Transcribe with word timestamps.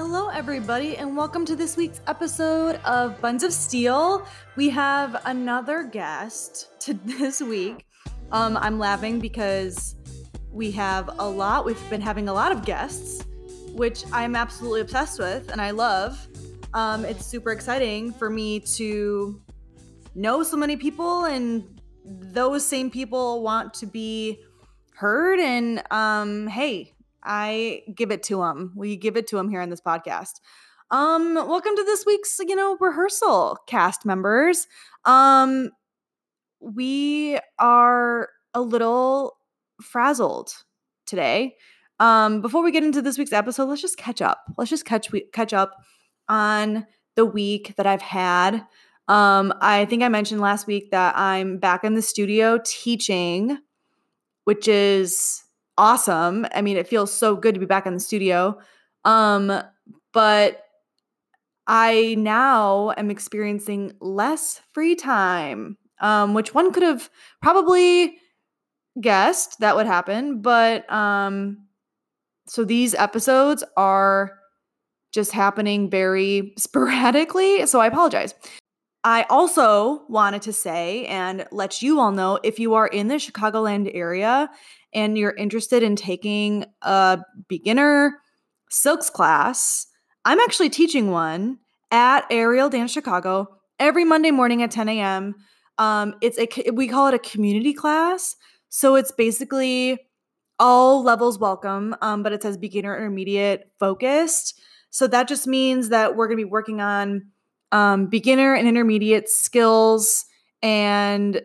Hello, 0.00 0.28
everybody, 0.28 0.96
and 0.96 1.16
welcome 1.16 1.44
to 1.44 1.56
this 1.56 1.76
week's 1.76 2.00
episode 2.06 2.76
of 2.84 3.20
Buns 3.20 3.42
of 3.42 3.52
Steel. 3.52 4.24
We 4.54 4.70
have 4.70 5.20
another 5.24 5.82
guest 5.82 6.68
to 6.82 6.94
this 7.04 7.40
week. 7.40 7.84
Um, 8.30 8.56
I'm 8.58 8.78
laughing 8.78 9.18
because 9.18 9.96
we 10.52 10.70
have 10.70 11.10
a 11.18 11.28
lot. 11.28 11.64
We've 11.64 11.90
been 11.90 12.00
having 12.00 12.28
a 12.28 12.32
lot 12.32 12.52
of 12.52 12.64
guests, 12.64 13.24
which 13.72 14.04
I'm 14.12 14.36
absolutely 14.36 14.82
obsessed 14.82 15.18
with 15.18 15.50
and 15.50 15.60
I 15.60 15.72
love. 15.72 16.28
Um, 16.74 17.04
it's 17.04 17.26
super 17.26 17.50
exciting 17.50 18.12
for 18.12 18.30
me 18.30 18.60
to 18.76 19.42
know 20.14 20.44
so 20.44 20.56
many 20.56 20.76
people, 20.76 21.24
and 21.24 21.80
those 22.04 22.64
same 22.64 22.88
people 22.88 23.42
want 23.42 23.74
to 23.74 23.86
be 23.86 24.44
heard. 24.94 25.40
And 25.40 25.82
um, 25.90 26.46
hey, 26.46 26.94
I 27.22 27.82
give 27.94 28.10
it 28.10 28.22
to 28.24 28.38
them. 28.38 28.72
We 28.76 28.96
give 28.96 29.16
it 29.16 29.26
to 29.28 29.36
them 29.36 29.48
here 29.48 29.60
on 29.60 29.70
this 29.70 29.80
podcast. 29.80 30.40
Um, 30.90 31.34
welcome 31.34 31.76
to 31.76 31.84
this 31.84 32.06
week's, 32.06 32.38
you 32.38 32.56
know, 32.56 32.76
rehearsal 32.80 33.58
cast 33.66 34.06
members. 34.06 34.66
Um, 35.04 35.70
we 36.60 37.38
are 37.58 38.30
a 38.54 38.60
little 38.60 39.36
frazzled 39.82 40.50
today. 41.06 41.56
Um, 42.00 42.40
before 42.40 42.62
we 42.62 42.72
get 42.72 42.84
into 42.84 43.02
this 43.02 43.18
week's 43.18 43.32
episode, 43.32 43.64
let's 43.64 43.82
just 43.82 43.98
catch 43.98 44.22
up. 44.22 44.40
Let's 44.56 44.70
just 44.70 44.84
catch 44.84 45.12
we- 45.12 45.28
catch 45.32 45.52
up 45.52 45.74
on 46.28 46.86
the 47.16 47.26
week 47.26 47.74
that 47.76 47.86
I've 47.86 48.02
had. 48.02 48.64
Um, 49.08 49.52
I 49.60 49.84
think 49.86 50.02
I 50.02 50.08
mentioned 50.08 50.40
last 50.40 50.66
week 50.66 50.90
that 50.92 51.16
I'm 51.16 51.58
back 51.58 51.82
in 51.82 51.94
the 51.94 52.02
studio 52.02 52.60
teaching, 52.64 53.58
which 54.44 54.68
is 54.68 55.42
awesome. 55.78 56.46
I 56.54 56.60
mean, 56.60 56.76
it 56.76 56.88
feels 56.88 57.12
so 57.12 57.36
good 57.36 57.54
to 57.54 57.60
be 57.60 57.66
back 57.66 57.86
in 57.86 57.94
the 57.94 58.00
studio. 58.00 58.58
Um, 59.04 59.62
but 60.12 60.64
I 61.66 62.16
now 62.18 62.92
am 62.96 63.10
experiencing 63.10 63.92
less 64.00 64.60
free 64.72 64.94
time, 64.94 65.78
um, 66.00 66.34
which 66.34 66.54
one 66.54 66.72
could 66.72 66.82
have 66.82 67.08
probably 67.40 68.18
guessed 69.00 69.60
that 69.60 69.76
would 69.76 69.86
happen. 69.86 70.42
But 70.42 70.90
um, 70.92 71.66
so 72.46 72.64
these 72.64 72.94
episodes 72.94 73.62
are 73.76 74.38
just 75.12 75.32
happening 75.32 75.88
very 75.88 76.52
sporadically. 76.58 77.66
So 77.66 77.80
I 77.80 77.86
apologize. 77.86 78.34
I 79.04 79.24
also 79.30 80.02
wanted 80.08 80.42
to 80.42 80.52
say 80.52 81.06
and 81.06 81.46
let 81.52 81.82
you 81.82 82.00
all 82.00 82.10
know 82.10 82.40
if 82.42 82.58
you 82.58 82.74
are 82.74 82.88
in 82.88 83.08
the 83.08 83.14
Chicagoland 83.14 83.90
area 83.94 84.50
and 84.92 85.16
you're 85.18 85.34
interested 85.34 85.82
in 85.82 85.96
taking 85.96 86.64
a 86.82 87.20
beginner 87.48 88.18
silks 88.70 89.10
class, 89.10 89.86
I'm 90.24 90.40
actually 90.40 90.70
teaching 90.70 91.10
one 91.10 91.58
at 91.90 92.24
Aerial 92.30 92.68
Dance 92.68 92.92
Chicago 92.92 93.48
every 93.78 94.04
Monday 94.04 94.30
morning 94.30 94.62
at 94.62 94.70
10 94.70 94.88
a.m. 94.88 95.34
Um, 95.78 96.14
it's 96.20 96.38
a 96.38 96.70
we 96.70 96.88
call 96.88 97.08
it 97.08 97.14
a 97.14 97.18
community 97.18 97.72
class, 97.72 98.34
so 98.68 98.96
it's 98.96 99.12
basically 99.12 99.98
all 100.58 101.02
levels 101.02 101.38
welcome, 101.38 101.94
um, 102.02 102.22
but 102.22 102.32
it 102.32 102.42
says 102.42 102.56
beginner, 102.56 102.96
intermediate, 102.96 103.70
focused. 103.78 104.60
So 104.90 105.06
that 105.06 105.28
just 105.28 105.46
means 105.46 105.90
that 105.90 106.16
we're 106.16 106.26
going 106.26 106.38
to 106.38 106.44
be 106.44 106.50
working 106.50 106.80
on 106.80 107.28
um, 107.70 108.06
beginner 108.06 108.54
and 108.54 108.66
intermediate 108.66 109.28
skills 109.28 110.24
and 110.62 111.40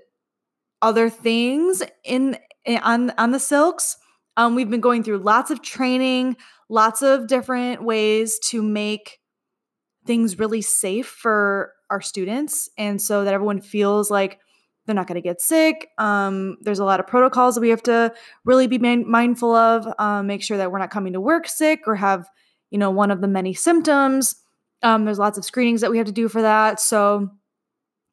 other 0.81 1.09
things 1.09 1.83
in, 2.03 2.37
on 2.67 3.11
on 3.11 3.31
the 3.31 3.39
silks. 3.39 3.97
Um, 4.35 4.55
we've 4.55 4.69
been 4.69 4.81
going 4.81 5.03
through 5.03 5.19
lots 5.19 5.51
of 5.51 5.61
training, 5.61 6.37
lots 6.69 7.01
of 7.01 7.27
different 7.27 7.83
ways 7.83 8.39
to 8.45 8.63
make 8.63 9.19
things 10.05 10.39
really 10.39 10.61
safe 10.61 11.07
for 11.07 11.73
our 11.89 12.01
students, 12.01 12.69
and 12.77 13.01
so 13.01 13.23
that 13.23 13.33
everyone 13.33 13.61
feels 13.61 14.09
like 14.09 14.39
they're 14.85 14.95
not 14.95 15.07
going 15.07 15.15
to 15.15 15.21
get 15.21 15.39
sick. 15.39 15.89
Um, 15.97 16.57
there's 16.61 16.79
a 16.79 16.85
lot 16.85 16.99
of 16.99 17.07
protocols 17.07 17.55
that 17.55 17.61
we 17.61 17.69
have 17.69 17.83
to 17.83 18.13
really 18.43 18.67
be 18.67 18.79
man- 18.79 19.09
mindful 19.09 19.55
of. 19.55 19.87
Um, 19.97 20.27
make 20.27 20.43
sure 20.43 20.57
that 20.57 20.71
we're 20.71 20.79
not 20.79 20.91
coming 20.91 21.13
to 21.13 21.21
work 21.21 21.47
sick 21.47 21.81
or 21.87 21.95
have 21.95 22.27
you 22.71 22.77
know 22.77 22.91
one 22.91 23.11
of 23.11 23.21
the 23.21 23.27
many 23.27 23.53
symptoms. 23.53 24.35
Um, 24.81 25.05
there's 25.05 25.19
lots 25.19 25.37
of 25.37 25.45
screenings 25.45 25.81
that 25.81 25.91
we 25.91 25.97
have 25.97 26.07
to 26.07 26.11
do 26.11 26.27
for 26.27 26.41
that. 26.41 26.79
So 26.79 27.29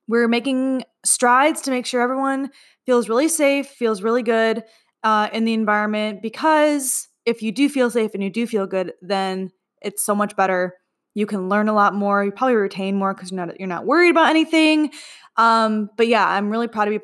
we're 0.06 0.28
making 0.28 0.84
strides 1.04 1.60
to 1.62 1.70
make 1.70 1.86
sure 1.86 2.00
everyone 2.00 2.50
feels 2.86 3.08
really 3.08 3.28
safe, 3.28 3.68
feels 3.68 4.02
really 4.02 4.22
good 4.22 4.64
uh, 5.02 5.28
in 5.32 5.44
the 5.44 5.54
environment. 5.54 6.22
Because 6.22 7.08
if 7.26 7.42
you 7.42 7.52
do 7.52 7.68
feel 7.68 7.90
safe 7.90 8.12
and 8.14 8.22
you 8.22 8.30
do 8.30 8.46
feel 8.46 8.66
good, 8.66 8.92
then 9.02 9.50
it's 9.82 10.04
so 10.04 10.14
much 10.14 10.36
better. 10.36 10.74
You 11.14 11.26
can 11.26 11.48
learn 11.48 11.68
a 11.68 11.74
lot 11.74 11.94
more. 11.94 12.24
You 12.24 12.32
probably 12.32 12.56
retain 12.56 12.96
more 12.96 13.14
because 13.14 13.30
you're 13.30 13.44
not 13.44 13.58
you're 13.58 13.68
not 13.68 13.86
worried 13.86 14.10
about 14.10 14.30
anything. 14.30 14.90
Um, 15.36 15.90
but 15.96 16.06
yeah, 16.06 16.26
I'm 16.26 16.50
really 16.50 16.68
proud 16.68 16.86
to 16.86 16.98
be 16.98 17.00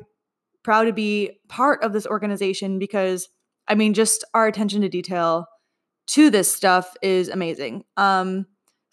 proud 0.63 0.85
to 0.85 0.93
be 0.93 1.39
part 1.49 1.83
of 1.83 1.93
this 1.93 2.07
organization 2.07 2.79
because 2.79 3.27
I 3.67 3.75
mean, 3.75 3.93
just 3.93 4.23
our 4.33 4.47
attention 4.47 4.81
to 4.81 4.89
detail 4.89 5.47
to 6.07 6.29
this 6.29 6.53
stuff 6.53 6.93
is 7.01 7.27
amazing. 7.29 7.83
Um, 7.97 8.45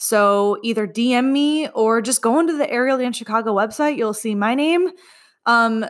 so 0.04 0.58
either 0.62 0.86
DM 0.86 1.32
me 1.32 1.66
or 1.68 2.02
just 2.02 2.20
go 2.20 2.38
into 2.38 2.58
the 2.58 2.70
Aerial 2.70 2.98
Dance 2.98 3.16
Chicago 3.16 3.54
website. 3.54 3.96
You'll 3.96 4.12
see 4.12 4.34
my 4.34 4.54
name. 4.54 4.90
Um, 5.46 5.86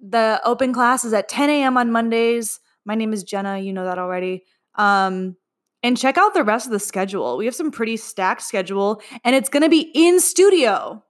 the 0.00 0.40
open 0.44 0.72
class 0.72 1.04
is 1.04 1.12
at 1.12 1.28
10 1.28 1.50
a.m. 1.50 1.76
on 1.76 1.92
Mondays. 1.92 2.58
My 2.84 2.96
name 2.96 3.12
is 3.12 3.22
Gena. 3.22 3.60
You 3.60 3.72
know 3.72 3.84
that 3.84 3.96
already. 3.96 4.44
Um, 4.74 5.36
and 5.84 5.96
check 5.96 6.18
out 6.18 6.34
the 6.34 6.42
rest 6.42 6.66
of 6.66 6.72
the 6.72 6.80
schedule. 6.80 7.36
We 7.36 7.44
have 7.44 7.54
some 7.54 7.70
pretty 7.70 7.96
stacked 7.96 8.42
schedule, 8.42 9.00
and 9.22 9.36
it's 9.36 9.48
going 9.48 9.62
to 9.62 9.68
be 9.68 9.92
in 9.94 10.18
studio. 10.18 11.04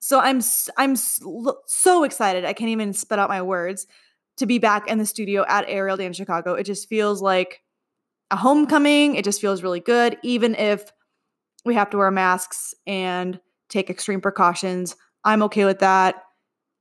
So 0.00 0.18
I'm 0.18 0.40
I'm 0.76 0.96
so 0.96 2.02
excited. 2.02 2.44
I 2.44 2.54
can't 2.54 2.70
even 2.70 2.92
spit 2.92 3.20
out 3.20 3.28
my 3.28 3.42
words 3.42 3.86
to 4.38 4.46
be 4.46 4.58
back 4.58 4.88
in 4.88 4.98
the 4.98 5.06
studio 5.06 5.44
at 5.46 5.64
Aerial 5.68 5.96
Dance 5.96 6.16
Chicago. 6.16 6.54
It 6.54 6.64
just 6.64 6.88
feels 6.88 7.22
like 7.22 7.62
a 8.32 8.36
homecoming. 8.36 9.14
It 9.14 9.24
just 9.24 9.40
feels 9.40 9.62
really 9.62 9.78
good, 9.80 10.18
even 10.24 10.56
if 10.56 10.90
we 11.64 11.74
have 11.74 11.90
to 11.90 11.96
wear 11.96 12.10
masks 12.10 12.74
and 12.86 13.40
take 13.68 13.90
extreme 13.90 14.20
precautions. 14.20 14.96
I'm 15.24 15.42
okay 15.44 15.64
with 15.64 15.80
that 15.80 16.22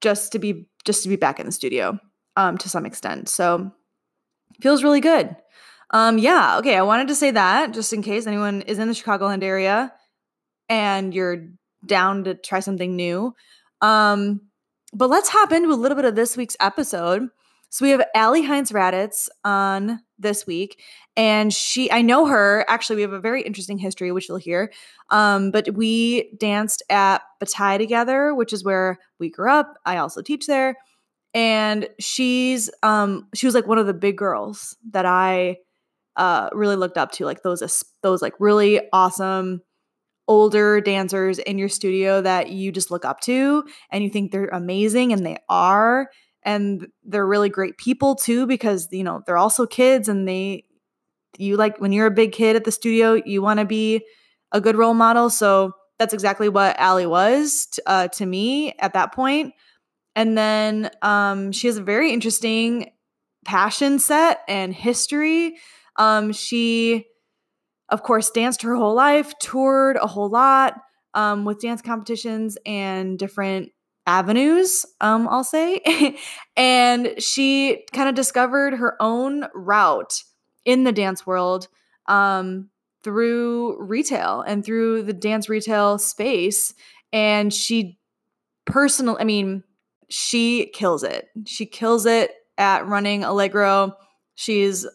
just 0.01 0.31
to 0.33 0.39
be 0.39 0.67
just 0.85 1.03
to 1.03 1.09
be 1.09 1.15
back 1.15 1.39
in 1.39 1.45
the 1.45 1.51
studio 1.51 1.97
um 2.35 2.57
to 2.57 2.69
some 2.69 2.85
extent. 2.85 3.29
So 3.29 3.71
feels 4.61 4.83
really 4.83 5.01
good. 5.01 5.35
Um 5.91 6.17
yeah, 6.17 6.57
okay, 6.57 6.75
I 6.75 6.81
wanted 6.81 7.07
to 7.07 7.15
say 7.15 7.31
that 7.31 7.73
just 7.73 7.93
in 7.93 8.03
case 8.03 8.27
anyone 8.27 8.61
is 8.63 8.79
in 8.79 8.87
the 8.87 8.93
Chicagoland 8.93 9.43
area 9.43 9.93
and 10.69 11.13
you're 11.13 11.47
down 11.85 12.25
to 12.25 12.35
try 12.35 12.59
something 12.59 12.95
new. 12.95 13.33
Um 13.81 14.41
but 14.93 15.09
let's 15.09 15.29
hop 15.29 15.51
into 15.51 15.71
a 15.71 15.75
little 15.75 15.95
bit 15.95 16.05
of 16.05 16.15
this 16.15 16.37
week's 16.37 16.57
episode. 16.59 17.29
So 17.69 17.85
we 17.85 17.89
have 17.89 18.05
Aly 18.15 18.43
Heintz-Raddatz 18.43 19.29
on 19.43 19.99
this 20.23 20.47
week, 20.47 20.81
and 21.15 21.53
she 21.53 21.91
I 21.91 22.01
know 22.01 22.25
her. 22.25 22.65
Actually, 22.67 22.97
we 22.97 23.01
have 23.03 23.13
a 23.13 23.19
very 23.19 23.43
interesting 23.43 23.77
history, 23.77 24.11
which 24.11 24.27
you'll 24.27 24.37
hear. 24.37 24.71
Um, 25.11 25.51
but 25.51 25.73
we 25.75 26.31
danced 26.39 26.81
at 26.89 27.21
Bataille 27.39 27.77
together, 27.77 28.33
which 28.33 28.53
is 28.53 28.63
where 28.63 28.97
we 29.19 29.29
grew 29.29 29.51
up. 29.51 29.75
I 29.85 29.97
also 29.97 30.21
teach 30.21 30.47
there, 30.47 30.75
and 31.35 31.87
she's 31.99 32.71
um 32.81 33.27
she 33.35 33.45
was 33.45 33.53
like 33.55 33.67
one 33.67 33.77
of 33.77 33.85
the 33.87 33.93
big 33.93 34.17
girls 34.17 34.75
that 34.91 35.05
I 35.05 35.57
uh 36.15 36.49
really 36.53 36.75
looked 36.75 36.97
up 36.97 37.11
to, 37.13 37.25
like 37.25 37.43
those 37.43 37.83
those 38.01 38.21
like 38.23 38.33
really 38.39 38.81
awesome 38.91 39.61
older 40.27 40.79
dancers 40.79 41.39
in 41.39 41.57
your 41.57 41.69
studio 41.69 42.21
that 42.21 42.49
you 42.49 42.71
just 42.71 42.91
look 42.91 43.05
up 43.05 43.19
to 43.21 43.63
and 43.91 44.03
you 44.03 44.09
think 44.09 44.31
they're 44.31 44.47
amazing 44.47 45.11
and 45.11 45.25
they 45.25 45.37
are 45.49 46.09
and 46.45 46.87
they're 47.03 47.25
really 47.25 47.49
great 47.49 47.77
people 47.77 48.15
too 48.15 48.45
because 48.45 48.87
you 48.91 49.03
know 49.03 49.21
they're 49.25 49.37
also 49.37 49.65
kids 49.65 50.07
and 50.07 50.27
they 50.27 50.63
you 51.37 51.57
like 51.57 51.79
when 51.79 51.91
you're 51.91 52.07
a 52.07 52.11
big 52.11 52.31
kid 52.31 52.55
at 52.55 52.63
the 52.63 52.71
studio 52.71 53.21
you 53.25 53.41
want 53.41 53.59
to 53.59 53.65
be 53.65 54.03
a 54.53 54.61
good 54.61 54.77
role 54.77 54.93
model. 54.93 55.29
So 55.29 55.73
that's 55.99 56.13
exactly 56.13 56.47
what 56.47 56.79
Aly 56.79 57.07
was 57.07 57.67
t- 57.67 57.81
uh, 57.85 58.07
to 58.09 58.25
me 58.25 58.73
at 58.79 58.93
that 58.93 59.13
point. 59.13 59.53
And 60.15 60.37
then 60.37 60.91
um, 61.01 61.51
she 61.51 61.67
has 61.67 61.77
a 61.77 61.83
very 61.83 62.13
interesting 62.13 62.91
passion 63.45 63.99
set 63.99 64.41
and 64.47 64.73
history. 64.73 65.57
Um, 65.97 66.31
she 66.31 67.05
of 67.89 68.03
course 68.03 68.29
danced 68.29 68.61
her 68.61 68.75
whole 68.75 68.95
life 68.95 69.33
toured 69.39 69.97
a 69.97 70.07
whole 70.07 70.29
lot 70.29 70.75
um, 71.13 71.45
with 71.45 71.61
dance 71.61 71.81
competitions 71.81 72.57
and 72.65 73.19
different 73.19 73.69
avenues, 74.05 74.85
um, 75.01 75.27
I'll 75.29 75.43
say. 75.43 76.17
and 76.57 77.13
she 77.19 77.85
kind 77.93 78.09
of 78.09 78.15
discovered 78.15 78.75
her 78.75 78.95
own 79.01 79.45
route 79.53 80.23
in 80.65 80.83
the 80.83 80.91
dance 80.91 81.25
world 81.25 81.67
um, 82.07 82.69
through 83.03 83.81
retail 83.81 84.41
and 84.41 84.65
through 84.65 85.03
the 85.03 85.13
dance 85.13 85.49
retail 85.49 85.97
space. 85.97 86.73
And 87.11 87.53
she 87.53 87.99
personal, 88.65 89.17
I 89.19 89.23
mean, 89.23 89.63
she 90.09 90.67
kills 90.73 91.03
it. 91.03 91.27
She 91.45 91.65
kills 91.65 92.05
it 92.05 92.31
at 92.57 92.85
running 92.87 93.23
Allegro. 93.23 93.95
She's 94.35 94.87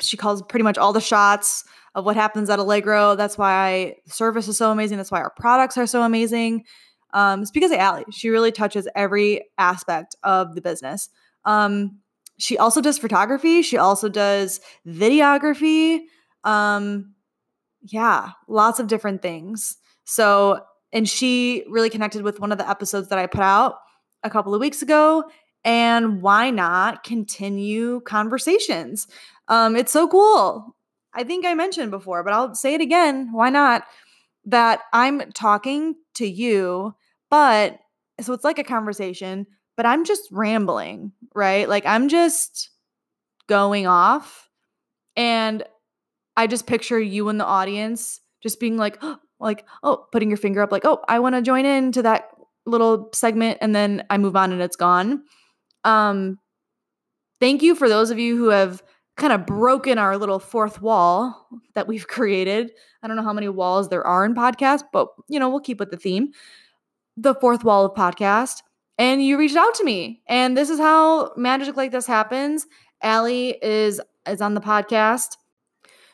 she 0.00 0.16
calls 0.16 0.42
pretty 0.42 0.62
much 0.62 0.78
all 0.78 0.92
the 0.92 1.00
shots 1.00 1.64
of 1.94 2.04
what 2.04 2.16
happens 2.16 2.48
at 2.48 2.58
Allegro. 2.58 3.16
That's 3.16 3.36
why 3.36 3.96
service 4.06 4.48
is 4.48 4.56
so 4.56 4.70
amazing. 4.70 4.96
That's 4.96 5.10
why 5.10 5.20
our 5.20 5.32
products 5.36 5.76
are 5.76 5.86
so 5.86 6.02
amazing. 6.02 6.64
Um, 7.12 7.42
it's 7.42 7.50
because 7.50 7.70
of 7.70 7.78
Aly. 7.78 8.04
She 8.10 8.28
really 8.28 8.52
touches 8.52 8.88
every 8.94 9.46
aspect 9.56 10.16
of 10.22 10.54
the 10.54 10.60
business. 10.60 11.08
Um, 11.44 12.00
she 12.38 12.56
also 12.58 12.80
does 12.80 12.98
photography. 12.98 13.62
She 13.62 13.76
also 13.76 14.08
does 14.08 14.60
videography. 14.86 16.00
Um, 16.44 17.14
yeah, 17.82 18.30
lots 18.46 18.78
of 18.78 18.86
different 18.86 19.22
things. 19.22 19.76
So, 20.04 20.60
and 20.92 21.08
she 21.08 21.64
really 21.68 21.90
connected 21.90 22.22
with 22.22 22.40
one 22.40 22.52
of 22.52 22.58
the 22.58 22.68
episodes 22.68 23.08
that 23.08 23.18
I 23.18 23.26
put 23.26 23.40
out 23.40 23.76
a 24.22 24.30
couple 24.30 24.54
of 24.54 24.60
weeks 24.60 24.82
ago. 24.82 25.24
And 25.64 26.22
why 26.22 26.50
not 26.50 27.02
continue 27.02 28.00
conversations? 28.02 29.06
Um, 29.48 29.76
it's 29.76 29.92
so 29.92 30.06
cool. 30.06 30.76
I 31.14 31.24
think 31.24 31.44
I 31.44 31.54
mentioned 31.54 31.90
before, 31.90 32.22
but 32.22 32.32
I'll 32.32 32.54
say 32.54 32.74
it 32.74 32.80
again. 32.80 33.30
Why 33.32 33.50
not? 33.50 33.82
That 34.48 34.80
I'm 34.92 35.30
talking 35.32 35.94
to 36.14 36.26
you, 36.26 36.94
but 37.30 37.78
so 38.20 38.32
it's 38.32 38.44
like 38.44 38.58
a 38.58 38.64
conversation, 38.64 39.46
but 39.76 39.86
I'm 39.86 40.04
just 40.04 40.28
rambling, 40.32 41.12
right? 41.34 41.68
Like 41.68 41.86
I'm 41.86 42.08
just 42.08 42.70
going 43.48 43.86
off. 43.86 44.48
And 45.16 45.64
I 46.36 46.46
just 46.46 46.66
picture 46.66 47.00
you 47.00 47.28
in 47.28 47.38
the 47.38 47.44
audience 47.44 48.20
just 48.42 48.60
being 48.60 48.76
like, 48.76 48.98
oh, 49.02 49.18
like, 49.40 49.66
oh, 49.84 50.04
putting 50.10 50.30
your 50.30 50.36
finger 50.36 50.62
up, 50.62 50.72
like, 50.72 50.84
oh, 50.84 51.00
I 51.06 51.20
want 51.20 51.36
to 51.36 51.42
join 51.42 51.64
in 51.64 51.92
to 51.92 52.02
that 52.02 52.30
little 52.66 53.08
segment, 53.14 53.58
and 53.60 53.72
then 53.72 54.04
I 54.10 54.18
move 54.18 54.34
on 54.34 54.52
and 54.52 54.60
it's 54.60 54.74
gone. 54.74 55.22
Um, 55.84 56.38
thank 57.40 57.62
you 57.62 57.76
for 57.76 57.88
those 57.88 58.10
of 58.10 58.18
you 58.18 58.36
who 58.36 58.48
have 58.48 58.82
kind 59.18 59.32
of 59.32 59.44
broken 59.44 59.98
our 59.98 60.16
little 60.16 60.38
fourth 60.38 60.80
wall 60.80 61.48
that 61.74 61.86
we've 61.86 62.08
created. 62.08 62.72
I 63.02 63.08
don't 63.08 63.16
know 63.16 63.22
how 63.22 63.32
many 63.32 63.48
walls 63.48 63.88
there 63.88 64.06
are 64.06 64.24
in 64.24 64.34
podcast, 64.34 64.84
but 64.92 65.08
you 65.28 65.38
know, 65.38 65.50
we'll 65.50 65.60
keep 65.60 65.78
with 65.78 65.90
the 65.90 65.96
theme. 65.96 66.30
The 67.16 67.34
fourth 67.34 67.64
wall 67.64 67.84
of 67.84 67.94
podcast. 67.94 68.62
And 68.96 69.22
you 69.22 69.38
reached 69.38 69.56
out 69.56 69.74
to 69.76 69.84
me. 69.84 70.22
And 70.26 70.56
this 70.56 70.70
is 70.70 70.78
how 70.78 71.32
magic 71.36 71.76
like 71.76 71.92
this 71.92 72.06
happens. 72.06 72.66
Aly 73.02 73.56
is 73.62 74.00
is 74.26 74.40
on 74.40 74.54
the 74.54 74.60
podcast. 74.60 75.36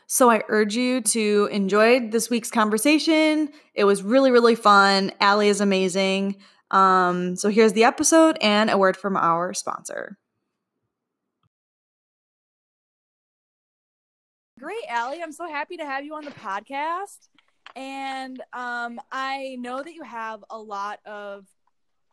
So 0.07 0.31
I 0.31 0.43
urge 0.49 0.77
you 0.77 1.01
to 1.01 1.49
enjoy 1.51 2.09
this 2.09 2.29
week's 2.29 2.51
conversation. 2.51 3.49
It 3.75 3.85
was 3.85 4.03
really, 4.03 4.31
really 4.31 4.55
fun. 4.55 5.13
Aly 5.21 5.49
is 5.49 5.61
amazing. 5.61 6.37
Um, 6.71 7.37
so 7.37 7.49
here's 7.49 7.73
the 7.73 7.85
episode 7.85 8.37
and 8.41 8.71
a 8.71 8.77
word 8.77 8.97
from 8.97 9.17
our 9.17 9.55
sponsor. 9.55 10.19
Great, 14.65 14.87
Aly. 14.91 15.23
I'm 15.23 15.31
so 15.31 15.47
happy 15.47 15.77
to 15.77 15.85
have 15.85 16.07
you 16.07 16.15
on 16.15 16.25
the 16.25 16.31
podcast. 16.31 17.29
And 17.77 18.43
um, 18.55 18.99
I 19.13 19.59
know 19.61 19.83
that 19.83 19.93
you 19.93 20.03
have 20.05 20.43
a 20.49 20.57
lot 20.57 21.01
of 21.05 21.45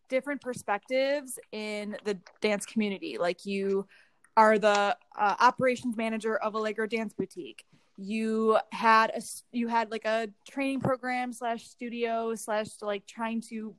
different 0.10 0.42
perspectives 0.42 1.40
in 1.54 1.96
the 2.04 2.18
dance 2.42 2.66
community. 2.66 3.18
Like 3.18 3.46
you 3.46 3.88
are 4.36 4.60
the 4.60 4.98
uh, 5.18 5.36
operations 5.40 5.96
manager 5.96 6.36
of 6.36 6.54
Allegro 6.54 6.88
Dance 6.88 7.14
Boutique 7.14 7.64
you 7.98 8.58
had 8.72 9.12
a 9.12 9.22
you 9.52 9.68
had 9.68 9.92
like 9.92 10.06
a 10.06 10.28
training 10.50 10.80
program 10.80 11.32
slash 11.32 11.68
studio 11.68 12.34
slash 12.34 12.68
like 12.82 13.06
trying 13.06 13.42
to 13.42 13.76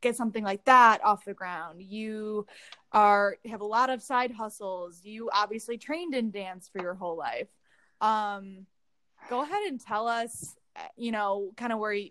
get 0.00 0.16
something 0.16 0.42
like 0.42 0.64
that 0.64 1.04
off 1.04 1.24
the 1.24 1.34
ground 1.34 1.80
you 1.80 2.44
are 2.92 3.36
have 3.44 3.60
a 3.60 3.64
lot 3.64 3.88
of 3.88 4.02
side 4.02 4.32
hustles 4.32 5.00
you 5.04 5.30
obviously 5.32 5.78
trained 5.78 6.14
in 6.14 6.30
dance 6.30 6.68
for 6.72 6.82
your 6.82 6.94
whole 6.94 7.16
life 7.16 7.48
um 8.02 8.66
go 9.30 9.42
ahead 9.42 9.62
and 9.68 9.80
tell 9.80 10.08
us 10.08 10.54
you 10.96 11.12
know 11.12 11.52
kind 11.56 11.72
of 11.72 11.78
where 11.78 11.92
you 11.92 12.10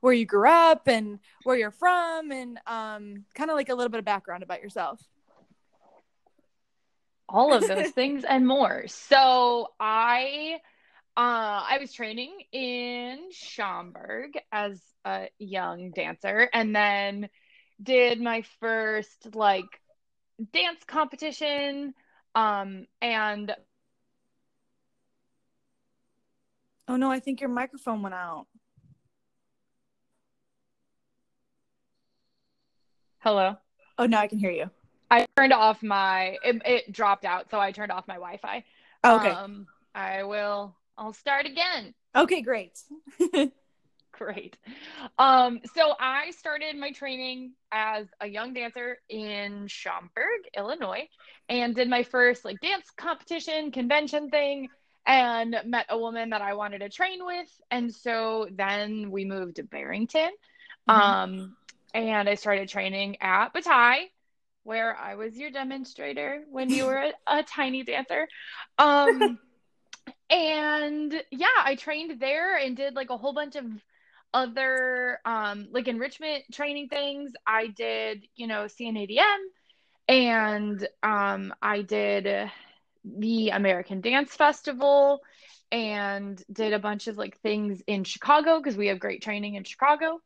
where 0.00 0.12
you 0.12 0.24
grew 0.26 0.48
up 0.48 0.88
and 0.88 1.18
where 1.44 1.56
you're 1.56 1.70
from 1.70 2.32
and 2.32 2.58
um 2.66 3.24
kind 3.34 3.50
of 3.50 3.56
like 3.56 3.68
a 3.68 3.74
little 3.74 3.90
bit 3.90 3.98
of 3.98 4.04
background 4.04 4.42
about 4.42 4.62
yourself 4.62 5.00
all 7.28 7.52
of 7.52 7.66
those 7.66 7.90
things 7.94 8.24
and 8.24 8.46
more. 8.46 8.84
So 8.88 9.68
I 9.80 10.58
uh, 11.16 11.64
I 11.68 11.78
was 11.80 11.92
training 11.92 12.32
in 12.52 13.30
Schaumburg 13.32 14.32
as 14.52 14.80
a 15.04 15.28
young 15.38 15.90
dancer 15.92 16.48
and 16.52 16.76
then 16.76 17.28
did 17.82 18.20
my 18.20 18.42
first 18.60 19.34
like 19.34 19.64
dance 20.52 20.80
competition 20.86 21.94
um 22.34 22.86
and 23.00 23.54
Oh 26.88 26.96
no, 26.96 27.10
I 27.10 27.20
think 27.20 27.40
your 27.40 27.50
microphone 27.50 28.02
went 28.02 28.14
out. 28.14 28.46
Hello. 33.18 33.56
Oh, 33.98 34.06
now 34.06 34.20
I 34.20 34.28
can 34.28 34.38
hear 34.38 34.52
you. 34.52 34.70
I 35.10 35.26
turned 35.36 35.52
off 35.52 35.82
my 35.82 36.36
it, 36.44 36.62
it 36.64 36.92
dropped 36.92 37.24
out, 37.24 37.50
so 37.50 37.58
I 37.58 37.72
turned 37.72 37.90
off 37.90 38.06
my 38.06 38.14
Wi-Fi. 38.14 38.64
Okay. 39.04 39.30
Um, 39.30 39.66
I 39.94 40.22
will. 40.22 40.76
I'll 40.96 41.12
start 41.12 41.46
again. 41.46 41.92
Okay, 42.14 42.40
great. 42.40 42.78
great. 44.12 44.56
Um, 45.18 45.60
so 45.74 45.94
I 45.98 46.30
started 46.30 46.76
my 46.76 46.92
training 46.92 47.52
as 47.72 48.06
a 48.20 48.26
young 48.26 48.54
dancer 48.54 48.98
in 49.08 49.66
Schaumburg, 49.66 50.42
Illinois, 50.56 51.08
and 51.48 51.74
did 51.74 51.88
my 51.88 52.02
first 52.02 52.44
like 52.44 52.60
dance 52.60 52.86
competition 52.96 53.72
convention 53.72 54.30
thing 54.30 54.68
and 55.06 55.56
met 55.64 55.86
a 55.88 55.98
woman 55.98 56.30
that 56.30 56.42
I 56.42 56.54
wanted 56.54 56.80
to 56.80 56.88
train 56.88 57.24
with. 57.24 57.48
And 57.70 57.94
so 57.94 58.48
then 58.50 59.10
we 59.10 59.24
moved 59.24 59.56
to 59.56 59.62
Barrington. 59.62 60.30
Mm-hmm. 60.88 61.00
Um, 61.00 61.56
and 61.94 62.28
I 62.28 62.34
started 62.34 62.68
training 62.68 63.16
at 63.20 63.52
Bataille 63.52 64.08
where 64.64 64.96
I 64.96 65.14
was 65.14 65.36
your 65.36 65.52
demonstrator 65.52 66.42
when 66.50 66.70
you 66.70 66.86
were 66.86 66.96
a, 66.96 67.12
a 67.38 67.42
tiny 67.44 67.84
dancer. 67.84 68.26
Um, 68.78 69.38
and 70.28 71.22
yeah, 71.30 71.46
I 71.64 71.76
trained 71.76 72.20
there 72.20 72.56
and 72.56 72.76
did 72.76 72.94
like 72.94 73.10
a 73.10 73.16
whole 73.16 73.32
bunch 73.32 73.54
of 73.54 73.64
other 74.34 75.20
um, 75.24 75.68
like 75.70 75.86
enrichment 75.86 76.44
training 76.52 76.88
things. 76.88 77.30
I 77.46 77.68
did, 77.68 78.26
you 78.34 78.48
know, 78.48 78.64
CNADM 78.64 79.38
and 80.08 80.86
um, 81.02 81.54
I 81.62 81.82
did 81.82 82.50
the 83.06 83.50
American 83.50 84.00
Dance 84.00 84.34
Festival 84.34 85.20
and 85.72 86.42
did 86.52 86.72
a 86.72 86.78
bunch 86.78 87.08
of 87.08 87.16
like 87.16 87.38
things 87.40 87.82
in 87.86 88.04
Chicago 88.04 88.58
because 88.58 88.76
we 88.76 88.88
have 88.88 88.98
great 88.98 89.22
training 89.22 89.54
in 89.54 89.64
Chicago. 89.64 90.20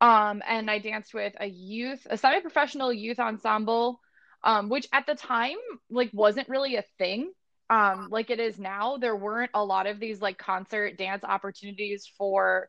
Um, 0.00 0.42
and 0.46 0.70
I 0.70 0.78
danced 0.78 1.12
with 1.12 1.34
a 1.40 1.46
youth, 1.46 2.06
a 2.08 2.16
semi-professional 2.16 2.92
youth 2.92 3.18
ensemble, 3.18 4.00
um, 4.44 4.68
which 4.68 4.88
at 4.92 5.06
the 5.06 5.14
time 5.14 5.56
like 5.90 6.10
wasn't 6.12 6.48
really 6.48 6.76
a 6.76 6.84
thing. 6.98 7.32
Um, 7.70 8.08
like 8.10 8.30
it 8.30 8.40
is 8.40 8.58
now. 8.58 8.96
There 8.96 9.16
weren't 9.16 9.50
a 9.54 9.64
lot 9.64 9.86
of 9.86 10.00
these 10.00 10.22
like 10.22 10.38
concert 10.38 10.96
dance 10.96 11.24
opportunities 11.24 12.10
for 12.16 12.68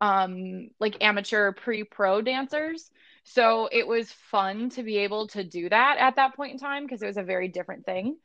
um 0.00 0.68
like 0.78 0.96
amateur 1.02 1.52
pre-pro 1.52 2.22
dancers. 2.22 2.90
So 3.24 3.68
it 3.70 3.86
was 3.86 4.10
fun 4.30 4.70
to 4.70 4.82
be 4.82 4.98
able 4.98 5.26
to 5.28 5.44
do 5.44 5.68
that 5.68 5.96
at 5.98 6.16
that 6.16 6.34
point 6.34 6.52
in 6.52 6.58
time 6.58 6.84
because 6.84 7.02
it 7.02 7.06
was 7.06 7.16
a 7.18 7.22
very 7.22 7.48
different 7.48 7.84
thing. 7.84 8.16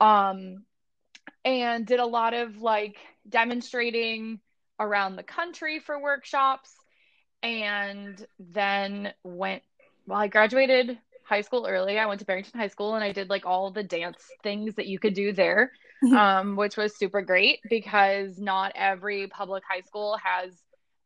Um 0.00 0.64
and 1.44 1.86
did 1.86 2.00
a 2.00 2.06
lot 2.06 2.34
of 2.34 2.60
like 2.60 2.96
demonstrating 3.28 4.40
around 4.78 5.16
the 5.16 5.22
country 5.22 5.78
for 5.78 6.00
workshops. 6.00 6.74
And 7.42 8.24
then 8.38 9.12
went 9.24 9.62
well 10.06 10.18
i 10.18 10.28
graduated 10.28 10.98
high 11.24 11.40
school 11.42 11.66
early. 11.68 11.98
I 11.98 12.06
went 12.06 12.20
to 12.20 12.26
barrington 12.26 12.58
high 12.60 12.68
school 12.68 12.94
and 12.94 13.04
i 13.04 13.12
did 13.12 13.30
like 13.30 13.46
all 13.46 13.70
the 13.70 13.82
dance 13.82 14.22
things 14.42 14.74
that 14.74 14.86
you 14.86 14.98
could 14.98 15.14
do 15.14 15.32
there 15.32 15.72
um, 16.16 16.56
which 16.56 16.76
was 16.76 16.96
super 16.96 17.20
great 17.22 17.60
because 17.68 18.38
not 18.38 18.72
every 18.74 19.26
public 19.28 19.62
high 19.68 19.82
school 19.82 20.16
has 20.22 20.52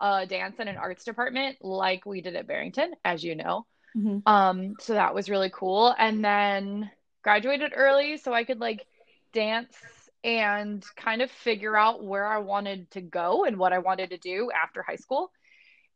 a 0.00 0.26
dance 0.26 0.56
and 0.58 0.68
an 0.68 0.76
arts 0.76 1.04
department 1.04 1.56
like 1.60 2.06
we 2.06 2.20
did 2.20 2.36
at 2.36 2.46
barrington 2.46 2.92
as 3.04 3.22
you 3.22 3.34
know. 3.34 3.66
Mm-hmm. 3.96 4.18
um, 4.26 4.74
so 4.80 4.94
that 4.94 5.14
was 5.14 5.30
really 5.30 5.50
cool. 5.54 5.94
And 5.96 6.24
then 6.24 6.90
graduated 7.24 7.72
early 7.74 8.16
so 8.16 8.32
i 8.32 8.44
could 8.44 8.60
like 8.60 8.86
dance 9.32 9.76
and 10.22 10.84
kind 10.96 11.20
of 11.20 11.30
figure 11.30 11.76
out 11.76 12.04
where 12.04 12.26
i 12.26 12.38
wanted 12.38 12.88
to 12.92 13.00
go 13.00 13.44
and 13.44 13.56
what 13.56 13.72
i 13.72 13.78
wanted 13.78 14.10
to 14.10 14.18
do 14.18 14.50
after 14.52 14.82
high 14.82 14.96
school 14.96 15.30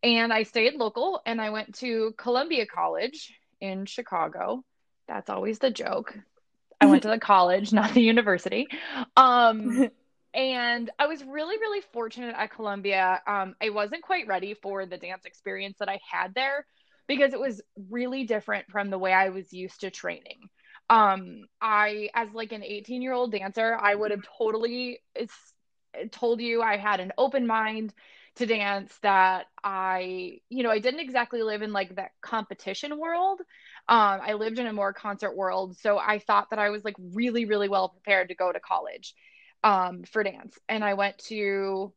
and 0.02 0.32
I 0.32 0.44
stayed 0.44 0.74
local 0.74 1.20
and 1.26 1.40
I 1.40 1.50
went 1.50 1.74
to 1.76 2.14
Columbia 2.16 2.66
College 2.66 3.32
in 3.60 3.86
Chicago. 3.86 4.64
That's 5.08 5.30
always 5.30 5.58
the 5.58 5.70
joke. 5.70 6.16
I 6.80 6.86
went 6.86 7.02
to 7.02 7.08
the 7.08 7.18
college, 7.18 7.72
not 7.72 7.94
the 7.94 8.02
university. 8.02 8.68
Um, 9.16 9.90
and 10.34 10.90
I 10.98 11.06
was 11.06 11.24
really, 11.24 11.58
really 11.58 11.82
fortunate 11.92 12.34
at 12.38 12.52
Columbia. 12.52 13.20
Um, 13.26 13.56
I 13.60 13.70
wasn't 13.70 14.02
quite 14.02 14.28
ready 14.28 14.54
for 14.54 14.86
the 14.86 14.98
dance 14.98 15.24
experience 15.24 15.78
that 15.80 15.88
I 15.88 15.98
had 16.08 16.34
there 16.34 16.64
because 17.08 17.32
it 17.32 17.40
was 17.40 17.60
really 17.90 18.24
different 18.24 18.70
from 18.70 18.90
the 18.90 18.98
way 18.98 19.12
I 19.12 19.30
was 19.30 19.52
used 19.52 19.80
to 19.80 19.90
training. 19.90 20.38
Um, 20.90 21.44
I, 21.60 22.08
as 22.14 22.32
like 22.32 22.52
an 22.52 22.62
18 22.64 23.02
year 23.02 23.12
old 23.12 23.32
dancer, 23.32 23.76
I 23.78 23.94
would 23.94 24.10
have 24.10 24.22
totally, 24.38 25.00
it's 25.14 25.34
told 26.12 26.40
you 26.40 26.62
I 26.62 26.76
had 26.76 27.00
an 27.00 27.12
open 27.18 27.46
mind 27.46 27.92
to 28.36 28.46
dance 28.46 28.96
that 29.02 29.46
I, 29.64 30.38
you 30.48 30.62
know, 30.62 30.70
I 30.70 30.78
didn't 30.78 31.00
exactly 31.00 31.42
live 31.42 31.62
in 31.62 31.72
like 31.72 31.96
that 31.96 32.12
competition 32.20 32.98
world. 32.98 33.40
Um, 33.88 34.20
I 34.22 34.34
lived 34.34 34.58
in 34.58 34.66
a 34.66 34.72
more 34.72 34.92
concert 34.92 35.36
world. 35.36 35.76
So 35.78 35.98
I 35.98 36.20
thought 36.20 36.50
that 36.50 36.58
I 36.58 36.70
was 36.70 36.84
like 36.84 36.96
really, 36.98 37.44
really 37.46 37.68
well 37.68 37.88
prepared 37.88 38.28
to 38.28 38.34
go 38.34 38.52
to 38.52 38.60
college 38.60 39.14
um, 39.64 40.04
for 40.04 40.22
dance. 40.22 40.56
And 40.68 40.84
I 40.84 40.94
went 40.94 41.18
to 41.26 41.92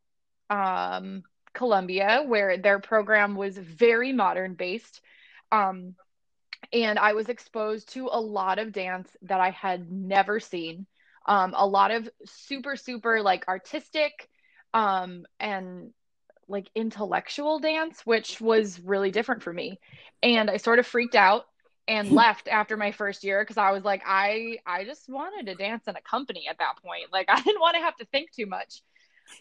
um, 0.50 1.24
Columbia, 1.54 2.24
where 2.26 2.58
their 2.58 2.80
program 2.80 3.36
was 3.36 3.58
very 3.58 4.14
modern 4.14 4.56
based. 4.56 5.02
Um, 5.52 5.96
and 6.74 7.00
I 7.00 7.14
was 7.14 7.30
exposed 7.30 7.94
to 7.94 8.10
a 8.12 8.20
lot 8.20 8.60
of 8.60 8.72
dance 8.72 9.10
that 9.24 9.40
I 9.40 9.52
had 9.52 9.92
never 9.92 10.40
seen. 10.40 10.86
Um, 11.26 11.54
a 11.56 11.68
lot 11.68 11.92
of 11.92 12.10
super, 12.26 12.76
super 12.76 13.22
like 13.22 13.48
artistic 13.48 14.30
um, 14.74 15.26
and 15.40 15.92
like 16.48 16.70
intellectual 16.76 17.60
dance, 17.60 18.02
which 18.06 18.42
was 18.42 18.80
really 18.80 19.12
different 19.12 19.44
for 19.44 19.54
me. 19.54 19.80
And 20.24 20.50
I 20.50 20.58
sort 20.58 20.80
of 20.80 20.88
freaked 20.88 21.16
out 21.16 21.46
and 21.88 22.12
left 22.14 22.48
after 22.48 22.78
my 22.78 22.92
first 22.92 23.24
year 23.24 23.42
because 23.44 23.58
I 23.58 23.72
was 23.72 23.84
like, 23.84 24.04
I 24.06 24.58
I 24.66 24.86
just 24.86 25.10
wanted 25.10 25.48
to 25.48 25.56
dance 25.56 25.88
in 25.88 25.96
a 25.96 26.02
company 26.02 26.46
at 26.50 26.58
that 26.60 26.76
point. 26.84 27.12
Like 27.12 27.26
I 27.30 27.42
didn't 27.42 27.62
want 27.62 27.76
to 27.76 27.82
have 27.82 27.96
to 27.98 28.06
think 28.06 28.32
too 28.32 28.46
much. 28.46 28.82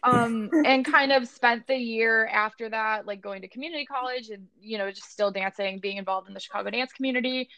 Um, 0.03 0.51
and 0.65 0.85
kind 0.85 1.13
of 1.13 1.29
spent 1.29 1.67
the 1.67 1.77
year 1.77 2.27
after 2.27 2.69
that, 2.69 3.07
like 3.07 3.21
going 3.21 3.43
to 3.43 3.49
community 3.49 3.85
college 3.85 4.31
and 4.31 4.47
you 4.61 4.79
know, 4.79 4.91
just 4.91 5.11
still 5.11 5.31
dancing, 5.31 5.79
being 5.79 5.99
involved 5.99 6.29
in 6.29 6.35
the 6.35 6.41
Chicago 6.41 6.71
dance 6.71 6.93
community, 6.93 7.49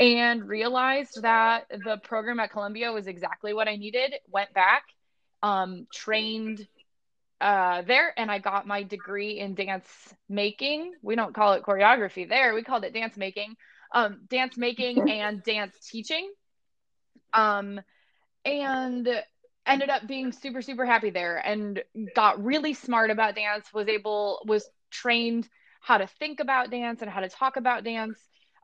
and 0.00 0.46
realized 0.46 1.22
that 1.22 1.66
the 1.84 1.98
program 1.98 2.40
at 2.40 2.50
Columbia 2.50 2.92
was 2.92 3.06
exactly 3.06 3.54
what 3.54 3.68
I 3.68 3.76
needed. 3.76 4.14
Went 4.28 4.52
back, 4.52 4.84
um, 5.42 5.86
trained 5.92 6.66
uh, 7.40 7.82
there 7.82 8.14
and 8.16 8.30
I 8.30 8.38
got 8.38 8.66
my 8.66 8.82
degree 8.82 9.38
in 9.38 9.54
dance 9.54 9.86
making. 10.28 10.94
We 11.02 11.16
don't 11.16 11.34
call 11.34 11.52
it 11.52 11.62
choreography 11.62 12.28
there. 12.28 12.54
We 12.54 12.62
called 12.62 12.84
it 12.84 12.94
dance 12.94 13.16
making. 13.16 13.56
Um, 13.92 14.22
dance 14.28 14.56
making 14.56 15.10
and 15.10 15.42
dance 15.42 15.76
teaching. 15.90 16.30
Um, 17.32 17.80
and 18.44 19.08
ended 19.66 19.90
up 19.90 20.06
being 20.06 20.32
super 20.32 20.62
super 20.62 20.84
happy 20.86 21.10
there 21.10 21.36
and 21.36 21.82
got 22.14 22.42
really 22.42 22.74
smart 22.74 23.10
about 23.10 23.34
dance 23.34 23.72
was 23.72 23.88
able 23.88 24.42
was 24.46 24.68
trained 24.90 25.48
how 25.80 25.98
to 25.98 26.06
think 26.06 26.40
about 26.40 26.70
dance 26.70 27.02
and 27.02 27.10
how 27.10 27.20
to 27.20 27.28
talk 27.28 27.56
about 27.56 27.84
dance 27.84 28.18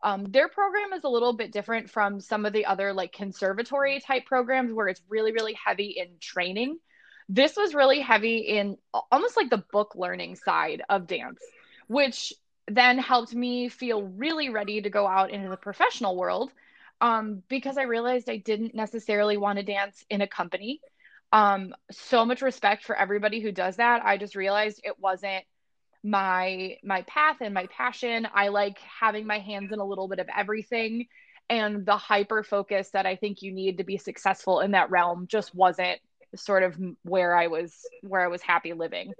um, 0.04 0.24
their 0.24 0.48
program 0.48 0.92
is 0.92 1.04
a 1.04 1.08
little 1.08 1.32
bit 1.32 1.52
different 1.52 1.88
from 1.88 2.20
some 2.20 2.44
of 2.44 2.52
the 2.52 2.66
other 2.66 2.92
like 2.92 3.12
conservatory 3.12 4.00
type 4.00 4.26
programs 4.26 4.72
where 4.72 4.88
it's 4.88 5.02
really 5.08 5.32
really 5.32 5.54
heavy 5.54 5.94
in 5.96 6.08
training 6.20 6.78
this 7.28 7.56
was 7.56 7.74
really 7.74 8.00
heavy 8.00 8.38
in 8.38 8.76
almost 9.10 9.36
like 9.36 9.48
the 9.48 9.64
book 9.72 9.94
learning 9.94 10.36
side 10.36 10.82
of 10.88 11.06
dance, 11.06 11.40
which 11.86 12.34
then 12.68 12.98
helped 12.98 13.34
me 13.34 13.68
feel 13.68 14.02
really 14.02 14.50
ready 14.50 14.82
to 14.82 14.90
go 14.90 15.06
out 15.06 15.30
into 15.30 15.48
the 15.48 15.56
professional 15.56 16.16
world 16.16 16.50
um, 17.00 17.42
because 17.48 17.78
I 17.78 17.82
realized 17.82 18.28
I 18.28 18.36
didn't 18.36 18.74
necessarily 18.74 19.36
want 19.36 19.58
to 19.58 19.64
dance 19.64 20.04
in 20.10 20.20
a 20.20 20.26
company. 20.26 20.80
Um, 21.32 21.74
so 21.90 22.24
much 22.26 22.42
respect 22.42 22.84
for 22.84 22.94
everybody 22.94 23.40
who 23.40 23.52
does 23.52 23.76
that. 23.76 24.04
I 24.04 24.18
just 24.18 24.36
realized 24.36 24.80
it 24.84 24.98
wasn't 24.98 25.44
my 26.04 26.76
my 26.84 27.02
path 27.02 27.36
and 27.40 27.54
my 27.54 27.66
passion. 27.66 28.28
I 28.34 28.48
like 28.48 28.78
having 29.00 29.26
my 29.26 29.38
hands 29.38 29.72
in 29.72 29.78
a 29.78 29.84
little 29.84 30.08
bit 30.08 30.18
of 30.18 30.26
everything 30.36 31.06
and 31.48 31.84
the 31.84 31.96
hyper 31.96 32.42
focus 32.42 32.90
that 32.92 33.06
I 33.06 33.16
think 33.16 33.42
you 33.42 33.52
need 33.52 33.78
to 33.78 33.84
be 33.84 33.98
successful 33.98 34.60
in 34.60 34.70
that 34.70 34.90
realm 34.90 35.26
just 35.26 35.54
wasn't 35.54 36.00
sort 36.34 36.62
of 36.62 36.76
where 37.02 37.36
I 37.36 37.48
was 37.48 37.74
where 38.02 38.22
I 38.22 38.28
was 38.28 38.42
happy 38.42 38.72
living. 38.72 39.12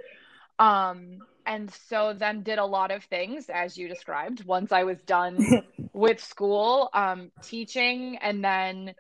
Um, 0.59 1.19
and 1.45 1.73
so 1.89 2.15
then 2.17 2.43
did 2.43 2.59
a 2.59 2.65
lot 2.65 2.91
of 2.91 3.05
things 3.05 3.47
as 3.53 3.77
you 3.77 3.89
described 3.89 4.45
once 4.45 4.73
I 4.73 4.85
was 4.85 5.03
done 5.03 5.63
with 5.93 6.23
school, 6.23 6.89
um, 6.95 7.33
teaching, 7.43 8.17
and 8.21 8.45
then 8.45 8.95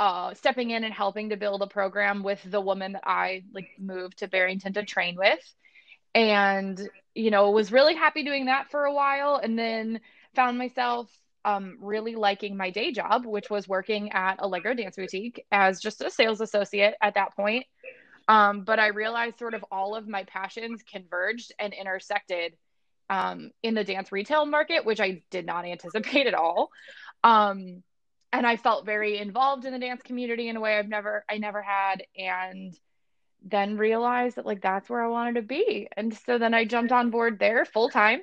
uh, 0.00 0.34
stepping 0.34 0.70
in 0.70 0.84
and 0.84 0.92
helping 0.92 1.30
to 1.30 1.36
build 1.36 1.62
a 1.62 1.66
program 1.66 2.22
with 2.22 2.40
the 2.44 2.60
woman 2.60 2.92
that 2.92 3.04
I 3.06 3.44
like 3.52 3.68
moved 3.78 4.18
to 4.18 4.28
Barrington 4.28 4.72
to 4.74 4.84
train 4.84 5.16
with. 5.16 5.54
And, 6.14 6.80
you 7.14 7.30
know, 7.30 7.50
was 7.50 7.72
really 7.72 7.94
happy 7.94 8.24
doing 8.24 8.46
that 8.46 8.70
for 8.70 8.84
a 8.84 8.94
while 8.94 9.36
and 9.36 9.58
then 9.58 10.00
found 10.34 10.58
myself 10.58 11.10
um, 11.44 11.78
really 11.80 12.14
liking 12.14 12.56
my 12.56 12.70
day 12.70 12.92
job, 12.92 13.26
which 13.26 13.50
was 13.50 13.68
working 13.68 14.12
at 14.12 14.36
Allegro 14.38 14.74
Dance 14.74 14.96
Boutique 14.96 15.44
as 15.52 15.80
just 15.80 16.00
a 16.00 16.10
sales 16.10 16.40
associate 16.40 16.94
at 17.00 17.14
that 17.14 17.36
point. 17.36 17.66
Um, 18.26 18.64
but 18.64 18.78
I 18.78 18.88
realized 18.88 19.38
sort 19.38 19.54
of 19.54 19.64
all 19.70 19.94
of 19.94 20.08
my 20.08 20.24
passions 20.24 20.82
converged 20.82 21.52
and 21.58 21.74
intersected 21.74 22.56
um, 23.10 23.50
in 23.62 23.74
the 23.74 23.84
dance 23.84 24.10
retail 24.10 24.46
market, 24.46 24.86
which 24.86 25.00
I 25.00 25.22
did 25.30 25.44
not 25.44 25.66
anticipate 25.66 26.26
at 26.26 26.34
all. 26.34 26.70
Um, 27.22 27.82
and 28.34 28.46
I 28.46 28.56
felt 28.56 28.84
very 28.84 29.18
involved 29.18 29.64
in 29.64 29.72
the 29.72 29.78
dance 29.78 30.02
community 30.02 30.48
in 30.48 30.56
a 30.56 30.60
way 30.60 30.76
I've 30.76 30.88
never, 30.88 31.24
I 31.30 31.38
never 31.38 31.62
had. 31.62 32.04
And 32.18 32.76
then 33.44 33.76
realized 33.76 34.36
that 34.36 34.46
like 34.46 34.60
that's 34.60 34.88
where 34.88 35.02
I 35.02 35.08
wanted 35.08 35.36
to 35.36 35.42
be. 35.42 35.88
And 35.96 36.12
so 36.12 36.38
then 36.38 36.52
I 36.52 36.64
jumped 36.64 36.92
on 36.92 37.10
board 37.10 37.38
there 37.38 37.64
full 37.64 37.90
time. 37.90 38.22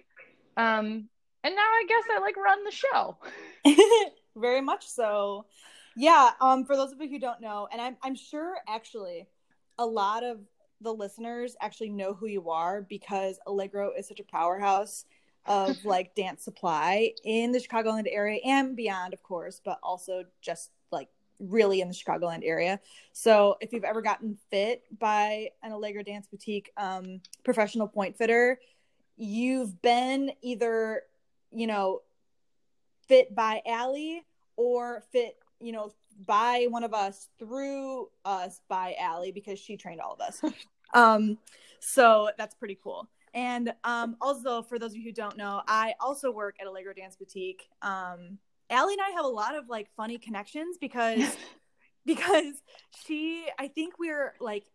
Um, 0.57 1.07
and 1.43 1.55
now 1.55 1.61
I 1.61 1.85
guess 1.87 2.03
I 2.11 2.19
like 2.19 2.35
run 2.35 2.63
the 2.65 2.71
show. 2.71 3.17
Very 4.35 4.61
much 4.61 4.87
so. 4.87 5.45
Yeah, 5.95 6.31
um 6.39 6.65
for 6.65 6.75
those 6.75 6.91
of 6.91 7.01
you 7.01 7.09
who 7.09 7.19
don't 7.19 7.41
know, 7.41 7.67
and 7.71 7.81
I'm 7.81 7.97
I'm 8.01 8.15
sure 8.15 8.55
actually 8.67 9.27
a 9.77 9.85
lot 9.85 10.23
of 10.23 10.39
the 10.81 10.93
listeners 10.93 11.55
actually 11.61 11.89
know 11.89 12.13
who 12.13 12.27
you 12.27 12.49
are 12.49 12.81
because 12.81 13.39
Allegro 13.45 13.91
is 13.97 14.07
such 14.07 14.19
a 14.19 14.23
powerhouse 14.23 15.05
of 15.45 15.83
like 15.83 16.13
dance 16.15 16.43
supply 16.43 17.11
in 17.23 17.51
the 17.51 17.59
Chicagoland 17.59 18.07
area 18.09 18.39
and 18.45 18.75
beyond, 18.75 19.13
of 19.13 19.23
course, 19.23 19.61
but 19.63 19.79
also 19.81 20.23
just 20.41 20.71
like 20.91 21.09
really 21.39 21.81
in 21.81 21.87
the 21.87 21.93
Chicagoland 21.93 22.41
area. 22.43 22.79
So 23.13 23.57
if 23.59 23.73
you've 23.73 23.83
ever 23.83 24.01
gotten 24.01 24.37
fit 24.49 24.83
by 24.99 25.49
an 25.63 25.71
Allegro 25.71 26.03
Dance 26.03 26.27
Boutique 26.27 26.71
um, 26.77 27.21
professional 27.43 27.87
point 27.87 28.17
fitter, 28.17 28.59
you've 29.17 29.81
been 29.81 30.31
either 30.41 31.03
you 31.51 31.67
know, 31.67 32.01
fit 33.07 33.35
by 33.35 33.61
Aly 33.65 34.23
or 34.55 35.03
fit, 35.11 35.37
you 35.59 35.71
know, 35.71 35.93
by 36.25 36.67
one 36.69 36.83
of 36.83 36.93
us 36.93 37.27
through 37.39 38.09
us 38.25 38.61
by 38.67 38.95
Aly 38.99 39.31
because 39.31 39.59
she 39.59 39.77
trained 39.77 40.01
all 40.01 40.13
of 40.13 40.21
us. 40.21 40.41
um, 40.93 41.37
so 41.79 42.29
that's 42.37 42.55
pretty 42.55 42.77
cool. 42.81 43.07
And 43.33 43.73
um, 43.83 44.17
also, 44.19 44.61
for 44.61 44.77
those 44.77 44.91
of 44.91 44.97
you 44.97 45.03
who 45.03 45.13
don't 45.13 45.37
know, 45.37 45.61
I 45.67 45.93
also 45.99 46.31
work 46.31 46.55
at 46.59 46.67
Allegro 46.67 46.93
Dance 46.93 47.15
Boutique. 47.15 47.67
Um, 47.81 48.37
Aly 48.69 48.93
and 48.93 49.01
I 49.01 49.09
have 49.15 49.25
a 49.25 49.29
lot 49.29 49.55
of 49.55 49.69
like 49.69 49.87
funny 49.95 50.17
connections 50.17 50.77
because 50.79 51.37
because 52.05 52.55
she, 53.05 53.45
I 53.57 53.67
think 53.67 53.99
we're 53.99 54.33
like 54.39 54.65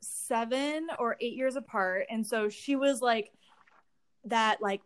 seven 0.00 0.88
or 0.98 1.16
eight 1.20 1.34
years 1.34 1.56
apart, 1.56 2.06
and 2.10 2.26
so 2.26 2.48
she 2.48 2.76
was 2.76 3.00
like 3.00 3.32
that 4.24 4.60
like 4.60 4.82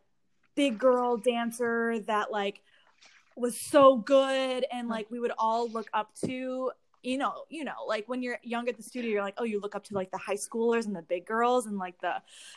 big 0.54 0.78
girl 0.78 1.16
dancer 1.16 2.00
that 2.00 2.30
like 2.30 2.60
was 3.36 3.58
so 3.58 3.96
good 3.96 4.66
and 4.70 4.88
like 4.88 5.10
we 5.10 5.18
would 5.18 5.32
all 5.38 5.70
look 5.70 5.88
up 5.94 6.10
to 6.24 6.70
you 7.02 7.16
know 7.16 7.44
you 7.48 7.64
know 7.64 7.84
like 7.86 8.08
when 8.08 8.22
you're 8.22 8.38
young 8.42 8.68
at 8.68 8.76
the 8.76 8.82
studio 8.82 9.10
you're 9.10 9.22
like 9.22 9.34
oh 9.38 9.44
you 9.44 9.60
look 9.60 9.74
up 9.74 9.84
to 9.84 9.94
like 9.94 10.10
the 10.10 10.18
high 10.18 10.34
schoolers 10.34 10.86
and 10.86 10.94
the 10.94 11.02
big 11.02 11.26
girls 11.26 11.66
and 11.66 11.78
like 11.78 11.98
the 12.00 12.14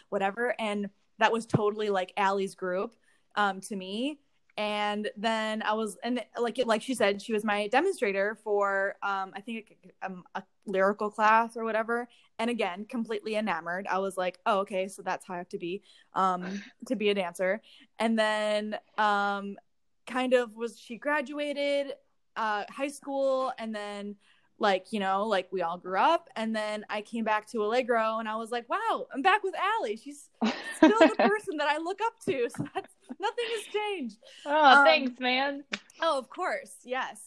whatever. 0.10 0.56
And 0.60 0.90
that 1.20 1.32
was 1.32 1.46
totally 1.46 1.90
like 1.90 2.14
Aly's 2.18 2.56
group 2.56 2.94
um 3.36 3.62
to 3.62 3.76
me. 3.76 4.20
And 4.56 5.10
then 5.18 5.64
I 5.64 5.74
was 5.74 5.98
and 6.04 6.24
like 6.40 6.60
like 6.66 6.84
she 6.84 6.94
said 6.94 7.22
she 7.22 7.34
was 7.34 7.44
my 7.44 7.68
demonstrator 7.68 8.38
for 8.44 8.96
um 9.02 9.32
I 9.36 9.42
think 9.42 9.76
a, 10.02 10.06
um, 10.06 10.24
a 10.36 10.44
lyrical 10.66 11.10
class 11.10 11.58
or 11.58 11.64
whatever. 11.64 12.08
And 12.40 12.50
again 12.50 12.86
completely 12.86 13.36
enamored. 13.36 13.88
I 13.90 14.00
was 14.00 14.18
like 14.18 14.40
oh 14.46 14.60
okay 14.60 14.88
so 14.88 15.02
that's 15.02 15.26
how 15.26 15.34
I 15.34 15.38
have 15.38 15.50
to 15.50 15.58
be 15.58 15.82
um 16.14 16.62
to 16.88 16.96
be 16.96 17.10
a 17.10 17.16
dancer. 17.16 17.62
And 18.00 18.18
then 18.18 18.78
um 18.98 19.58
kind 20.06 20.34
of 20.34 20.56
was 20.56 20.80
she 20.80 20.98
graduated 20.98 21.94
uh 22.36 22.64
high 22.70 22.88
school 22.88 23.52
and 23.58 23.74
then 23.74 24.16
like 24.60 24.88
you 24.92 25.00
know 25.00 25.26
like 25.26 25.48
we 25.52 25.62
all 25.62 25.78
grew 25.78 26.00
up. 26.00 26.30
And 26.36 26.56
then 26.56 26.86
i 26.90 27.02
came 27.02 27.24
back 27.24 27.48
to 27.52 27.64
allegro 27.64 28.20
and 28.20 28.30
i 28.30 28.36
was 28.36 28.52
like 28.52 28.68
wow 28.70 29.08
i'm 29.14 29.22
back 29.22 29.44
with 29.44 29.56
Aly. 29.56 29.98
she's 29.98 30.30
still 30.78 31.00
the 31.00 31.16
person 31.18 31.58
that 31.58 31.68
i 31.68 31.78
look 31.78 32.00
up 32.02 32.14
to. 32.26 32.50
So 32.58 32.66
that's 32.74 32.94
nothing 33.20 33.46
has 33.56 33.74
changed. 33.74 34.18
Oh 34.46 34.78
um, 34.80 34.86
thanks 34.86 35.20
man. 35.20 35.64
oh 36.02 36.18
of 36.18 36.30
course. 36.30 36.76
Yes. 36.84 37.20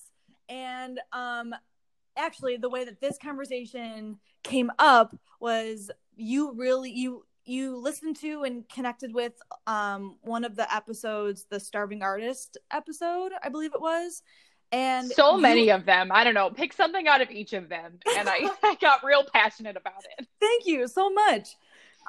And 0.49 1.01
um 1.13 1.55
actually 2.17 2.57
the 2.57 2.71
way 2.71 2.85
that 2.85 3.01
this 3.01 3.19
conversation 3.19 4.19
came 4.43 4.71
up 4.79 5.15
was 5.41 5.91
you 6.17 6.53
really 6.53 6.91
you 6.91 7.25
you 7.45 7.77
listened 7.77 8.17
to 8.17 8.43
and 8.43 8.69
connected 8.69 9.15
with 9.15 9.33
um 9.67 10.17
one 10.23 10.45
of 10.45 10.57
the 10.57 10.73
episodes 10.75 11.47
the 11.51 11.61
starving 11.61 12.03
artist 12.03 12.57
episode 12.73 13.33
i 13.43 13.49
believe 13.49 13.73
it 13.75 13.81
was 13.81 14.23
And 14.73 15.09
so 15.11 15.37
you- 15.37 15.43
many 15.43 15.69
of 15.71 15.85
them. 15.85 16.11
I 16.13 16.25
don't 16.25 16.35
know. 16.35 16.51
Pick 16.51 16.73
something 16.73 17.07
out 17.07 17.21
of 17.21 17.31
each 17.31 17.53
of 17.53 17.69
them. 17.69 17.99
And 18.17 18.29
I, 18.29 18.51
I 18.63 18.77
got 18.81 19.05
real 19.05 19.25
passionate 19.33 19.77
about 19.77 20.05
it. 20.19 20.27
Thank 20.41 20.67
you 20.67 20.89
so 20.89 21.11
much. 21.11 21.57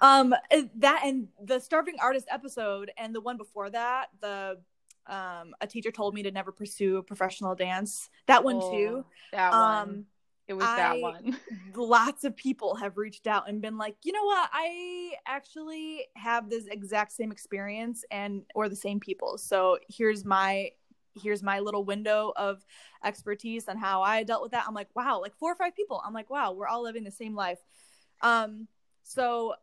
Um, 0.02 0.36
that 0.76 1.02
and 1.06 1.28
the 1.44 1.60
starving 1.60 1.96
artist 2.00 2.28
episode, 2.30 2.92
and 2.98 3.16
the 3.16 3.22
one 3.22 3.38
before 3.38 3.70
that, 3.72 4.10
the 4.22 4.60
um, 5.08 5.56
a 5.62 5.68
teacher 5.68 5.92
told 5.92 6.14
me 6.14 6.24
to 6.24 6.32
never 6.32 6.52
pursue 6.52 7.02
professional 7.04 7.56
dance. 7.56 8.10
That 8.28 8.44
one 8.44 8.60
too. 8.60 9.04
Oh, 9.04 9.06
That 9.32 9.52
one. 9.52 9.90
Um, 9.90 10.06
it 10.48 10.54
was 10.54 10.66
that 10.66 11.02
one. 11.02 11.38
lots 11.76 12.24
of 12.24 12.36
people 12.36 12.76
have 12.76 12.98
reached 12.98 13.28
out 13.28 13.50
and 13.50 13.62
been 13.62 13.78
like, 13.78 13.98
you 14.04 14.14
know 14.14 14.24
what, 14.24 14.50
I 14.54 15.14
actually 15.26 16.06
have 16.16 16.50
this 16.50 16.68
exact 16.68 17.12
same 17.12 17.34
experience 17.34 18.06
and 18.12 18.44
or 18.56 18.70
the 18.70 18.76
same 18.76 19.00
people. 19.02 19.38
So 19.38 19.78
here's 19.90 20.24
my 20.24 20.72
here's 21.22 21.44
my 21.44 21.60
little 21.60 21.84
window 21.84 22.34
of 22.36 22.66
expertise 23.04 23.68
and 23.68 23.80
how 23.80 24.02
I 24.02 24.24
dealt 24.24 24.42
with 24.42 24.52
that. 24.52 24.66
I'm 24.68 24.74
like, 24.74 24.90
wow, 24.96 25.20
like 25.22 25.36
four 25.38 25.52
or 25.52 25.56
five 25.56 25.76
people. 25.76 26.02
I'm 26.06 26.14
like, 26.14 26.30
wow, 26.30 26.52
we're 26.54 26.68
all 26.68 26.84
living 26.84 27.04
the 27.04 27.12
same 27.12 27.36
life. 27.36 27.60
Um, 28.22 28.68
so 29.04 29.56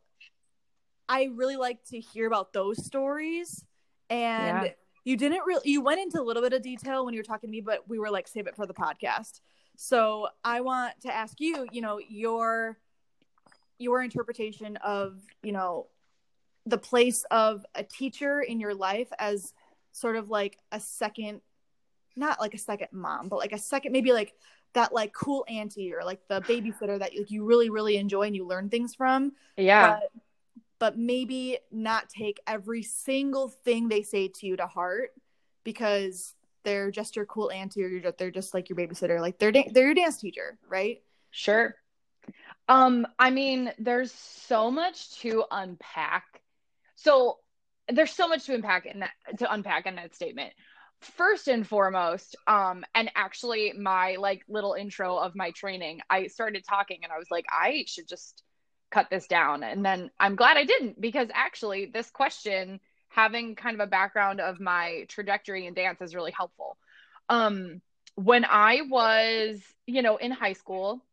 I 1.07 1.29
really 1.33 1.55
like 1.55 1.83
to 1.89 1.99
hear 1.99 2.27
about 2.27 2.53
those 2.53 2.83
stories. 2.85 3.63
And 4.09 4.45
Yeah. 4.47 4.69
you 5.03 5.17
didn't 5.17 5.45
really 5.45 5.69
you 5.69 5.81
went 5.81 5.99
into 5.99 6.19
a 6.19 6.23
little 6.23 6.41
bit 6.41 6.53
of 6.53 6.61
detail 6.61 7.05
when 7.05 7.13
you 7.13 7.19
were 7.19 7.23
talking 7.23 7.47
to 7.47 7.51
me, 7.51 7.61
but 7.61 7.87
we 7.87 7.99
were 7.99 8.09
like, 8.09 8.27
save 8.27 8.47
it 8.47 8.55
for 8.55 8.65
the 8.65 8.73
podcast. 8.73 9.41
So 9.77 10.27
I 10.43 10.61
want 10.61 10.99
to 11.01 11.13
ask 11.13 11.39
you, 11.39 11.67
you 11.71 11.81
know, 11.81 11.99
your 12.09 12.77
your 13.77 14.01
interpretation 14.01 14.77
of, 14.77 15.19
you 15.43 15.51
know, 15.51 15.87
the 16.65 16.77
place 16.77 17.23
of 17.29 17.65
a 17.75 17.83
teacher 17.83 18.41
in 18.41 18.59
your 18.59 18.73
life 18.73 19.09
as 19.19 19.53
sort 19.95 20.17
of 20.17 20.29
like 20.29 20.57
a 20.71 20.79
second 20.79 21.41
not 22.17 22.39
like 22.39 22.53
a 22.53 22.57
second 22.57 22.87
mom, 22.91 23.27
but 23.27 23.37
like 23.37 23.51
a 23.53 23.57
second 23.57 23.91
maybe 23.91 24.11
like 24.13 24.33
that 24.73 24.93
like 24.93 25.13
cool 25.13 25.45
auntie 25.47 25.93
or 25.93 26.03
like 26.03 26.19
the 26.27 26.41
babysitter 26.41 26.99
that 26.99 27.13
like, 27.17 27.31
you 27.31 27.45
really 27.45 27.69
really 27.69 27.95
enjoy 27.97 28.23
and 28.23 28.35
you 28.35 28.45
learn 28.45 28.69
things 28.69 28.93
from 28.93 29.31
Yeah. 29.57 29.99
but 29.99 30.11
but 30.77 30.97
maybe 30.97 31.57
not 31.71 32.09
take 32.09 32.39
every 32.45 32.83
single 32.83 33.47
thing 33.47 33.87
they 33.87 34.01
say 34.01 34.27
to 34.27 34.45
you 34.45 34.57
to 34.57 34.67
heart 34.67 35.11
because 35.63 36.35
they're 36.63 36.91
just 36.91 37.15
your 37.15 37.25
cool 37.25 37.49
auntie 37.51 37.83
or 37.83 37.99
just, 37.99 38.17
they're 38.17 38.31
just 38.31 38.53
like 38.53 38.67
your 38.69 38.77
babysitter 38.77 39.21
like 39.21 39.39
they're 39.39 39.51
da- 39.53 39.69
they're 39.71 39.85
your 39.85 39.95
dance 39.95 40.17
teacher 40.17 40.57
right 40.67 41.01
Sure. 41.31 41.75
Um, 42.69 43.05
I 43.19 43.29
mean, 43.29 43.73
there's 43.77 44.13
so 44.13 44.71
much 44.71 45.19
to 45.19 45.43
unpack. 45.51 46.41
So 46.95 47.39
there's 47.89 48.11
so 48.11 48.27
much 48.27 48.45
to 48.45 48.53
unpack 48.53 48.85
in 48.85 48.99
that 48.99 49.11
to 49.39 49.51
unpack 49.51 49.85
in 49.85 49.95
that 49.95 50.15
statement. 50.15 50.53
First 51.01 51.47
and 51.47 51.67
foremost, 51.67 52.35
um, 52.47 52.85
and 52.95 53.11
actually 53.15 53.73
my 53.73 54.15
like 54.15 54.43
little 54.47 54.73
intro 54.73 55.17
of 55.17 55.35
my 55.35 55.51
training, 55.51 56.01
I 56.09 56.27
started 56.27 56.63
talking 56.67 56.99
and 57.03 57.11
I 57.11 57.17
was 57.17 57.29
like, 57.29 57.45
I 57.49 57.83
should 57.87 58.07
just 58.07 58.43
cut 58.91 59.09
this 59.09 59.27
down. 59.27 59.61
And 59.63 59.85
then 59.85 60.09
I'm 60.19 60.35
glad 60.35 60.57
I 60.57 60.63
didn't 60.63 60.99
because 60.99 61.27
actually 61.33 61.87
this 61.87 62.09
question, 62.09 62.79
having 63.09 63.55
kind 63.55 63.75
of 63.75 63.81
a 63.81 63.89
background 63.89 64.39
of 64.39 64.59
my 64.59 65.05
trajectory 65.09 65.67
in 65.67 65.73
dance 65.73 66.01
is 66.01 66.15
really 66.15 66.31
helpful. 66.31 66.77
Um, 67.29 67.81
when 68.15 68.45
I 68.45 68.81
was, 68.89 69.61
you 69.85 70.01
know, 70.01 70.15
in 70.15 70.31
high 70.31 70.53
school, 70.53 71.03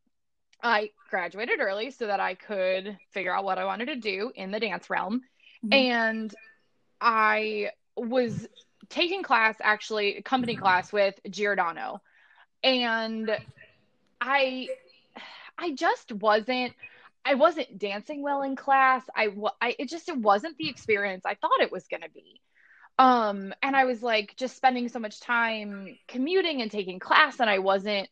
I 0.63 0.91
graduated 1.11 1.61
early 1.61 1.91
so 1.91 2.07
that 2.07 2.21
I 2.21 2.35
could 2.35 2.97
figure 3.11 3.35
out 3.35 3.45
what 3.45 3.59
I 3.59 3.65
wanted 3.65 3.87
to 3.87 3.97
do 3.97 4.31
in 4.35 4.53
the 4.53 4.61
dance 4.61 4.89
realm. 4.89 5.23
Mhm. 5.65 5.75
And 5.75 6.35
I 7.03 7.73
was 7.97 8.47
taking 8.89 9.23
class, 9.23 9.57
actually, 9.61 10.23
company 10.23 10.57
class 10.57 10.93
with 10.93 11.19
Giordano. 11.29 12.01
And 12.63 13.37
I 14.21 14.69
I 15.59 15.73
just 15.73 16.13
wasn't 16.13 16.73
I 17.25 17.35
wasn't 17.35 17.79
dancing 17.79 18.23
well 18.23 18.43
in 18.43 18.57
class. 18.57 19.03
I, 19.15 19.29
I 19.61 19.75
it 19.79 19.89
just 19.89 20.09
it 20.09 20.17
wasn't 20.17 20.57
the 20.57 20.69
experience 20.69 21.25
I 21.27 21.35
thought 21.35 21.61
it 21.61 21.73
was 21.73 21.89
going 21.89 22.03
to 22.03 22.11
be. 22.11 22.41
Um 22.99 23.53
and 23.63 23.75
I 23.75 23.85
was 23.85 24.03
like 24.03 24.37
just 24.37 24.57
spending 24.57 24.89
so 24.89 25.01
much 25.01 25.21
time 25.21 25.99
commuting 26.07 26.63
and 26.63 26.71
taking 26.71 27.01
class 27.01 27.41
and 27.41 27.51
I 27.51 27.59
wasn't 27.59 28.09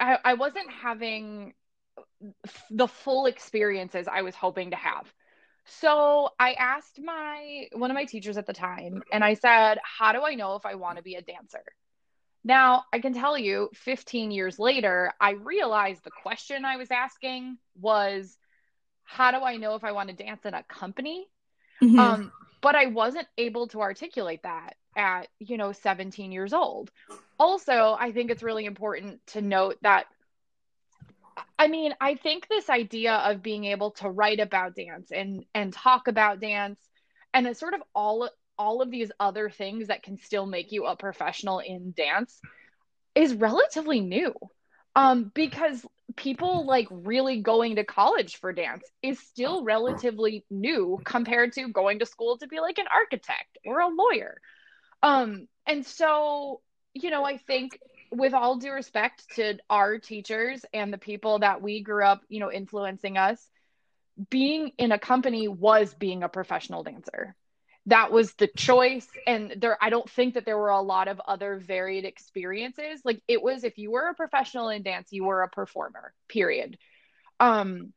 I, 0.00 0.18
I 0.24 0.34
wasn't 0.34 0.70
having 0.70 1.54
the 2.70 2.88
full 2.88 3.26
experiences 3.26 4.08
I 4.10 4.22
was 4.22 4.34
hoping 4.34 4.70
to 4.70 4.76
have. 4.76 5.12
So 5.66 6.30
I 6.38 6.52
asked 6.54 7.00
my 7.00 7.68
one 7.72 7.90
of 7.90 7.94
my 7.94 8.04
teachers 8.04 8.38
at 8.38 8.46
the 8.46 8.52
time 8.52 9.02
and 9.12 9.24
I 9.24 9.34
said, 9.34 9.78
"How 9.82 10.12
do 10.12 10.22
I 10.22 10.34
know 10.34 10.54
if 10.54 10.64
I 10.64 10.76
want 10.76 10.96
to 10.98 11.02
be 11.02 11.16
a 11.16 11.22
dancer?" 11.22 11.64
Now, 12.44 12.84
I 12.92 13.00
can 13.00 13.12
tell 13.12 13.36
you 13.36 13.70
15 13.74 14.30
years 14.30 14.58
later, 14.58 15.12
I 15.20 15.32
realized 15.32 16.04
the 16.04 16.12
question 16.12 16.64
I 16.64 16.76
was 16.76 16.90
asking 16.90 17.58
was, 17.74 18.38
"How 19.04 19.32
do 19.32 19.38
I 19.44 19.56
know 19.56 19.74
if 19.74 19.84
I 19.84 19.92
want 19.92 20.10
to 20.10 20.14
dance 20.14 20.44
in 20.44 20.54
a 20.54 20.62
company?" 20.62 21.28
Mhm. 21.82 21.98
Um, 21.98 22.32
but 22.60 22.74
I 22.76 22.86
wasn't 22.86 23.28
able 23.36 23.68
to 23.68 23.80
articulate 23.80 24.42
that 24.44 24.76
at, 24.96 25.28
you 25.38 25.56
know, 25.56 25.72
17 25.72 26.32
years 26.32 26.52
old. 26.52 26.92
Also, 27.38 27.96
I 27.98 28.12
think 28.12 28.30
it's 28.30 28.42
really 28.42 28.64
important 28.64 29.26
to 29.28 29.42
note 29.42 29.78
that 29.82 30.06
I 31.58 31.68
mean, 31.68 31.94
I 32.00 32.14
think 32.14 32.48
this 32.48 32.68
idea 32.70 33.14
of 33.14 33.42
being 33.42 33.64
able 33.64 33.92
to 33.92 34.08
write 34.08 34.40
about 34.40 34.74
dance 34.74 35.10
and 35.10 35.44
and 35.54 35.72
talk 35.72 36.08
about 36.08 36.40
dance 36.40 36.78
and 37.32 37.46
it's 37.46 37.60
sort 37.60 37.74
of 37.74 37.82
all 37.94 38.28
all 38.58 38.80
of 38.80 38.90
these 38.90 39.12
other 39.20 39.50
things 39.50 39.88
that 39.88 40.02
can 40.02 40.18
still 40.18 40.46
make 40.46 40.72
you 40.72 40.86
a 40.86 40.96
professional 40.96 41.58
in 41.58 41.92
dance 41.96 42.40
is 43.14 43.34
relatively 43.34 44.00
new. 44.00 44.34
Um, 44.94 45.30
because 45.34 45.84
people 46.16 46.64
like 46.64 46.88
really 46.90 47.42
going 47.42 47.76
to 47.76 47.84
college 47.84 48.36
for 48.36 48.54
dance 48.54 48.84
is 49.02 49.18
still 49.18 49.62
relatively 49.62 50.46
new 50.48 50.98
compared 51.04 51.52
to 51.52 51.68
going 51.68 51.98
to 51.98 52.06
school 52.06 52.38
to 52.38 52.46
be 52.46 52.60
like 52.60 52.78
an 52.78 52.86
architect 52.92 53.58
or 53.66 53.80
a 53.80 53.88
lawyer. 53.88 54.40
Um, 55.02 55.48
and 55.66 55.84
so, 55.84 56.62
you 56.94 57.10
know, 57.10 57.24
I 57.24 57.36
think 57.36 57.78
with 58.10 58.34
all 58.34 58.56
due 58.56 58.72
respect 58.72 59.24
to 59.36 59.58
our 59.68 59.98
teachers 59.98 60.64
and 60.72 60.92
the 60.92 60.98
people 60.98 61.40
that 61.40 61.62
we 61.62 61.82
grew 61.82 62.04
up, 62.04 62.22
you 62.28 62.40
know, 62.40 62.50
influencing 62.50 63.16
us, 63.16 63.44
being 64.30 64.72
in 64.78 64.92
a 64.92 64.98
company 64.98 65.48
was 65.48 65.94
being 65.94 66.22
a 66.22 66.28
professional 66.28 66.82
dancer. 66.82 67.34
That 67.86 68.10
was 68.10 68.32
the 68.34 68.48
choice. 68.48 69.06
And 69.26 69.54
there, 69.58 69.78
I 69.80 69.90
don't 69.90 70.10
think 70.10 70.34
that 70.34 70.44
there 70.44 70.58
were 70.58 70.70
a 70.70 70.80
lot 70.80 71.08
of 71.08 71.20
other 71.26 71.58
varied 71.58 72.04
experiences. 72.04 73.00
Like 73.04 73.22
it 73.28 73.42
was, 73.42 73.62
if 73.62 73.78
you 73.78 73.90
were 73.90 74.08
a 74.08 74.14
professional 74.14 74.70
in 74.70 74.82
dance, 74.82 75.08
you 75.12 75.24
were 75.24 75.42
a 75.42 75.48
performer, 75.48 76.12
period. 76.28 76.78
Um, 77.38 77.92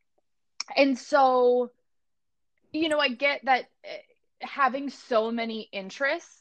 and 0.76 0.98
so, 0.98 1.72
you 2.72 2.90
know, 2.90 3.00
I 3.00 3.10
get 3.10 3.42
that 3.46 3.66
eh, 3.84 3.98
having 4.42 4.90
so 4.90 5.32
many 5.32 5.68
interests 5.72 6.40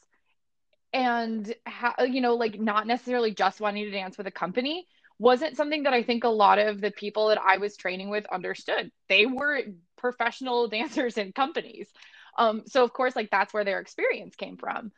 and 0.93 1.53
ha- 1.67 2.03
you 2.03 2.21
know 2.21 2.35
like 2.35 2.59
not 2.59 2.87
necessarily 2.87 3.33
just 3.33 3.61
wanting 3.61 3.85
to 3.85 3.91
dance 3.91 4.17
with 4.17 4.27
a 4.27 4.31
company 4.31 4.87
wasn't 5.19 5.57
something 5.57 5.83
that 5.83 5.93
I 5.93 6.01
think 6.01 6.23
a 6.23 6.29
lot 6.29 6.59
of 6.59 6.79
the 6.79 6.91
people 6.91 7.27
that 7.27 7.39
I 7.41 7.57
was 7.57 7.75
training 7.75 8.09
with 8.09 8.25
understood. 8.31 8.89
They 9.09 9.25
were 9.25 9.61
professional 9.97 10.67
dancers 10.69 11.17
in 11.17 11.33
companies. 11.33 11.89
Um, 12.37 12.63
so 12.67 12.83
of 12.83 12.93
course, 12.93 13.15
like 13.15 13.29
that's 13.29 13.53
where 13.53 13.65
their 13.65 13.81
experience 13.81 14.35
came 14.35 14.55
from. 14.55 14.91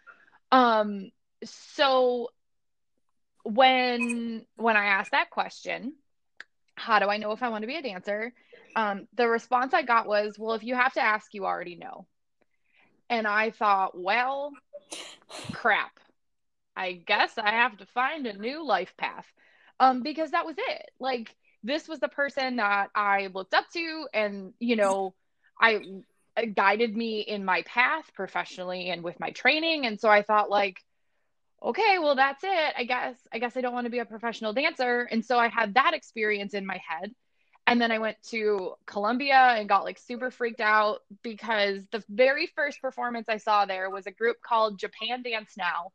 Um, 0.52 1.10
so 1.44 2.30
when 3.44 4.46
when 4.56 4.78
I 4.78 4.86
asked 4.86 5.12
that 5.12 5.32
question, 5.32 5.94
how 6.76 7.00
do 7.00 7.08
I 7.08 7.18
know 7.18 7.32
if 7.32 7.42
I 7.42 7.50
want 7.50 7.64
to 7.64 7.68
be 7.68 7.78
a 7.78 7.82
dancer? 7.82 8.34
Um, 8.76 9.08
the 9.16 9.28
response 9.28 9.74
I 9.74 9.82
got 9.82 10.08
was, 10.08 10.38
well, 10.38 10.54
if 10.54 10.64
you 10.64 10.76
have 10.76 10.94
to 10.94 11.02
ask, 11.02 11.34
you 11.34 11.46
already 11.46 11.76
know. 11.76 12.06
And 13.12 13.28
I 13.28 13.52
thought, 13.52 13.92
well, 13.96 14.54
crap. 15.52 16.00
I 16.76 16.94
guess 16.94 17.38
I 17.38 17.52
have 17.52 17.78
to 17.78 17.86
find 17.86 18.26
a 18.26 18.34
new 18.34 18.66
life 18.66 18.96
path. 18.98 19.26
Um, 19.82 20.02
because 20.02 20.32
that 20.32 20.46
was 20.46 20.56
it. 20.58 20.92
Like 21.00 21.36
this 21.64 21.88
was 21.88 22.00
the 22.00 22.08
person 22.08 22.56
that 22.56 22.90
I 22.96 23.28
looked 23.34 23.54
up 23.54 23.66
to 23.74 24.08
and, 24.14 24.54
you 24.60 24.76
know, 24.76 25.14
I 25.60 25.82
uh, 26.38 26.44
guided 26.56 26.96
me 26.96 27.20
in 27.20 27.44
my 27.44 27.64
path 27.64 28.10
professionally 28.16 28.90
and 28.90 29.04
with 29.04 29.20
my 29.20 29.32
training. 29.32 29.86
And 29.86 30.00
so 30.00 30.08
I 30.08 30.22
thought 30.22 30.50
like, 30.50 30.82
okay, 31.62 32.00
well 32.00 32.16
that's 32.16 32.44
it. 32.44 32.74
I 32.78 32.86
guess 32.86 33.16
I 33.34 33.40
guess 33.40 33.58
I 33.58 33.62
don't 33.62 33.74
want 33.74 33.86
to 33.86 33.92
be 33.92 34.00
a 34.00 34.06
professional 34.06 34.54
dancer. 34.54 35.02
And 35.02 35.26
so 35.26 35.38
I 35.38 35.50
had 35.50 35.74
that 35.74 35.94
experience 35.94 36.54
in 36.54 36.66
my 36.66 36.80
head. 36.88 37.12
And 37.72 37.80
then 37.80 37.90
I 37.90 38.00
went 38.00 38.22
to 38.32 38.74
Columbia 38.86 39.56
and 39.58 39.70
got 39.70 39.86
like 39.86 39.98
super 39.98 40.30
freaked 40.30 40.60
out 40.60 41.04
because 41.24 41.82
the 41.94 42.04
very 42.10 42.48
first 42.48 42.82
performance 42.82 43.30
I 43.30 43.38
saw 43.38 43.64
there 43.64 43.90
was 43.90 44.08
a 44.08 44.12
group 44.12 44.42
called 44.42 44.78
Japan 44.78 45.22
Dance 45.22 45.56
Now. 45.58 45.94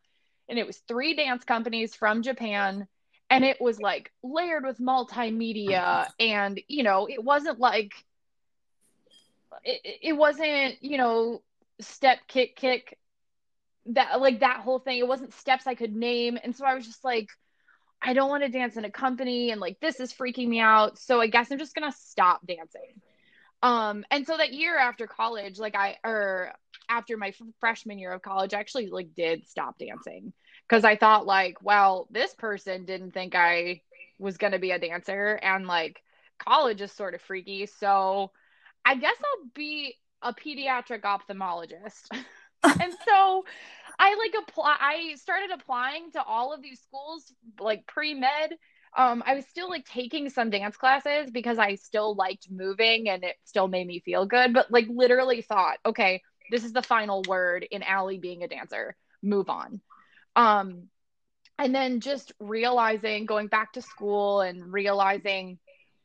And 0.48 0.58
it 0.58 0.66
was 0.66 0.78
three 0.88 1.14
dance 1.14 1.44
companies 1.44 1.94
from 1.94 2.22
Japan. 2.22 2.88
And 3.28 3.44
it 3.44 3.60
was 3.60 3.78
like 3.78 4.10
layered 4.22 4.64
with 4.64 4.78
multimedia. 4.78 6.06
And, 6.18 6.58
you 6.66 6.82
know, 6.82 7.08
it 7.10 7.22
wasn't 7.22 7.58
like, 7.58 7.92
it, 9.62 9.98
it 10.00 10.12
wasn't, 10.14 10.82
you 10.82 10.96
know, 10.96 11.42
step, 11.80 12.20
kick, 12.26 12.56
kick, 12.56 12.96
that 13.84 14.18
like 14.22 14.40
that 14.40 14.60
whole 14.60 14.78
thing. 14.78 14.98
It 14.98 15.06
wasn't 15.06 15.34
steps 15.34 15.66
I 15.66 15.74
could 15.74 15.94
name. 15.94 16.38
And 16.42 16.56
so 16.56 16.64
I 16.64 16.74
was 16.74 16.86
just 16.86 17.04
like, 17.04 17.28
I 18.02 18.12
don't 18.12 18.28
want 18.28 18.44
to 18.44 18.48
dance 18.48 18.76
in 18.76 18.84
a 18.84 18.90
company 18.90 19.50
and 19.50 19.60
like 19.60 19.80
this 19.80 20.00
is 20.00 20.12
freaking 20.12 20.48
me 20.48 20.60
out. 20.60 20.98
So 20.98 21.20
I 21.20 21.26
guess 21.26 21.50
I'm 21.50 21.58
just 21.58 21.74
going 21.74 21.90
to 21.90 21.96
stop 21.98 22.46
dancing. 22.46 23.00
Um 23.62 24.04
and 24.10 24.26
so 24.26 24.36
that 24.36 24.52
year 24.52 24.78
after 24.78 25.06
college, 25.06 25.58
like 25.58 25.74
I 25.74 25.96
or 26.04 26.52
after 26.88 27.16
my 27.16 27.32
freshman 27.58 27.98
year 27.98 28.12
of 28.12 28.22
college, 28.22 28.54
I 28.54 28.60
actually 28.60 28.88
like 28.88 29.14
did 29.16 29.48
stop 29.48 29.78
dancing 29.78 30.32
because 30.68 30.84
I 30.84 30.96
thought 30.96 31.26
like, 31.26 31.62
well, 31.62 32.06
this 32.10 32.34
person 32.34 32.84
didn't 32.84 33.12
think 33.12 33.34
I 33.34 33.80
was 34.18 34.36
going 34.36 34.52
to 34.52 34.58
be 34.58 34.70
a 34.70 34.78
dancer 34.78 35.38
and 35.42 35.66
like 35.66 36.02
college 36.38 36.80
is 36.80 36.92
sort 36.92 37.14
of 37.14 37.22
freaky. 37.22 37.66
So 37.66 38.30
I 38.84 38.96
guess 38.96 39.16
I'll 39.18 39.50
be 39.54 39.94
a 40.22 40.32
pediatric 40.32 41.02
ophthalmologist. 41.02 42.08
and 42.62 42.94
so 43.06 43.44
I 43.98 44.14
like 44.14 44.34
apply 44.42 44.76
I 44.80 45.14
started 45.16 45.50
applying 45.50 46.10
to 46.12 46.22
all 46.22 46.52
of 46.52 46.62
these 46.62 46.80
schools 46.80 47.32
like 47.60 47.86
pre-med. 47.86 48.56
Um, 48.96 49.22
I 49.26 49.34
was 49.34 49.46
still 49.46 49.68
like 49.68 49.84
taking 49.84 50.30
some 50.30 50.50
dance 50.50 50.76
classes 50.76 51.30
because 51.30 51.58
I 51.58 51.74
still 51.74 52.14
liked 52.14 52.50
moving 52.50 53.08
and 53.08 53.24
it 53.24 53.36
still 53.44 53.68
made 53.68 53.86
me 53.86 54.00
feel 54.00 54.26
good, 54.26 54.54
but 54.54 54.70
like 54.70 54.86
literally 54.88 55.42
thought, 55.42 55.78
okay, 55.84 56.22
this 56.50 56.64
is 56.64 56.72
the 56.72 56.82
final 56.82 57.22
word 57.28 57.66
in 57.70 57.82
Aly 57.82 58.18
being 58.18 58.42
a 58.42 58.48
dancer. 58.48 58.96
Move 59.22 59.50
on. 59.50 59.80
Um, 60.34 60.88
and 61.58 61.74
then 61.74 62.00
just 62.00 62.32
realizing 62.38 63.26
going 63.26 63.48
back 63.48 63.72
to 63.72 63.82
school 63.82 64.40
and 64.40 64.72
realizing 64.72 65.58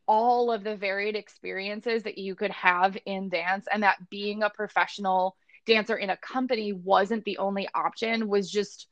all 0.06 0.50
of 0.50 0.64
the 0.64 0.76
varied 0.76 1.16
experiences 1.16 2.02
that 2.02 2.18
you 2.18 2.34
could 2.34 2.50
have 2.50 2.96
in 3.06 3.28
dance 3.28 3.66
and 3.72 3.82
that 3.82 4.10
being 4.10 4.42
a 4.42 4.50
professional 4.50 5.36
dancer 5.66 5.96
in 5.96 6.10
a 6.10 6.16
company 6.16 6.72
wasn't 6.72 7.24
the 7.24 7.38
only 7.38 7.68
option 7.74 8.28
was 8.28 8.50
just 8.50 8.86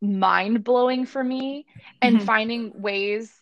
mind 0.00 0.64
blowing 0.64 1.06
for 1.06 1.22
me 1.22 1.66
and 2.02 2.16
mm-hmm. 2.16 2.26
finding 2.26 2.72
ways 2.80 3.32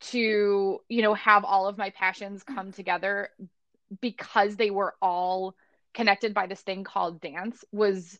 to 0.00 0.80
you 0.88 1.02
know 1.02 1.14
have 1.14 1.44
all 1.44 1.68
of 1.68 1.78
my 1.78 1.90
passions 1.90 2.42
come 2.42 2.72
together 2.72 3.28
because 4.00 4.56
they 4.56 4.70
were 4.70 4.94
all 5.00 5.54
connected 5.94 6.34
by 6.34 6.46
this 6.46 6.60
thing 6.60 6.84
called 6.84 7.20
dance 7.20 7.64
was 7.72 8.18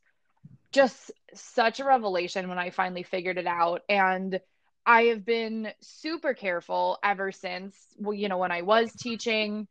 just 0.73 1.13
such 1.35 1.81
a 1.81 1.85
revelation 1.85 2.49
when 2.49 2.59
I 2.59 2.71
finally 2.71 3.03
figured 3.03 3.39
it 3.39 3.47
out. 3.47 3.83
And 3.89 4.41
I 4.85 5.03
have 5.05 5.25
been 5.25 5.69
super 5.81 6.35
careful 6.35 6.99
ever 7.05 7.31
since, 7.31 7.77
well, 7.99 8.15
you 8.15 8.29
know, 8.29 8.39
when 8.39 8.51
I 8.51 8.63
was 8.63 8.93
teaching, 8.93 9.69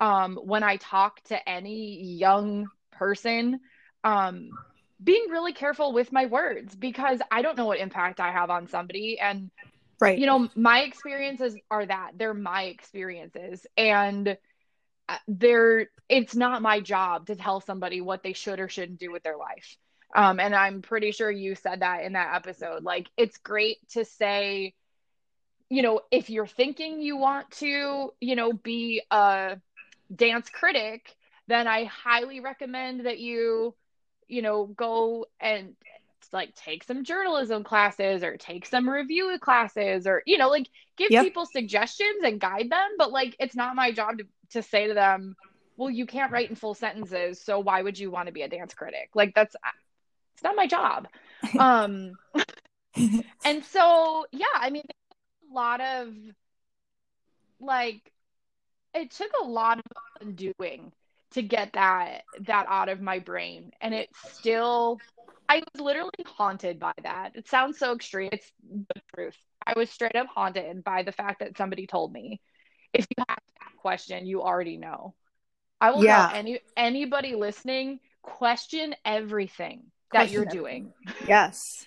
um, 0.00 0.36
when 0.36 0.62
I 0.62 0.76
talk 0.76 1.22
to 1.24 1.48
any 1.48 2.02
young 2.02 2.68
person, 2.98 3.60
um, 4.02 4.50
being 5.02 5.26
really 5.30 5.52
careful 5.52 5.92
with 5.92 6.12
my 6.12 6.26
words 6.26 6.74
because 6.74 7.20
I 7.30 7.42
don't 7.42 7.56
know 7.56 7.66
what 7.66 7.78
impact 7.78 8.20
I 8.20 8.32
have 8.32 8.50
on 8.50 8.68
somebody. 8.68 9.18
And, 9.20 9.50
right. 10.00 10.18
you 10.18 10.26
know, 10.26 10.48
my 10.54 10.80
experiences 10.80 11.56
are 11.70 11.84
that 11.84 12.12
they're 12.16 12.34
my 12.34 12.64
experiences. 12.64 13.66
And, 13.76 14.36
uh, 15.06 15.16
they're 15.28 15.88
it's 16.08 16.34
not 16.34 16.62
my 16.62 16.80
job 16.80 17.26
to 17.26 17.36
tell 17.36 17.60
somebody 17.60 18.00
what 18.00 18.22
they 18.22 18.32
should 18.32 18.58
or 18.58 18.70
shouldn't 18.70 18.98
do 18.98 19.12
with 19.12 19.22
their 19.22 19.36
life 19.36 19.76
um, 20.14 20.38
and 20.38 20.54
I'm 20.54 20.80
pretty 20.80 21.10
sure 21.10 21.30
you 21.30 21.56
said 21.56 21.80
that 21.80 22.04
in 22.04 22.12
that 22.12 22.34
episode. 22.36 22.84
Like, 22.84 23.08
it's 23.16 23.36
great 23.38 23.78
to 23.90 24.04
say, 24.04 24.74
you 25.68 25.82
know, 25.82 26.02
if 26.10 26.30
you're 26.30 26.46
thinking 26.46 27.00
you 27.00 27.16
want 27.16 27.50
to, 27.52 28.12
you 28.20 28.36
know, 28.36 28.52
be 28.52 29.02
a 29.10 29.56
dance 30.14 30.48
critic, 30.50 31.12
then 31.46 31.66
I 31.66 31.84
highly 31.84 32.40
recommend 32.40 33.06
that 33.06 33.18
you, 33.18 33.74
you 34.28 34.42
know, 34.42 34.66
go 34.66 35.26
and 35.40 35.74
like 36.32 36.54
take 36.54 36.84
some 36.84 37.04
journalism 37.04 37.64
classes 37.64 38.22
or 38.22 38.36
take 38.36 38.66
some 38.66 38.88
review 38.88 39.38
classes 39.40 40.06
or, 40.06 40.22
you 40.26 40.38
know, 40.38 40.48
like 40.48 40.68
give 40.96 41.10
yep. 41.10 41.24
people 41.24 41.46
suggestions 41.46 42.22
and 42.24 42.40
guide 42.40 42.70
them. 42.70 42.90
But 42.98 43.12
like, 43.12 43.36
it's 43.38 43.54
not 43.54 43.76
my 43.76 43.92
job 43.92 44.18
to, 44.18 44.24
to 44.50 44.62
say 44.62 44.88
to 44.88 44.94
them, 44.94 45.36
well, 45.76 45.90
you 45.90 46.06
can't 46.06 46.32
write 46.32 46.50
in 46.50 46.56
full 46.56 46.74
sentences. 46.74 47.40
So 47.40 47.58
why 47.60 47.82
would 47.82 47.98
you 47.98 48.10
want 48.10 48.26
to 48.26 48.32
be 48.32 48.42
a 48.42 48.48
dance 48.48 48.74
critic? 48.74 49.10
Like, 49.14 49.34
that's, 49.34 49.54
it's 50.34 50.42
not 50.42 50.56
my 50.56 50.66
job. 50.66 51.08
Um, 51.58 52.12
and 53.44 53.62
so, 53.64 54.24
yeah, 54.32 54.46
I 54.54 54.70
mean, 54.70 54.84
a 55.50 55.54
lot 55.54 55.82
of 55.82 56.14
like, 57.60 58.10
it 58.94 59.10
took 59.10 59.30
a 59.42 59.44
lot 59.44 59.78
of 59.78 59.84
undoing 60.22 60.92
to 61.34 61.42
get 61.42 61.72
that 61.74 62.22
that 62.40 62.66
out 62.68 62.88
of 62.88 63.00
my 63.00 63.18
brain 63.18 63.70
and 63.80 63.94
it 63.94 64.08
still 64.32 64.98
i 65.48 65.56
was 65.56 65.80
literally 65.80 66.10
haunted 66.26 66.78
by 66.78 66.92
that 67.02 67.32
it 67.34 67.48
sounds 67.48 67.78
so 67.78 67.94
extreme 67.94 68.30
it's 68.32 68.50
the 68.88 69.00
truth 69.14 69.36
i 69.66 69.72
was 69.76 69.90
straight 69.90 70.16
up 70.16 70.26
haunted 70.26 70.82
by 70.84 71.02
the 71.02 71.12
fact 71.12 71.40
that 71.40 71.56
somebody 71.56 71.86
told 71.86 72.12
me 72.12 72.40
if 72.92 73.06
you 73.16 73.24
have 73.28 73.38
that 73.60 73.76
question 73.78 74.26
you 74.26 74.42
already 74.42 74.76
know 74.76 75.14
i 75.80 75.90
will 75.90 76.04
yeah. 76.04 76.28
tell 76.28 76.36
any 76.36 76.60
anybody 76.76 77.34
listening 77.34 77.98
question 78.22 78.94
everything 79.04 79.84
that 80.12 80.30
you're 80.30 80.44
doing. 80.44 80.92
Yes. 81.28 81.84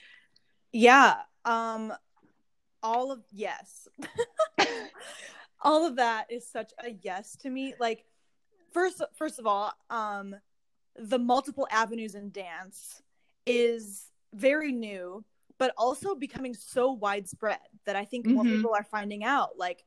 Yeah. 0.71 1.15
Um 1.43 1.93
all 2.83 3.11
of 3.11 3.21
yes. 3.31 3.87
all 5.61 5.85
of 5.85 5.95
that 5.95 6.27
is 6.31 6.47
such 6.47 6.71
a 6.83 6.91
yes 7.01 7.35
to 7.41 7.49
me. 7.49 7.73
Like 7.79 8.05
first 8.71 9.01
first 9.15 9.39
of 9.39 9.47
all, 9.47 9.73
um 9.89 10.35
the 10.95 11.19
multiple 11.19 11.67
avenues 11.71 12.15
in 12.15 12.31
dance 12.31 13.01
is 13.45 14.07
very 14.33 14.71
new, 14.71 15.23
but 15.57 15.73
also 15.77 16.15
becoming 16.15 16.53
so 16.53 16.91
widespread 16.91 17.59
that 17.85 17.95
I 17.95 18.05
think 18.05 18.25
mm-hmm. 18.25 18.35
more 18.35 18.43
people 18.43 18.73
are 18.75 18.83
finding 18.83 19.23
out. 19.23 19.57
Like 19.57 19.83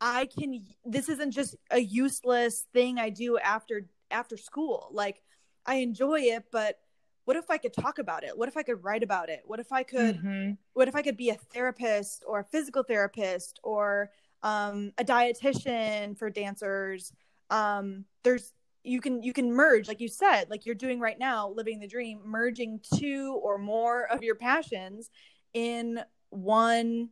I 0.00 0.26
can 0.26 0.64
this 0.84 1.08
isn't 1.08 1.32
just 1.32 1.56
a 1.70 1.78
useless 1.78 2.64
thing 2.72 2.98
I 2.98 3.10
do 3.10 3.38
after 3.38 3.86
after 4.10 4.36
school. 4.36 4.88
Like 4.92 5.22
I 5.64 5.76
enjoy 5.76 6.20
it, 6.20 6.44
but 6.52 6.78
what 7.24 7.36
if 7.36 7.50
I 7.50 7.58
could 7.58 7.72
talk 7.72 7.98
about 7.98 8.22
it? 8.22 8.38
What 8.38 8.48
if 8.48 8.56
I 8.56 8.62
could 8.62 8.84
write 8.84 9.02
about 9.02 9.28
it? 9.28 9.42
What 9.46 9.58
if 9.58 9.72
I 9.72 9.82
could 9.82 10.18
mm-hmm. 10.18 10.52
what 10.74 10.88
if 10.88 10.94
I 10.94 11.02
could 11.02 11.16
be 11.16 11.30
a 11.30 11.34
therapist 11.34 12.24
or 12.26 12.40
a 12.40 12.44
physical 12.44 12.82
therapist 12.82 13.58
or 13.62 14.10
um, 14.42 14.92
a 14.98 15.04
dietitian 15.04 16.16
for 16.16 16.30
dancers? 16.30 17.12
Um, 17.50 18.04
there's 18.24 18.52
you 18.86 19.00
can 19.00 19.22
you 19.22 19.32
can 19.32 19.52
merge 19.52 19.88
like 19.88 20.00
you 20.00 20.08
said 20.08 20.48
like 20.48 20.64
you're 20.64 20.74
doing 20.74 21.00
right 21.00 21.18
now 21.18 21.48
living 21.50 21.80
the 21.80 21.88
dream 21.88 22.20
merging 22.24 22.80
two 22.96 23.38
or 23.42 23.58
more 23.58 24.04
of 24.04 24.22
your 24.22 24.36
passions 24.36 25.10
in 25.54 26.00
one 26.30 27.08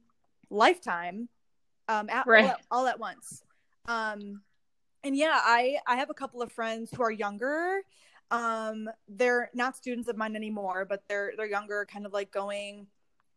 lifetime 0.51 1.29
um 1.89 2.09
at, 2.09 2.27
right. 2.27 2.45
all, 2.45 2.51
at, 2.51 2.61
all 2.71 2.87
at 2.87 3.01
once. 3.01 3.43
Um 3.87 4.41
and 5.03 5.17
yeah 5.17 5.39
i 5.43 5.77
i 5.87 5.97
have 5.97 6.11
a 6.11 6.15
couple 6.15 6.41
of 6.41 6.53
friends 6.53 6.91
who 6.95 7.03
are 7.03 7.11
younger. 7.11 7.83
Um 8.31 8.89
they're 9.09 9.51
not 9.53 9.77
students 9.77 10.09
of 10.09 10.17
mine 10.17 10.37
anymore 10.37 10.87
but 10.89 11.03
they're 11.09 11.33
they're 11.37 11.47
younger 11.47 11.87
kind 11.91 12.07
of 12.07 12.13
like 12.13 12.31
going 12.31 12.87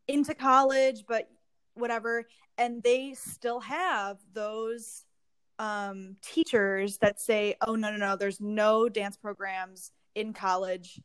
into 0.07 0.35
college 0.35 1.05
but 1.07 1.27
whatever. 1.73 2.25
And 2.57 2.83
they 2.83 3.13
still 3.13 3.59
have 3.61 4.17
those 4.33 5.05
um 5.59 6.15
teachers 6.21 6.97
that 6.99 7.19
say 7.19 7.55
oh 7.61 7.75
no 7.75 7.89
no 7.91 7.97
no 7.97 8.15
there's 8.15 8.39
no 8.39 8.87
dance 8.87 9.17
programs 9.17 9.91
in 10.15 10.33
college 10.33 10.99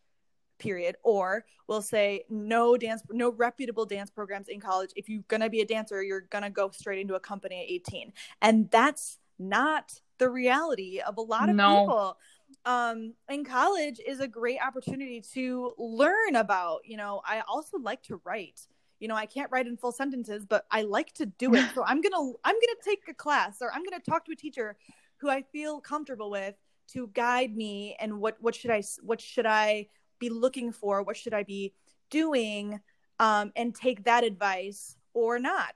period. 0.62 0.97
Or 1.03 1.45
we'll 1.67 1.83
say 1.83 2.25
no 2.31 2.77
dance 2.77 3.03
no 3.11 3.33
reputable 3.33 3.85
dance 3.85 4.11
programs 4.11 4.49
in 4.49 4.61
college. 4.61 4.91
If 4.97 5.09
you're 5.09 5.25
going 5.29 5.41
to 5.41 5.51
be 5.51 5.61
a 5.61 5.67
dancer 5.67 6.03
you're 6.03 6.23
going 6.23 6.45
to 6.45 6.51
go 6.51 6.71
straight 6.71 7.01
into 7.01 7.15
a 7.15 7.21
company 7.21 7.61
at 7.62 7.71
18 7.71 8.12
and 8.41 8.71
that's 8.71 9.19
not 9.38 9.93
the 10.19 10.31
reality 10.31 11.01
of 11.01 11.17
a 11.17 11.21
lot 11.21 11.49
of 11.49 11.57
no. 11.57 11.81
people. 11.81 12.17
Um 12.65 13.15
in 13.29 13.45
college 13.45 14.01
is 14.07 14.21
a 14.21 14.29
great 14.29 14.59
opportunity 14.65 15.23
to 15.35 15.73
learn 15.79 16.37
about 16.37 16.81
you 16.85 16.97
know 16.97 17.21
i 17.25 17.43
also 17.49 17.79
like 17.79 18.03
to 18.05 18.21
write 18.25 18.61
you 19.03 19.09
know 19.09 19.17
i 19.17 19.27
can't 19.27 19.51
write 19.51 19.67
in 19.67 19.77
full 19.77 19.93
sentences 19.93 20.47
but 20.47 20.65
i 20.71 20.83
like 20.83 21.12
to 21.12 21.27
do 21.27 21.53
it. 21.55 21.65
So 21.75 21.85
i'm 21.85 22.01
gonna 22.01 22.33
i'm 22.45 22.55
gonna 22.55 22.81
take 22.85 23.01
a 23.09 23.15
class 23.15 23.59
or 23.61 23.73
i'm 23.73 23.83
gonna 23.83 24.01
talk 24.01 24.25
to 24.27 24.33
a 24.33 24.37
teacher 24.37 24.77
who 25.19 25.29
i 25.29 25.43
feel 25.43 25.81
comfortable 25.81 26.31
with 26.31 26.55
to 26.93 27.09
guide 27.09 27.57
me 27.57 27.97
and 28.01 28.21
what 28.21 28.37
what 28.41 28.55
should 28.55 28.71
i 28.71 28.83
what 29.03 29.21
should 29.21 29.47
i 29.47 29.87
be 30.19 30.31
looking 30.31 30.71
for? 30.71 31.03
What 31.03 31.17
should 31.17 31.35
i 31.35 31.43
be 31.43 31.75
doing 32.11 32.81
um 33.19 33.53
and 33.57 33.75
take 33.75 34.05
that 34.05 34.25
advice 34.25 34.97
or 35.15 35.38
not? 35.38 35.75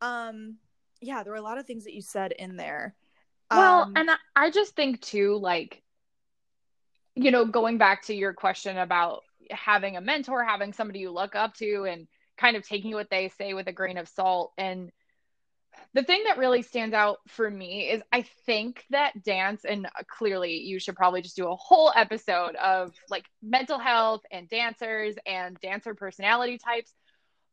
Um 0.00 0.56
yeah 1.00 1.22
there 1.22 1.32
were 1.32 1.38
a 1.38 1.42
lot 1.42 1.58
of 1.58 1.66
things 1.66 1.84
that 1.84 1.94
you 1.94 2.02
said 2.02 2.32
in 2.32 2.56
there. 2.56 2.94
Well 3.50 3.82
um, 3.82 3.92
and 3.96 4.10
I, 4.10 4.16
I 4.36 4.50
just 4.50 4.76
think 4.76 5.00
too 5.00 5.38
like 5.38 5.82
you 7.14 7.32
know, 7.32 7.44
going 7.44 7.78
back 7.78 8.04
to 8.04 8.14
your 8.14 8.32
question 8.32 8.78
about 8.78 9.24
having 9.50 9.96
a 9.96 10.00
mentor, 10.00 10.44
having 10.44 10.72
somebody 10.72 11.00
you 11.00 11.10
look 11.10 11.34
up 11.34 11.52
to, 11.54 11.84
and 11.84 12.06
kind 12.38 12.56
of 12.56 12.66
taking 12.66 12.92
what 12.92 13.10
they 13.10 13.28
say 13.28 13.54
with 13.54 13.66
a 13.68 13.72
grain 13.72 13.98
of 13.98 14.08
salt. 14.08 14.52
And 14.56 14.90
the 15.94 16.02
thing 16.02 16.24
that 16.26 16.38
really 16.38 16.62
stands 16.62 16.94
out 16.94 17.18
for 17.28 17.48
me 17.48 17.90
is 17.90 18.02
I 18.12 18.22
think 18.46 18.84
that 18.90 19.22
dance, 19.22 19.64
and 19.64 19.88
clearly 20.06 20.58
you 20.58 20.78
should 20.78 20.96
probably 20.96 21.22
just 21.22 21.36
do 21.36 21.48
a 21.48 21.56
whole 21.56 21.92
episode 21.94 22.56
of 22.56 22.92
like 23.08 23.26
mental 23.42 23.78
health 23.78 24.22
and 24.30 24.48
dancers 24.48 25.16
and 25.26 25.58
dancer 25.60 25.94
personality 25.94 26.58
types. 26.58 26.92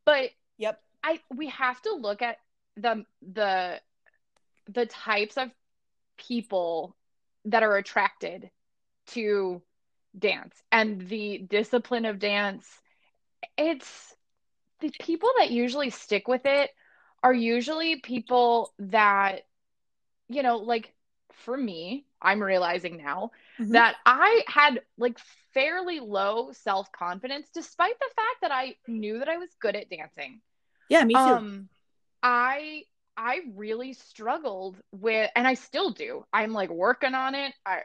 But 0.04 0.30
yep. 0.58 0.80
I 1.02 1.20
we 1.34 1.48
have 1.48 1.80
to 1.82 1.94
look 1.94 2.22
at 2.22 2.38
the 2.76 3.04
the 3.22 3.80
the 4.68 4.86
types 4.86 5.36
of 5.36 5.50
people 6.18 6.96
that 7.44 7.62
are 7.62 7.76
attracted 7.76 8.50
to 9.08 9.62
dance 10.18 10.56
and 10.72 11.06
the 11.08 11.38
discipline 11.38 12.06
of 12.06 12.18
dance 12.18 12.66
it's 13.56 14.14
the 14.80 14.92
people 15.00 15.30
that 15.38 15.50
usually 15.50 15.90
stick 15.90 16.28
with 16.28 16.42
it 16.44 16.70
are 17.22 17.32
usually 17.32 17.96
people 17.96 18.72
that 18.78 19.46
you 20.28 20.42
know 20.42 20.58
like 20.58 20.92
for 21.32 21.56
me 21.56 22.04
i'm 22.20 22.42
realizing 22.42 22.96
now 22.96 23.30
mm-hmm. 23.58 23.72
that 23.72 23.96
i 24.04 24.42
had 24.46 24.80
like 24.98 25.18
fairly 25.54 26.00
low 26.00 26.50
self-confidence 26.52 27.48
despite 27.52 27.98
the 27.98 28.10
fact 28.14 28.36
that 28.42 28.50
i 28.52 28.74
knew 28.86 29.18
that 29.18 29.28
i 29.28 29.36
was 29.36 29.48
good 29.60 29.76
at 29.76 29.88
dancing. 29.88 30.40
Yeah 30.88 31.04
me 31.04 31.14
too. 31.14 31.20
Um 31.20 31.68
i 32.22 32.82
i 33.16 33.40
really 33.54 33.92
struggled 33.94 34.76
with 34.92 35.30
and 35.34 35.46
i 35.46 35.54
still 35.54 35.90
do. 35.90 36.24
I'm 36.32 36.52
like 36.52 36.70
working 36.70 37.14
on 37.14 37.34
it 37.34 37.54
I, 37.64 37.82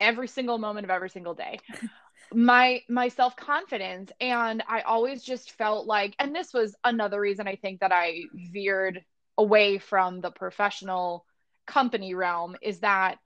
every 0.00 0.28
single 0.28 0.58
moment 0.58 0.84
of 0.84 0.90
every 0.90 1.10
single 1.10 1.34
day 1.34 1.58
my 2.34 2.82
my 2.88 3.08
self 3.08 3.36
confidence 3.36 4.10
and 4.20 4.62
i 4.68 4.80
always 4.82 5.22
just 5.22 5.52
felt 5.52 5.86
like 5.86 6.14
and 6.18 6.34
this 6.34 6.52
was 6.52 6.74
another 6.84 7.20
reason 7.20 7.46
i 7.46 7.56
think 7.56 7.80
that 7.80 7.92
i 7.92 8.22
veered 8.34 9.04
away 9.38 9.78
from 9.78 10.20
the 10.20 10.30
professional 10.30 11.24
company 11.66 12.14
realm 12.14 12.56
is 12.62 12.80
that 12.80 13.16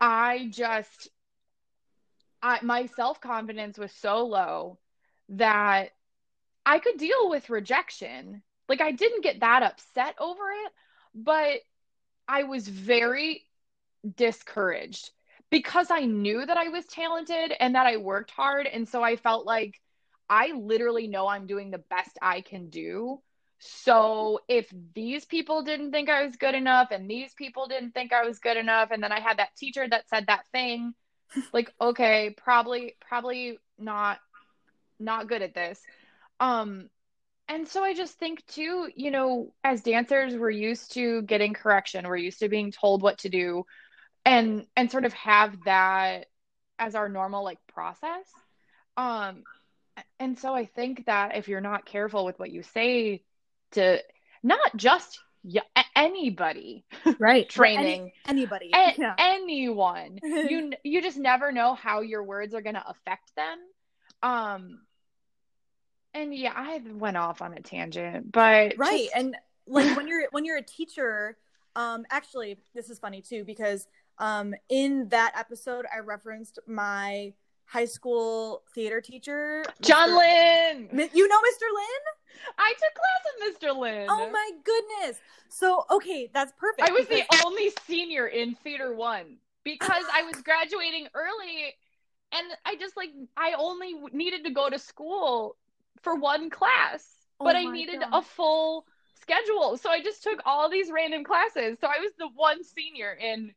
i 0.00 0.48
just 0.50 1.08
i 2.42 2.58
my 2.62 2.86
self 2.86 3.20
confidence 3.20 3.78
was 3.78 3.92
so 3.92 4.26
low 4.26 4.78
that 5.30 5.90
i 6.66 6.78
could 6.78 6.96
deal 6.98 7.30
with 7.30 7.50
rejection. 7.50 8.42
Like 8.68 8.80
i 8.80 8.92
didn't 8.92 9.24
get 9.24 9.40
that 9.40 9.62
upset 9.62 10.14
over 10.20 10.42
it 10.64 10.72
but 11.14 11.60
i 12.28 12.44
was 12.44 12.68
very 12.68 13.44
discouraged 14.16 15.10
because 15.50 15.90
I 15.90 16.04
knew 16.04 16.44
that 16.44 16.56
I 16.56 16.68
was 16.68 16.86
talented 16.86 17.52
and 17.58 17.74
that 17.74 17.86
I 17.86 17.96
worked 17.96 18.30
hard. 18.30 18.66
And 18.66 18.88
so 18.88 19.02
I 19.02 19.16
felt 19.16 19.46
like 19.46 19.80
I 20.28 20.52
literally 20.52 21.08
know 21.08 21.26
I'm 21.26 21.46
doing 21.46 21.70
the 21.70 21.82
best 21.90 22.16
I 22.22 22.40
can 22.40 22.70
do. 22.70 23.20
So 23.58 24.40
if 24.48 24.72
these 24.94 25.24
people 25.24 25.62
didn't 25.62 25.90
think 25.90 26.08
I 26.08 26.24
was 26.24 26.36
good 26.36 26.54
enough 26.54 26.92
and 26.92 27.10
these 27.10 27.34
people 27.34 27.66
didn't 27.66 27.92
think 27.92 28.12
I 28.12 28.24
was 28.24 28.38
good 28.38 28.56
enough, 28.56 28.90
and 28.90 29.02
then 29.02 29.12
I 29.12 29.20
had 29.20 29.38
that 29.38 29.54
teacher 29.56 29.86
that 29.86 30.08
said 30.08 30.26
that 30.28 30.46
thing, 30.52 30.94
like, 31.52 31.72
okay, 31.80 32.34
probably, 32.38 32.96
probably 33.06 33.58
not, 33.78 34.18
not 34.98 35.28
good 35.28 35.42
at 35.42 35.54
this. 35.54 35.80
Um, 36.38 36.88
and 37.48 37.66
so 37.66 37.82
I 37.82 37.92
just 37.94 38.14
think 38.14 38.46
too, 38.46 38.88
you 38.94 39.10
know, 39.10 39.52
as 39.64 39.82
dancers, 39.82 40.36
we're 40.36 40.50
used 40.50 40.94
to 40.94 41.22
getting 41.22 41.52
correction. 41.52 42.06
We're 42.06 42.16
used 42.16 42.38
to 42.38 42.48
being 42.48 42.70
told 42.70 43.02
what 43.02 43.18
to 43.18 43.28
do 43.28 43.64
and 44.30 44.66
and 44.76 44.90
sort 44.90 45.04
of 45.04 45.12
have 45.12 45.56
that 45.64 46.26
as 46.78 46.94
our 46.94 47.08
normal 47.08 47.44
like 47.44 47.58
process 47.66 48.26
um 48.96 49.42
and 50.18 50.38
so 50.38 50.54
i 50.54 50.64
think 50.64 51.04
that 51.06 51.36
if 51.36 51.48
you're 51.48 51.60
not 51.60 51.84
careful 51.84 52.24
with 52.24 52.38
what 52.38 52.50
you 52.50 52.62
say 52.62 53.22
to 53.72 53.98
not 54.42 54.76
just 54.76 55.18
yeah, 55.42 55.62
anybody 55.96 56.84
right 57.18 57.48
training 57.48 58.12
Any, 58.26 58.42
anybody 58.42 58.70
a- 58.74 58.94
yeah. 58.98 59.14
anyone 59.18 60.18
you 60.22 60.72
you 60.84 61.00
just 61.00 61.16
never 61.16 61.50
know 61.50 61.74
how 61.74 62.02
your 62.02 62.22
words 62.22 62.54
are 62.54 62.60
going 62.60 62.74
to 62.74 62.86
affect 62.86 63.34
them 63.36 63.58
um 64.22 64.80
and 66.12 66.34
yeah 66.34 66.52
i 66.54 66.82
went 66.92 67.16
off 67.16 67.40
on 67.40 67.54
a 67.54 67.60
tangent 67.60 68.30
but 68.30 68.74
right 68.76 69.04
just... 69.04 69.16
and 69.16 69.36
like 69.66 69.96
when 69.96 70.08
you're 70.08 70.24
when 70.30 70.44
you're 70.44 70.58
a 70.58 70.62
teacher 70.62 71.38
um 71.74 72.04
actually 72.10 72.58
this 72.74 72.90
is 72.90 72.98
funny 72.98 73.22
too 73.22 73.42
because 73.44 73.86
um, 74.20 74.54
in 74.68 75.08
that 75.08 75.32
episode, 75.36 75.86
I 75.92 76.00
referenced 76.00 76.58
my 76.66 77.32
high 77.64 77.86
school 77.86 78.62
theater 78.74 79.00
teacher, 79.00 79.64
John 79.80 80.10
Mr. 80.10 80.18
Lynn. 80.18 81.10
You 81.14 81.28
know 81.28 81.38
Mr. 81.38 81.66
Lynn? 81.74 82.52
I 82.58 82.72
took 82.72 82.94
class 82.94 83.22
with 83.48 83.60
Mr. 83.60 83.76
Lynn. 83.80 84.06
Oh 84.10 84.30
my 84.30 84.50
goodness. 84.64 85.20
So, 85.48 85.84
okay, 85.90 86.30
that's 86.32 86.52
perfect. 86.58 86.88
I 86.88 86.92
was 86.92 87.06
because- 87.06 87.26
the 87.30 87.46
only 87.46 87.72
senior 87.86 88.26
in 88.26 88.54
theater 88.56 88.94
one 88.94 89.38
because 89.64 90.04
I 90.12 90.22
was 90.22 90.36
graduating 90.42 91.08
early 91.14 91.74
and 92.32 92.46
I 92.64 92.76
just 92.76 92.96
like, 92.96 93.10
I 93.36 93.54
only 93.58 93.94
needed 94.12 94.44
to 94.44 94.50
go 94.50 94.68
to 94.68 94.78
school 94.78 95.56
for 96.02 96.14
one 96.14 96.50
class, 96.50 97.04
oh 97.40 97.44
but 97.44 97.56
I 97.56 97.64
needed 97.64 98.00
God. 98.00 98.08
a 98.12 98.22
full 98.22 98.86
schedule. 99.20 99.76
So 99.76 99.90
I 99.90 100.02
just 100.02 100.22
took 100.22 100.40
all 100.44 100.70
these 100.70 100.90
random 100.90 101.24
classes. 101.24 101.78
So 101.80 101.86
I 101.86 102.00
was 102.00 102.12
the 102.18 102.28
one 102.34 102.62
senior 102.64 103.12
in 103.12 103.52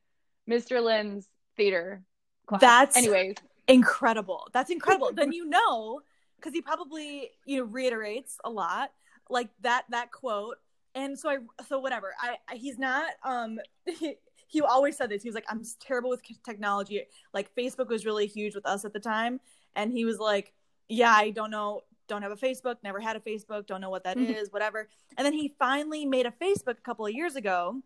Mr. 0.49 0.83
Lynn's 0.83 1.27
theater 1.55 2.03
class. 2.45 2.61
That's 2.61 2.97
anyways 2.97 3.35
incredible. 3.67 4.47
That's 4.53 4.71
incredible. 4.71 5.11
then 5.15 5.31
you 5.31 5.45
know 5.45 6.01
because 6.37 6.53
he 6.53 6.61
probably 6.61 7.31
you 7.45 7.57
know 7.57 7.63
reiterates 7.63 8.37
a 8.43 8.49
lot 8.49 8.91
like 9.29 9.49
that 9.61 9.85
that 9.89 10.11
quote. 10.11 10.57
And 10.95 11.17
so 11.17 11.29
I 11.29 11.37
so 11.67 11.79
whatever. 11.79 12.13
I, 12.19 12.37
I 12.47 12.55
he's 12.55 12.77
not 12.77 13.11
um 13.23 13.59
he, 13.99 14.15
he 14.47 14.61
always 14.61 14.97
said 14.97 15.09
this. 15.09 15.23
He 15.23 15.29
was 15.29 15.35
like 15.35 15.45
I'm 15.49 15.63
terrible 15.79 16.09
with 16.09 16.21
technology. 16.45 17.03
Like 17.33 17.53
Facebook 17.55 17.87
was 17.87 18.05
really 18.05 18.27
huge 18.27 18.55
with 18.55 18.65
us 18.65 18.85
at 18.85 18.93
the 18.93 18.99
time 18.99 19.39
and 19.75 19.91
he 19.91 20.05
was 20.05 20.19
like 20.19 20.53
yeah, 20.89 21.11
I 21.11 21.31
don't 21.31 21.51
know 21.51 21.81
don't 22.09 22.21
have 22.21 22.31
a 22.31 22.35
Facebook, 22.35 22.75
never 22.83 22.99
had 22.99 23.15
a 23.15 23.19
Facebook, 23.21 23.65
don't 23.65 23.79
know 23.79 23.89
what 23.89 24.03
that 24.03 24.17
is, 24.17 24.51
whatever. 24.51 24.89
And 25.17 25.25
then 25.25 25.31
he 25.31 25.55
finally 25.57 26.05
made 26.05 26.25
a 26.25 26.31
Facebook 26.31 26.77
a 26.77 26.81
couple 26.83 27.05
of 27.05 27.13
years 27.13 27.37
ago. 27.37 27.81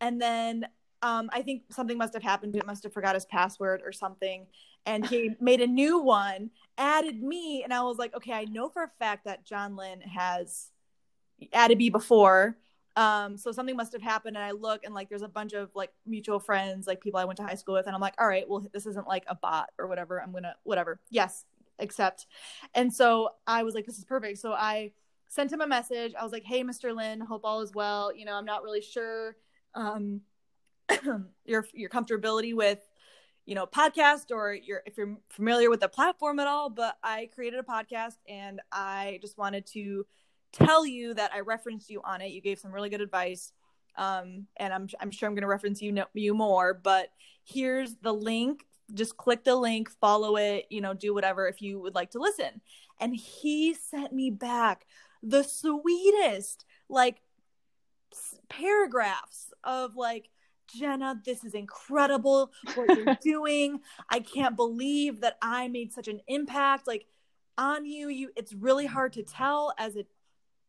And 0.00 0.20
then 0.20 0.66
um, 1.02 1.28
I 1.32 1.42
think 1.42 1.64
something 1.70 1.98
must 1.98 2.14
have 2.14 2.22
happened. 2.22 2.54
It 2.56 2.66
must 2.66 2.84
have 2.84 2.92
forgot 2.92 3.14
his 3.14 3.24
password 3.26 3.82
or 3.84 3.92
something. 3.92 4.46
And 4.86 5.04
he 5.04 5.32
made 5.40 5.60
a 5.60 5.66
new 5.66 5.98
one, 5.98 6.50
added 6.78 7.22
me, 7.22 7.62
and 7.64 7.74
I 7.74 7.82
was 7.82 7.98
like, 7.98 8.14
okay, 8.14 8.32
I 8.32 8.44
know 8.44 8.68
for 8.68 8.84
a 8.84 8.90
fact 8.98 9.24
that 9.24 9.44
John 9.44 9.76
Lynn 9.76 10.00
has 10.00 10.70
added 11.52 11.78
me 11.78 11.90
before. 11.90 12.56
Um, 12.94 13.36
so 13.36 13.52
something 13.52 13.76
must 13.76 13.92
have 13.94 14.02
happened, 14.02 14.36
and 14.36 14.44
I 14.44 14.52
look 14.52 14.84
and 14.84 14.94
like 14.94 15.08
there's 15.08 15.22
a 15.22 15.28
bunch 15.28 15.54
of 15.54 15.70
like 15.74 15.90
mutual 16.06 16.38
friends, 16.38 16.86
like 16.86 17.00
people 17.00 17.18
I 17.18 17.24
went 17.24 17.38
to 17.38 17.42
high 17.42 17.54
school 17.54 17.74
with, 17.74 17.86
and 17.86 17.94
I'm 17.94 18.00
like, 18.02 18.14
all 18.18 18.28
right, 18.28 18.48
well, 18.48 18.64
this 18.72 18.86
isn't 18.86 19.08
like 19.08 19.24
a 19.28 19.34
bot 19.34 19.70
or 19.78 19.88
whatever. 19.88 20.22
I'm 20.22 20.30
gonna 20.30 20.54
whatever. 20.62 21.00
Yes, 21.10 21.46
accept. 21.78 22.26
And 22.74 22.92
so 22.92 23.30
I 23.46 23.62
was 23.62 23.74
like, 23.74 23.86
this 23.86 23.98
is 23.98 24.04
perfect. 24.04 24.38
So 24.38 24.52
I 24.52 24.92
sent 25.28 25.50
him 25.50 25.62
a 25.62 25.66
message. 25.66 26.12
I 26.18 26.22
was 26.22 26.32
like, 26.32 26.44
hey, 26.44 26.62
Mr. 26.62 26.94
Lynn, 26.94 27.20
hope 27.20 27.42
all 27.44 27.62
is 27.62 27.72
well. 27.74 28.14
You 28.14 28.26
know, 28.26 28.34
I'm 28.34 28.44
not 28.44 28.62
really 28.62 28.82
sure. 28.82 29.36
Um, 29.74 30.20
your 31.44 31.66
your 31.72 31.90
comfortability 31.90 32.54
with 32.54 32.78
you 33.46 33.54
know 33.54 33.66
podcast 33.66 34.30
or 34.30 34.54
you're 34.54 34.82
if 34.86 34.96
you're 34.96 35.16
familiar 35.30 35.68
with 35.68 35.80
the 35.80 35.88
platform 35.88 36.38
at 36.38 36.46
all 36.46 36.70
but 36.70 36.96
i 37.02 37.28
created 37.34 37.58
a 37.58 37.62
podcast 37.62 38.16
and 38.28 38.60
i 38.70 39.18
just 39.20 39.36
wanted 39.38 39.66
to 39.66 40.04
tell 40.52 40.86
you 40.86 41.14
that 41.14 41.32
i 41.32 41.40
referenced 41.40 41.90
you 41.90 42.00
on 42.04 42.20
it. 42.20 42.30
You 42.30 42.40
gave 42.40 42.58
some 42.58 42.72
really 42.72 42.90
good 42.90 43.00
advice 43.00 43.52
um, 43.96 44.46
and 44.56 44.72
i'm, 44.72 44.88
I'm 45.00 45.10
sure 45.10 45.28
i'm 45.28 45.34
going 45.34 45.42
to 45.42 45.48
reference 45.48 45.82
you 45.82 46.04
you 46.14 46.34
more 46.34 46.74
but 46.74 47.08
here's 47.44 47.96
the 47.96 48.12
link. 48.12 48.64
Just 48.94 49.16
click 49.16 49.44
the 49.44 49.56
link 49.56 49.90
follow 50.00 50.36
it 50.36 50.66
you 50.70 50.80
know 50.80 50.94
do 50.94 51.14
whatever 51.14 51.48
if 51.48 51.62
you 51.62 51.80
would 51.80 51.94
like 51.94 52.10
to 52.12 52.20
listen. 52.20 52.60
And 53.00 53.16
he 53.16 53.74
sent 53.74 54.12
me 54.12 54.30
back 54.30 54.86
the 55.22 55.42
sweetest 55.42 56.64
like 56.88 57.20
paragraphs 58.48 59.52
of 59.64 59.96
like 59.96 60.28
Gena, 60.72 61.20
this 61.24 61.44
is 61.44 61.54
incredible 61.54 62.52
what 62.74 62.96
you're 62.96 63.16
doing. 63.22 63.80
I 64.08 64.20
can't 64.20 64.56
believe 64.56 65.20
that 65.20 65.36
I 65.42 65.68
made 65.68 65.92
such 65.92 66.08
an 66.08 66.20
impact 66.26 66.86
like 66.86 67.06
on 67.58 67.84
you. 67.84 68.08
You 68.08 68.30
it's 68.36 68.52
really 68.52 68.86
hard 68.86 69.12
to 69.14 69.22
tell 69.22 69.72
as 69.78 69.96
a 69.96 70.04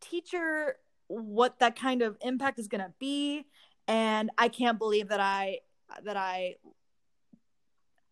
teacher 0.02 0.78
what 1.08 1.60
that 1.60 1.78
kind 1.78 2.02
of 2.02 2.18
impact 2.22 2.60
is 2.60 2.68
going 2.68 2.82
to 2.82 2.94
be 3.00 3.46
and 3.88 4.30
I 4.38 4.48
can't 4.50 4.78
believe 4.78 5.10
that 5.10 5.20
I 5.20 5.60
that 6.04 6.18
I 6.18 6.56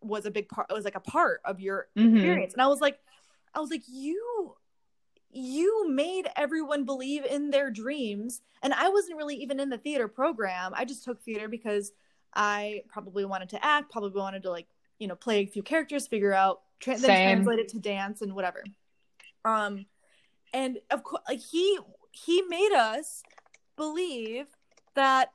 was 0.00 0.26
a 0.26 0.30
big 0.30 0.48
part 0.48 0.68
it 0.70 0.74
was 0.74 0.84
like 0.84 0.94
a 0.94 1.00
part 1.00 1.40
of 1.44 1.60
your 1.60 1.88
mm-hmm. 1.96 2.16
experience. 2.16 2.52
And 2.52 2.62
I 2.62 2.66
was 2.66 2.80
like 2.80 2.98
I 3.54 3.60
was 3.60 3.70
like 3.70 3.82
you 3.88 4.54
you 5.32 5.88
made 5.88 6.28
everyone 6.36 6.84
believe 6.84 7.24
in 7.24 7.50
their 7.50 7.70
dreams 7.70 8.42
and 8.62 8.74
i 8.74 8.88
wasn't 8.88 9.16
really 9.16 9.36
even 9.36 9.58
in 9.58 9.70
the 9.70 9.78
theater 9.78 10.06
program. 10.06 10.72
I 10.74 10.84
just 10.84 11.04
took 11.04 11.22
theater 11.22 11.48
because 11.48 11.92
i 12.34 12.82
probably 12.88 13.24
wanted 13.24 13.48
to 13.50 13.64
act 13.64 13.90
probably 13.90 14.18
wanted 14.18 14.42
to 14.42 14.50
like 14.50 14.66
you 14.98 15.08
know 15.08 15.14
play 15.14 15.40
a 15.40 15.46
few 15.46 15.62
characters 15.62 16.06
figure 16.06 16.32
out 16.32 16.60
tra- 16.80 16.98
then 16.98 17.22
translate 17.22 17.58
it 17.58 17.68
to 17.68 17.78
dance 17.78 18.22
and 18.22 18.34
whatever. 18.34 18.62
Um 19.44 19.86
and 20.52 20.78
of 20.90 21.02
course 21.02 21.22
like 21.28 21.40
he 21.40 21.78
he 22.10 22.42
made 22.42 22.72
us 22.72 23.22
believe 23.76 24.46
that 24.94 25.30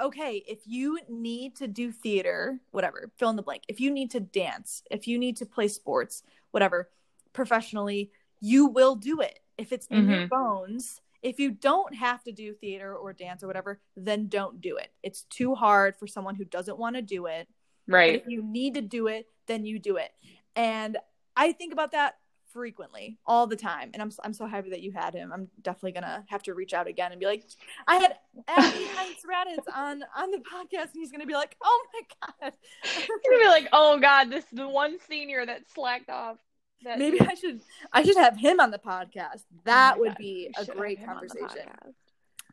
okay 0.00 0.42
if 0.46 0.60
you 0.66 0.98
need 1.08 1.56
to 1.56 1.66
do 1.66 1.90
theater 1.92 2.58
whatever 2.72 3.10
fill 3.16 3.30
in 3.30 3.36
the 3.36 3.42
blank 3.42 3.62
if 3.68 3.80
you 3.80 3.90
need 3.90 4.10
to 4.10 4.20
dance 4.20 4.82
if 4.90 5.06
you 5.06 5.18
need 5.18 5.36
to 5.36 5.46
play 5.46 5.68
sports 5.68 6.22
whatever 6.50 6.88
professionally 7.32 8.10
you 8.40 8.66
will 8.66 8.96
do 8.96 9.20
it. 9.20 9.38
If 9.56 9.72
it's 9.72 9.86
in 9.86 10.02
mm-hmm. 10.02 10.10
your 10.10 10.26
bones, 10.28 11.00
if 11.22 11.40
you 11.40 11.50
don't 11.50 11.94
have 11.94 12.22
to 12.24 12.32
do 12.32 12.54
theater 12.54 12.94
or 12.94 13.12
dance 13.12 13.42
or 13.42 13.48
whatever, 13.48 13.80
then 13.96 14.28
don't 14.28 14.60
do 14.60 14.76
it. 14.76 14.88
It's 15.02 15.22
too 15.22 15.54
hard 15.54 15.96
for 15.96 16.06
someone 16.06 16.36
who 16.36 16.44
doesn't 16.44 16.78
want 16.78 16.96
to 16.96 17.02
do 17.02 17.26
it. 17.26 17.48
Right. 17.88 18.20
But 18.20 18.26
if 18.26 18.28
you 18.28 18.42
need 18.42 18.74
to 18.74 18.82
do 18.82 19.08
it, 19.08 19.26
then 19.46 19.64
you 19.64 19.78
do 19.78 19.96
it. 19.96 20.10
And 20.54 20.96
I 21.36 21.52
think 21.52 21.72
about 21.72 21.92
that 21.92 22.16
frequently, 22.52 23.18
all 23.26 23.46
the 23.46 23.56
time. 23.56 23.90
And 23.94 24.02
I'm 24.02 24.10
I'm 24.24 24.32
so 24.32 24.46
happy 24.46 24.70
that 24.70 24.80
you 24.80 24.92
had 24.92 25.14
him. 25.14 25.32
I'm 25.32 25.48
definitely 25.62 25.92
gonna 25.92 26.24
have 26.28 26.42
to 26.44 26.54
reach 26.54 26.72
out 26.72 26.86
again 26.86 27.12
and 27.12 27.20
be 27.20 27.26
like, 27.26 27.44
I 27.86 27.96
had 27.96 28.16
Abby 28.48 28.84
Heinz 28.94 29.18
Raditz 29.28 29.74
on 29.74 30.02
on 30.16 30.30
the 30.30 30.38
podcast, 30.38 30.92
and 30.92 30.94
he's 30.94 31.12
gonna 31.12 31.26
be 31.26 31.34
like, 31.34 31.56
Oh 31.62 31.86
my 31.94 32.00
god. 32.40 32.52
He's 32.82 33.06
gonna 33.06 33.42
be 33.42 33.48
like, 33.48 33.68
Oh 33.72 33.98
god, 33.98 34.30
this 34.30 34.44
is 34.44 34.50
the 34.52 34.68
one 34.68 34.98
senior 35.08 35.44
that 35.46 35.70
slacked 35.74 36.10
off. 36.10 36.38
That 36.84 36.98
Maybe 36.98 37.20
I 37.20 37.34
should 37.34 37.60
I 37.92 38.02
should 38.02 38.16
have 38.16 38.36
him 38.36 38.60
on 38.60 38.70
the 38.70 38.78
podcast. 38.78 39.44
That 39.64 39.96
Oh 39.96 40.00
would 40.00 40.10
God, 40.10 40.18
be 40.18 40.54
a 40.56 40.64
great 40.64 40.98
have 40.98 41.08
him 41.08 41.16
on 41.16 41.22
the 41.22 41.28
conversation. 41.28 41.70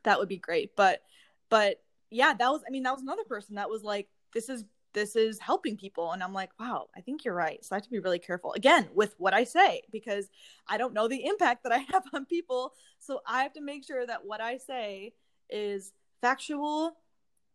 That 0.03 0.19
would 0.19 0.29
be 0.29 0.37
great. 0.37 0.75
But 0.75 1.01
but 1.49 1.81
yeah, 2.09 2.33
that 2.33 2.49
was 2.49 2.61
I 2.67 2.71
mean, 2.71 2.83
that 2.83 2.93
was 2.93 3.01
another 3.01 3.23
person 3.23 3.55
that 3.55 3.69
was 3.69 3.83
like, 3.83 4.07
This 4.33 4.49
is 4.49 4.65
this 4.95 5.15
is 5.17 5.37
helping 5.39 5.75
people. 5.77 6.13
And 6.13 6.23
I'm 6.23 6.33
like, 6.33 6.51
wow, 6.57 6.87
I 6.95 7.01
think 7.01 7.25
you're 7.25 7.35
right. 7.35 7.63
So 7.63 7.75
I 7.75 7.77
have 7.77 7.83
to 7.83 7.89
be 7.89 7.99
really 7.99 8.17
careful 8.17 8.53
again 8.53 8.87
with 8.95 9.13
what 9.17 9.33
I 9.33 9.43
say 9.43 9.81
because 9.91 10.29
I 10.67 10.77
don't 10.77 10.93
know 10.93 11.07
the 11.07 11.25
impact 11.25 11.63
that 11.63 11.73
I 11.73 11.77
have 11.91 12.03
on 12.13 12.25
people. 12.25 12.73
So 12.99 13.19
I 13.27 13.43
have 13.43 13.53
to 13.53 13.61
make 13.61 13.85
sure 13.85 14.07
that 14.07 14.25
what 14.25 14.41
I 14.41 14.57
say 14.57 15.13
is 15.49 15.91
factual, 16.21 16.93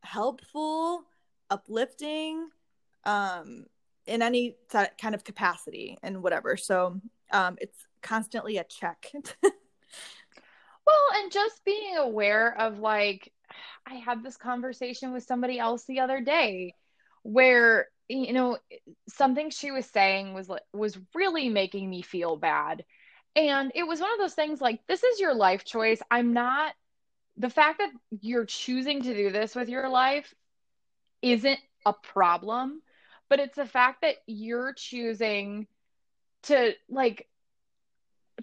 helpful, 0.03 1.05
uplifting, 1.49 2.51
um, 3.05 3.65
in 4.11 4.23
any 4.23 4.57
kind 4.71 5.15
of 5.15 5.25
capacity 5.25 5.97
and 6.03 6.23
whatever. 6.23 6.57
So 6.57 7.01
um, 7.33 7.57
it's 7.61 7.79
constantly 8.03 8.59
a 8.59 8.65
check. 8.65 9.11
Well, 10.87 11.23
and 11.23 11.31
just 11.31 11.65
being 11.65 11.97
aware 11.97 12.59
of 12.59 12.79
like, 12.79 13.33
I 13.87 13.95
had 13.95 14.23
this 14.23 14.37
conversation 14.37 15.13
with 15.13 15.25
somebody 15.25 15.59
else 15.59 15.85
the 15.85 16.01
other 16.01 16.21
day 16.21 16.75
where, 17.23 17.89
you 18.09 18.33
know, 18.33 18.59
something 19.09 19.51
she 19.51 19.71
was 19.71 19.87
saying 19.87 20.35
was 20.35 20.51
was 20.73 20.99
really 21.15 21.49
making 21.49 21.89
me 21.89 22.03
feel 22.03 22.37
bad. 22.37 22.85
And 23.37 23.71
it 23.75 23.85
was 23.85 24.01
one 24.01 24.13
of 24.13 24.19
those 24.19 24.35
things 24.35 24.61
like, 24.61 24.81
this 24.89 25.05
is 25.05 25.21
your 25.21 25.35
life 25.35 25.65
choice. 25.65 26.01
I'm 26.11 26.33
not, 26.33 26.75
the 27.37 27.51
fact 27.51 27.79
that 27.79 27.91
you're 28.21 28.47
choosing 28.47 29.03
to 29.03 29.15
do 29.15 29.31
this 29.31 29.55
with 29.55 29.69
your 29.69 29.89
life 29.89 30.35
isn't 31.23 31.61
a 31.87 31.93
problem, 31.93 32.83
but 33.31 33.41
it's 33.41 33.57
the 33.57 33.67
fact 33.67 34.03
that 34.03 34.17
you're 34.27 34.75
choosing 34.75 35.69
to 36.45 36.73
like 36.91 37.29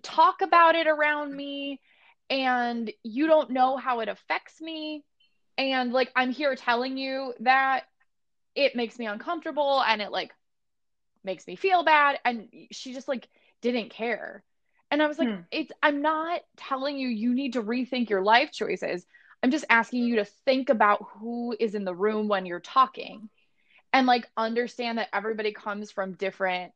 talk 0.03 0.41
about 0.41 0.75
it 0.75 0.87
around 0.87 1.35
me 1.35 1.81
and 2.29 2.91
you 3.03 3.27
don't 3.27 3.51
know 3.51 3.77
how 3.77 3.99
it 4.01 4.09
affects 4.09 4.61
me. 4.61 5.05
And 5.57 5.93
like 5.93 6.11
i'm 6.15 6.31
here 6.31 6.55
telling 6.55 6.97
you 6.97 7.33
that 7.41 7.83
it 8.55 8.75
makes 8.75 8.99
me 8.99 9.07
uncomfortable 9.07 9.83
and 9.87 10.01
it 10.01 10.11
like 10.11 10.31
makes 11.23 11.47
me 11.47 11.55
feel 11.55 11.83
bad. 11.83 12.19
And 12.25 12.49
she 12.71 12.93
just 12.93 13.07
like 13.07 13.27
didn't 13.61 13.89
care. 13.91 14.43
And 14.91 15.01
i 15.03 15.07
was 15.07 15.19
like 15.19 15.29
Hmm. 15.29 15.41
it's 15.51 15.71
i'm 15.83 16.01
not 16.01 16.41
telling 16.57 16.97
you 16.97 17.07
you 17.09 17.33
need 17.33 17.53
to 17.53 17.63
rethink 17.63 18.09
your 18.09 18.23
life 18.23 18.51
choices. 18.51 19.05
I'm 19.43 19.51
just 19.51 19.65
asking 19.69 20.05
you 20.05 20.17
to 20.17 20.25
think 20.25 20.69
about 20.69 21.05
who 21.19 21.55
is 21.59 21.75
in 21.75 21.85
the 21.85 21.95
room 21.95 22.27
when 22.27 22.45
you're 22.45 22.59
talking 22.59 23.29
and 23.97 24.05
like 24.05 24.29
understand 24.37 24.99
that 24.99 25.09
everybody 25.11 25.53
comes 25.53 25.91
from 25.91 26.13
different 26.13 26.71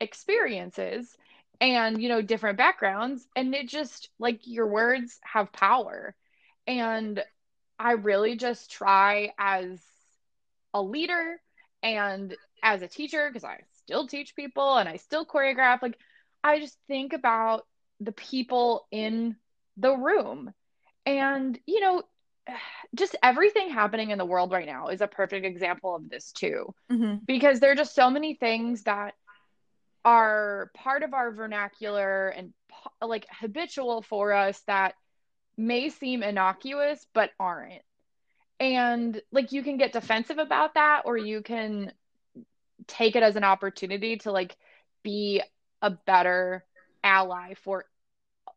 experiences 0.00 1.16
and 1.62 2.02
you 2.02 2.10
know 2.10 2.20
different 2.20 2.58
backgrounds 2.58 3.26
and 3.34 3.54
it 3.54 3.68
just 3.68 4.10
like 4.18 4.40
your 4.44 4.66
words 4.66 5.18
have 5.24 5.52
power. 5.52 6.14
And 6.66 7.22
i 7.78 7.92
really 7.92 8.36
just 8.36 8.70
try 8.70 9.32
as 9.38 9.80
a 10.74 10.82
leader 10.82 11.40
and 11.82 12.36
as 12.62 12.82
a 12.82 12.88
teacher 12.88 13.28
because 13.28 13.44
i 13.44 13.58
still 13.84 14.06
teach 14.06 14.36
people 14.36 14.76
and 14.76 14.88
i 14.88 14.96
still 14.96 15.24
choreograph 15.24 15.82
like 15.82 15.98
i 16.44 16.60
just 16.60 16.76
think 16.86 17.14
about 17.14 17.66
the 18.00 18.12
people 18.12 18.86
in 18.92 19.36
the 19.78 19.92
room. 19.92 20.52
And 21.06 21.58
you 21.66 21.80
know 21.80 22.02
just 22.94 23.16
everything 23.22 23.70
happening 23.70 24.10
in 24.10 24.18
the 24.18 24.24
world 24.24 24.52
right 24.52 24.66
now 24.66 24.88
is 24.88 25.00
a 25.00 25.06
perfect 25.06 25.46
example 25.46 25.94
of 25.94 26.08
this 26.08 26.32
too 26.32 26.74
Mhm. 26.90 27.24
because 27.26 27.60
there 27.60 27.72
are 27.72 27.76
just 27.76 27.94
so 27.94 28.10
many 28.10 28.34
things 28.34 28.82
that 28.84 29.14
are 30.04 30.70
part 30.74 31.02
of 31.02 31.14
our 31.14 31.30
vernacular 31.30 32.28
and 32.28 32.52
like 33.00 33.26
habitual 33.30 34.02
for 34.02 34.32
us 34.32 34.60
that 34.62 34.94
may 35.56 35.88
seem 35.88 36.22
innocuous 36.22 37.06
but 37.14 37.30
aren't. 37.38 37.82
And 38.58 39.20
like 39.30 39.52
you 39.52 39.62
can 39.62 39.76
get 39.76 39.92
defensive 39.92 40.38
about 40.38 40.74
that 40.74 41.02
or 41.04 41.16
you 41.16 41.42
can 41.42 41.92
take 42.86 43.16
it 43.16 43.22
as 43.22 43.36
an 43.36 43.44
opportunity 43.44 44.16
to 44.18 44.32
like 44.32 44.56
be 45.02 45.42
a 45.80 45.90
better 45.90 46.64
ally 47.04 47.54
for 47.54 47.84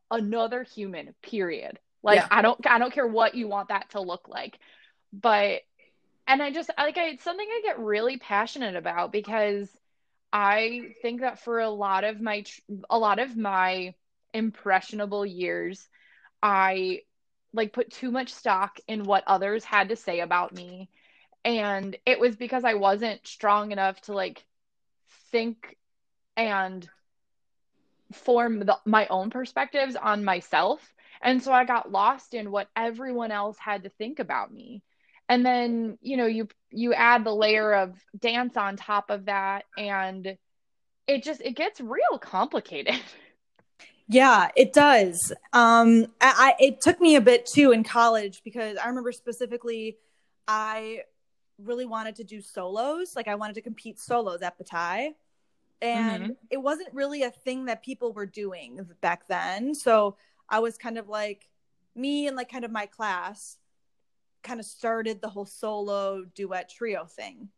another 0.10 0.63
human, 0.63 1.13
period. 1.21 1.80
Like 2.06 2.18
Yeah. 2.18 2.28
I 2.32 2.41
don't 2.44 2.65
I 2.68 2.80
don't 2.80 2.94
care 2.94 3.08
what 3.08 3.36
you 3.36 3.50
want 3.50 3.70
that 3.70 3.91
to 3.91 4.02
look 4.02 4.30
like. 4.30 4.60
But 5.13 5.63
and 6.28 6.41
I 6.44 6.52
just 6.52 6.72
like 6.78 6.98
I, 6.98 7.10
it's 7.10 7.24
something 7.24 7.48
I 7.50 7.62
get 7.63 7.80
really 7.80 8.18
passionate 8.18 8.76
about 8.76 9.12
because 9.12 9.70
I 10.34 10.96
think 11.02 11.22
that 11.22 11.39
for 11.39 11.60
a 11.60 11.70
lot 11.70 12.06
of 12.06 12.22
my 12.22 12.46
a 12.89 13.00
lot 13.00 13.20
of 13.20 13.38
my 13.38 13.96
impressionable 14.34 15.26
years, 15.26 15.89
I 16.44 17.02
like 17.54 17.74
put 17.74 17.91
too 17.91 18.12
much 18.12 18.34
stock 18.34 18.80
in 18.88 19.06
what 19.06 19.24
others 19.28 19.65
had 19.65 19.89
to 19.89 19.98
say 19.98 20.22
about 20.22 20.54
me, 20.54 20.89
and 21.46 21.98
it 22.06 22.20
was 22.20 22.36
because 22.36 22.65
I 22.65 22.76
wasn't 22.76 23.26
strong 23.28 23.72
enough 23.72 24.02
to 24.04 24.13
like 24.13 24.46
think 25.32 25.78
and 26.38 26.88
form 28.13 28.60
the, 28.62 28.78
my 28.86 29.08
own 29.08 29.30
perspectives 29.30 29.96
on 29.96 30.26
myself, 30.26 30.95
and 31.26 31.44
so 31.44 31.52
I 31.52 31.66
got 31.66 31.92
lost 31.92 32.34
in 32.34 32.52
what 32.52 32.70
everyone 32.76 33.32
else 33.32 33.58
had 33.58 33.84
to 33.84 33.90
think 33.90 34.20
about 34.20 34.54
me 34.54 34.82
and 35.28 35.46
then 35.46 35.98
you 36.02 36.18
know 36.18 36.26
you 36.26 36.48
you 36.72 36.94
add 36.94 37.24
the 37.24 37.36
layer 37.36 37.74
of 37.74 37.96
dance 38.18 38.56
on 38.56 38.78
top 38.78 39.10
of 39.10 39.26
that 39.26 39.66
and 39.78 40.38
it 41.08 41.24
just 41.24 41.42
it 41.42 41.56
gets 41.56 41.82
real 41.82 42.18
complicated 42.20 42.96
Yeah, 44.08 44.50
it 44.56 44.72
does. 44.72 45.34
Um, 45.52 46.08
I, 46.22 46.54
I 46.60 46.64
it 46.64 46.82
took 46.82 47.02
me 47.02 47.16
a 47.16 47.22
bit 47.22 47.46
too 47.46 47.72
in 47.72 47.84
college 47.84 48.42
because 48.44 48.78
I 48.78 48.88
remember 48.88 49.12
specifically, 49.12 49.98
I 50.48 51.02
really 51.58 51.86
wanted 51.86 52.16
to 52.18 52.24
do 52.24 52.42
solos. 52.42 53.16
Like 53.16 53.28
I 53.28 53.36
wanted 53.36 53.56
to 53.56 53.62
compete 53.62 54.00
solos 54.00 54.44
at 54.44 54.58
Bataille, 54.58 55.14
and 55.82 56.36
it 56.52 56.58
wasn't 56.58 56.94
really 56.94 57.24
a 57.24 57.32
thing 57.32 57.66
that 57.66 57.84
people 57.84 58.14
were 58.14 58.28
doing 58.28 58.86
back 59.02 59.28
then. 59.28 59.74
So 59.74 60.18
I 60.50 60.60
was 60.60 60.78
kind 60.78 60.98
of 60.98 61.08
like 61.08 61.50
me 61.96 62.28
and 62.28 62.36
like 62.36 62.52
kind 62.52 62.66
of 62.66 62.72
my 62.72 62.86
class 62.86 63.58
kind 64.44 64.60
of 64.60 64.66
started 64.66 65.22
the 65.22 65.30
whole 65.30 65.46
solo 65.46 66.26
duet 66.36 66.70
trio 66.70 67.06
thing. 67.06 67.50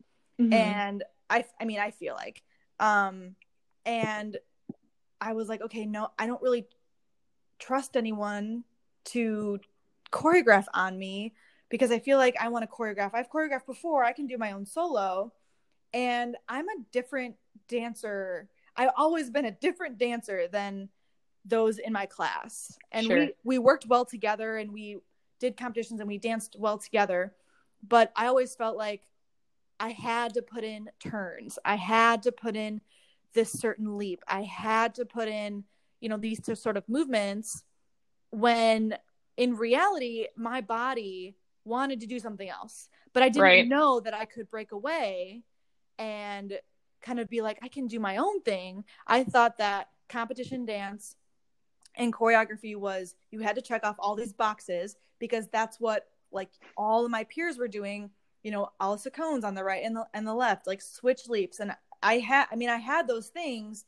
And 0.53 1.03
i 1.29 1.43
i 1.59 1.65
mean 1.65 1.79
i 1.79 1.91
feel 1.91 2.15
like 2.15 2.41
um 2.79 3.35
and 3.85 4.37
i 5.19 5.33
was 5.33 5.49
like 5.49 5.61
okay 5.61 5.85
no 5.85 6.09
i 6.17 6.25
don't 6.25 6.41
really 6.41 6.65
trust 7.59 7.97
anyone 7.97 8.63
to 9.03 9.59
choreograph 10.11 10.65
on 10.73 10.97
me 10.97 11.33
because 11.69 11.91
i 11.91 11.99
feel 11.99 12.17
like 12.17 12.35
i 12.39 12.47
want 12.49 12.63
to 12.63 12.75
choreograph. 12.75 13.11
I've 13.13 13.29
choreographed 13.29 13.65
before. 13.65 14.03
I 14.03 14.13
can 14.13 14.27
do 14.27 14.37
my 14.37 14.51
own 14.51 14.65
solo. 14.65 15.33
And 15.93 16.37
i'm 16.47 16.67
a 16.69 16.83
different 16.91 17.35
dancer. 17.67 18.49
I've 18.75 18.91
always 18.95 19.29
been 19.29 19.45
a 19.45 19.51
different 19.51 19.97
dancer 19.97 20.47
than 20.47 20.89
those 21.47 21.77
in 21.77 21.93
my 21.93 22.05
class 22.05 22.77
and 22.91 23.07
Sure. 23.07 23.17
we 23.19 23.33
we 23.43 23.59
worked 23.59 23.85
well 23.87 24.05
together 24.05 24.57
and 24.57 24.71
we 24.71 24.97
did 25.39 25.55
competitions 25.55 25.99
and 25.99 26.07
we 26.07 26.17
danced 26.17 26.55
well 26.59 26.77
together 26.77 27.33
but 27.87 28.11
i 28.15 28.27
always 28.27 28.55
felt 28.55 28.75
like 28.77 29.03
I 29.79 29.89
had 29.89 30.33
to 30.33 30.41
put 30.41 30.63
in 30.63 30.89
turns. 30.99 31.59
I 31.63 31.75
had 31.75 32.23
to 32.23 32.31
put 32.31 32.55
in 32.55 32.81
this 33.33 33.51
certain 33.51 33.97
leap. 33.97 34.23
I 34.27 34.41
had 34.41 34.95
to 34.95 35.05
put 35.05 35.27
in, 35.27 35.63
you 35.99 36.09
know, 36.09 36.17
these 36.17 36.41
two 36.41 36.55
sort 36.55 36.77
of 36.77 36.89
movements 36.89 37.63
when 38.31 38.97
in 39.37 39.55
reality, 39.55 40.25
my 40.35 40.61
body 40.61 41.35
wanted 41.63 41.99
to 41.99 42.07
do 42.07 42.19
something 42.19 42.49
else. 42.49 42.89
But 43.13 43.21
I 43.23 43.29
didn't 43.29 43.43
Right. 43.43 43.67
know 43.67 43.99
that 43.99 44.15
I 44.15 44.25
could 44.25 44.49
break 44.49 44.71
away 44.71 45.43
and 45.99 46.59
kind 47.01 47.19
of 47.19 47.29
be 47.29 47.41
like, 47.41 47.59
I 47.61 47.67
can 47.67 47.85
do 47.85 47.99
my 47.99 48.17
own 48.17 48.41
thing. 48.41 48.83
I 49.05 49.23
thought 49.23 49.59
that 49.59 49.89
competition 50.09 50.65
dance 50.65 51.15
and 51.97 52.13
choreography 52.13 52.75
was 52.75 53.15
you 53.31 53.41
had 53.41 53.55
to 53.55 53.61
check 53.61 53.85
off 53.85 53.95
all 53.99 54.15
these 54.15 54.33
boxes 54.33 54.95
because 55.19 55.47
that's 55.49 55.79
what 55.79 56.07
like 56.31 56.49
all 56.77 57.05
of 57.05 57.11
my 57.11 57.23
peers 57.25 57.57
were 57.57 57.67
doing 57.67 58.09
you 58.43 58.51
know, 58.51 58.69
à 58.79 58.87
la 58.87 58.95
secondes 58.95 59.43
on 59.43 59.55
the 59.55 59.63
right 59.63 59.83
and 59.83 59.93
the 59.93 60.05
and 60.13 60.25
the 60.25 60.33
left, 60.33 60.67
like 60.67 60.81
switch 60.81 61.27
leaps. 61.27 61.59
And 61.59 61.75
I 62.01 62.19
had, 62.19 62.45
I 62.49 62.55
mean, 62.55 62.69
I 62.69 62.77
had 62.77 63.05
those 63.05 63.27
things, 63.27 63.83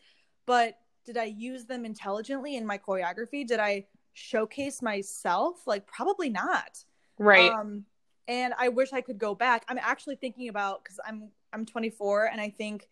but 0.46 0.78
did 1.06 1.16
I 1.16 1.26
use 1.26 1.66
them 1.66 1.86
intelligently 1.86 2.58
in 2.58 2.66
my 2.66 2.78
choreography? 2.78 3.48
Did 3.48 3.62
I 3.62 3.86
showcase 4.12 4.82
myself, 4.82 5.66
like 5.66 5.88
probably 5.88 6.30
not. 6.30 6.84
Right. 7.18 7.50
Um, 7.50 7.86
and 8.28 8.54
I 8.60 8.68
wish 8.68 8.92
I 8.92 9.00
could 9.00 9.18
go 9.18 9.34
back. 9.34 9.64
I'm 9.70 9.80
actually 9.80 10.18
thinking 10.18 10.50
about 10.50 10.84
because 10.84 11.00
I'm 11.06 11.30
I'm 11.54 11.66
24, 11.66 12.26
and 12.26 12.42
I 12.42 12.50
think 12.50 12.90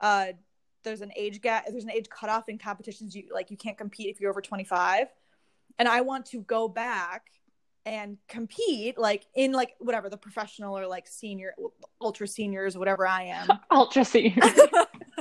uh, 0.00 0.28
there's 0.82 1.00
an 1.00 1.12
age 1.16 1.40
gap. 1.40 1.64
There's 1.68 1.84
an 1.84 1.90
age 1.90 2.08
cutoff 2.08 2.48
in 2.48 2.58
competitions. 2.58 3.14
You 3.14 3.24
like 3.32 3.50
you 3.50 3.56
can't 3.56 3.78
compete 3.78 4.08
if 4.08 4.20
you're 4.20 4.30
over 4.30 4.40
25, 4.40 5.08
and 5.78 5.88
I 5.88 6.00
want 6.00 6.26
to 6.26 6.40
go 6.40 6.68
back 6.68 7.26
and 7.84 8.16
compete 8.28 8.96
like 8.98 9.26
in 9.34 9.52
like 9.52 9.74
whatever 9.78 10.08
the 10.08 10.16
professional 10.16 10.76
or 10.78 10.86
like 10.86 11.08
senior 11.08 11.54
ultra 12.00 12.28
seniors 12.28 12.76
whatever 12.78 13.06
i 13.06 13.24
am 13.24 13.48
ultra 13.70 14.04
seniors 14.04 14.52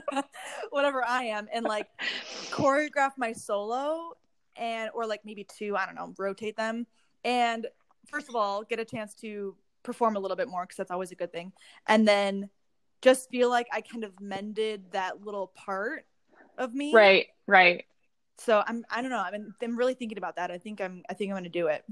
whatever 0.70 1.04
i 1.04 1.24
am 1.24 1.48
and 1.52 1.66
like 1.66 1.88
choreograph 2.52 3.12
my 3.18 3.34
solo 3.34 4.12
and 4.58 4.92
or 4.94 5.08
like 5.08 5.22
maybe 5.26 5.44
two 5.44 5.76
i 5.76 5.86
don't 5.86 5.96
know 5.96 6.14
rotate 6.18 6.56
them 6.56 6.86
and 7.24 7.66
first 8.08 8.30
of 8.30 8.36
all 8.36 8.64
get 8.64 8.80
a 8.80 8.86
chance 8.86 9.16
to 9.16 9.56
perform 9.84 10.16
a 10.16 10.20
little 10.20 10.38
bit 10.38 10.48
more 10.48 10.64
because 10.64 10.78
that's 10.78 10.92
always 10.92 11.12
a 11.12 11.16
good 11.16 11.32
thing 11.32 11.52
and 11.88 12.08
then 12.08 12.48
just 13.02 13.30
feel 13.30 13.50
like 13.50 13.68
i 13.72 13.82
kind 13.82 14.04
of 14.04 14.20
mended 14.20 14.92
that 14.92 15.24
little 15.26 15.48
part 15.56 16.06
of 16.58 16.74
me 16.74 16.94
right 16.94 17.28
right 17.48 17.86
so 18.38 18.64
i'm 18.68 18.86
i 18.90 19.02
don't 19.02 19.12
know 19.12 19.18
i'm, 19.18 19.54
I'm 19.62 19.78
really 19.78 19.94
thinking 19.94 20.18
about 20.18 20.36
that 20.36 20.52
i 20.52 20.58
think 20.58 20.82
i'm 20.82 21.04
i 21.10 21.14
think 21.14 21.32
i'm 21.32 21.38
gonna 21.38 21.50
do 21.50 21.68
it 21.68 21.84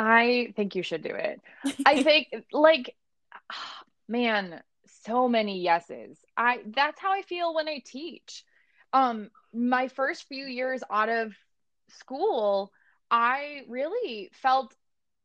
I 0.00 0.54
think 0.56 0.74
you 0.74 0.82
should 0.82 1.02
do 1.02 1.14
it. 1.14 1.42
I 1.86 2.02
think 2.02 2.28
like 2.52 2.96
man, 4.08 4.62
so 5.04 5.28
many 5.28 5.60
yeses. 5.60 6.16
I 6.38 6.60
that's 6.66 6.98
how 6.98 7.12
I 7.12 7.20
feel 7.20 7.54
when 7.54 7.68
I 7.68 7.82
teach. 7.84 8.44
Um 8.94 9.30
my 9.52 9.88
first 9.88 10.26
few 10.26 10.46
years 10.46 10.82
out 10.90 11.10
of 11.10 11.34
school, 11.88 12.72
I 13.10 13.62
really 13.68 14.30
felt 14.32 14.74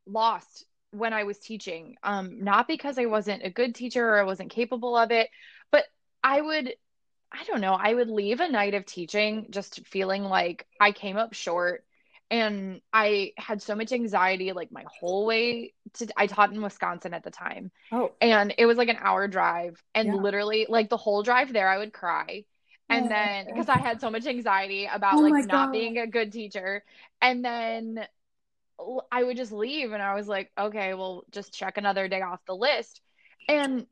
lost 0.05 0.65
when 0.97 1.13
I 1.13 1.23
was 1.23 1.39
teaching. 1.39 1.95
Um 2.03 2.43
not 2.43 2.67
because 2.67 2.97
I 2.97 3.05
wasn't 3.05 3.43
a 3.43 3.49
good 3.49 3.75
teacher 3.75 4.07
or 4.07 4.19
I 4.19 4.23
wasn't 4.23 4.51
capable 4.51 4.95
of 4.97 5.11
it, 5.11 5.29
but 5.71 5.85
I 6.23 6.41
would 6.41 6.73
I 7.31 7.43
don't 7.45 7.61
know, 7.61 7.73
I 7.73 7.93
would 7.93 8.09
leave 8.09 8.39
a 8.39 8.49
night 8.49 8.75
of 8.75 8.85
teaching 8.85 9.47
just 9.49 9.85
feeling 9.85 10.23
like 10.23 10.65
I 10.79 10.91
came 10.91 11.17
up 11.17 11.33
short 11.33 11.83
and 12.31 12.81
I 12.91 13.33
had 13.37 13.61
so 13.61 13.75
much 13.75 13.91
anxiety 13.91 14.51
like 14.51 14.71
my 14.71 14.83
whole 14.87 15.25
way 15.25 15.73
to 15.93 16.07
I 16.17 16.27
taught 16.27 16.51
in 16.51 16.61
Wisconsin 16.61 17.13
at 17.13 17.23
the 17.23 17.31
time. 17.31 17.71
Oh. 17.91 18.13
And 18.19 18.53
it 18.57 18.65
was 18.65 18.77
like 18.77 18.89
an 18.89 18.97
hour 18.99 19.27
drive 19.27 19.81
and 19.93 20.07
yeah. 20.07 20.15
literally 20.15 20.65
like 20.67 20.89
the 20.89 20.97
whole 20.97 21.23
drive 21.23 21.53
there 21.53 21.69
I 21.69 21.77
would 21.77 21.93
cry. 21.93 22.45
And 22.89 23.05
oh, 23.05 23.09
then 23.09 23.45
because 23.47 23.69
I 23.69 23.77
had 23.77 23.99
so 23.99 24.09
much 24.09 24.25
anxiety 24.25 24.87
about 24.91 25.15
oh 25.15 25.21
like 25.21 25.47
not 25.47 25.67
God. 25.67 25.71
being 25.71 25.97
a 25.97 26.07
good 26.07 26.31
teacher. 26.31 26.83
And 27.21 27.43
then 27.43 28.05
I 29.11 29.23
would 29.23 29.37
just 29.37 29.51
leave 29.51 29.91
and 29.91 30.03
I 30.03 30.15
was 30.15 30.27
like, 30.27 30.51
okay, 30.57 30.93
well 30.93 31.23
just 31.31 31.53
check 31.53 31.77
another 31.77 32.07
day 32.07 32.21
off 32.21 32.39
the 32.45 32.55
list. 32.55 33.01
And 33.47 33.85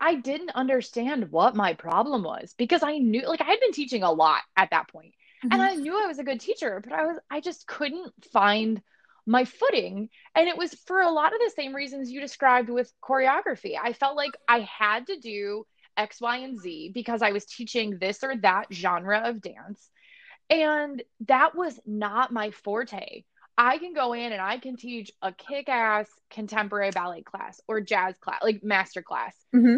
I 0.00 0.16
didn't 0.16 0.50
understand 0.50 1.30
what 1.30 1.54
my 1.54 1.74
problem 1.74 2.22
was 2.22 2.54
because 2.56 2.82
I 2.82 2.98
knew 2.98 3.26
like 3.26 3.40
I 3.40 3.44
had 3.44 3.60
been 3.60 3.72
teaching 3.72 4.02
a 4.02 4.12
lot 4.12 4.42
at 4.56 4.70
that 4.70 4.88
point 4.88 5.14
Mm-hmm. 5.44 5.52
And 5.52 5.62
I 5.62 5.74
knew 5.74 6.02
I 6.02 6.06
was 6.06 6.18
a 6.18 6.24
good 6.24 6.40
teacher, 6.40 6.80
but 6.82 6.92
I 6.92 7.06
was 7.06 7.18
I 7.30 7.40
just 7.40 7.66
couldn't 7.66 8.12
find 8.32 8.80
my 9.26 9.44
footing. 9.44 10.08
And 10.34 10.48
it 10.48 10.56
was 10.56 10.74
for 10.86 11.00
a 11.00 11.10
lot 11.10 11.34
of 11.34 11.40
the 11.40 11.52
same 11.54 11.74
reasons 11.74 12.10
you 12.10 12.20
described 12.20 12.70
with 12.70 12.92
choreography. 13.02 13.74
I 13.80 13.92
felt 13.92 14.16
like 14.16 14.32
I 14.48 14.60
had 14.60 15.06
to 15.08 15.18
do 15.18 15.66
X, 15.96 16.20
Y, 16.20 16.38
and 16.38 16.58
Z 16.58 16.92
because 16.94 17.22
I 17.22 17.32
was 17.32 17.44
teaching 17.44 17.98
this 17.98 18.22
or 18.24 18.36
that 18.38 18.66
genre 18.72 19.22
of 19.24 19.42
dance. 19.42 19.90
And 20.50 21.02
that 21.26 21.54
was 21.54 21.78
not 21.86 22.32
my 22.32 22.50
forte. 22.50 23.24
I 23.56 23.78
can 23.78 23.94
go 23.94 24.12
in 24.12 24.32
and 24.32 24.42
I 24.42 24.58
can 24.58 24.76
teach 24.76 25.12
a 25.22 25.32
kick 25.32 25.68
ass 25.68 26.08
contemporary 26.30 26.90
ballet 26.90 27.22
class 27.22 27.60
or 27.68 27.80
jazz 27.80 28.16
class, 28.18 28.40
like 28.42 28.64
master 28.64 29.02
class. 29.02 29.34
Mm-hmm. 29.54 29.76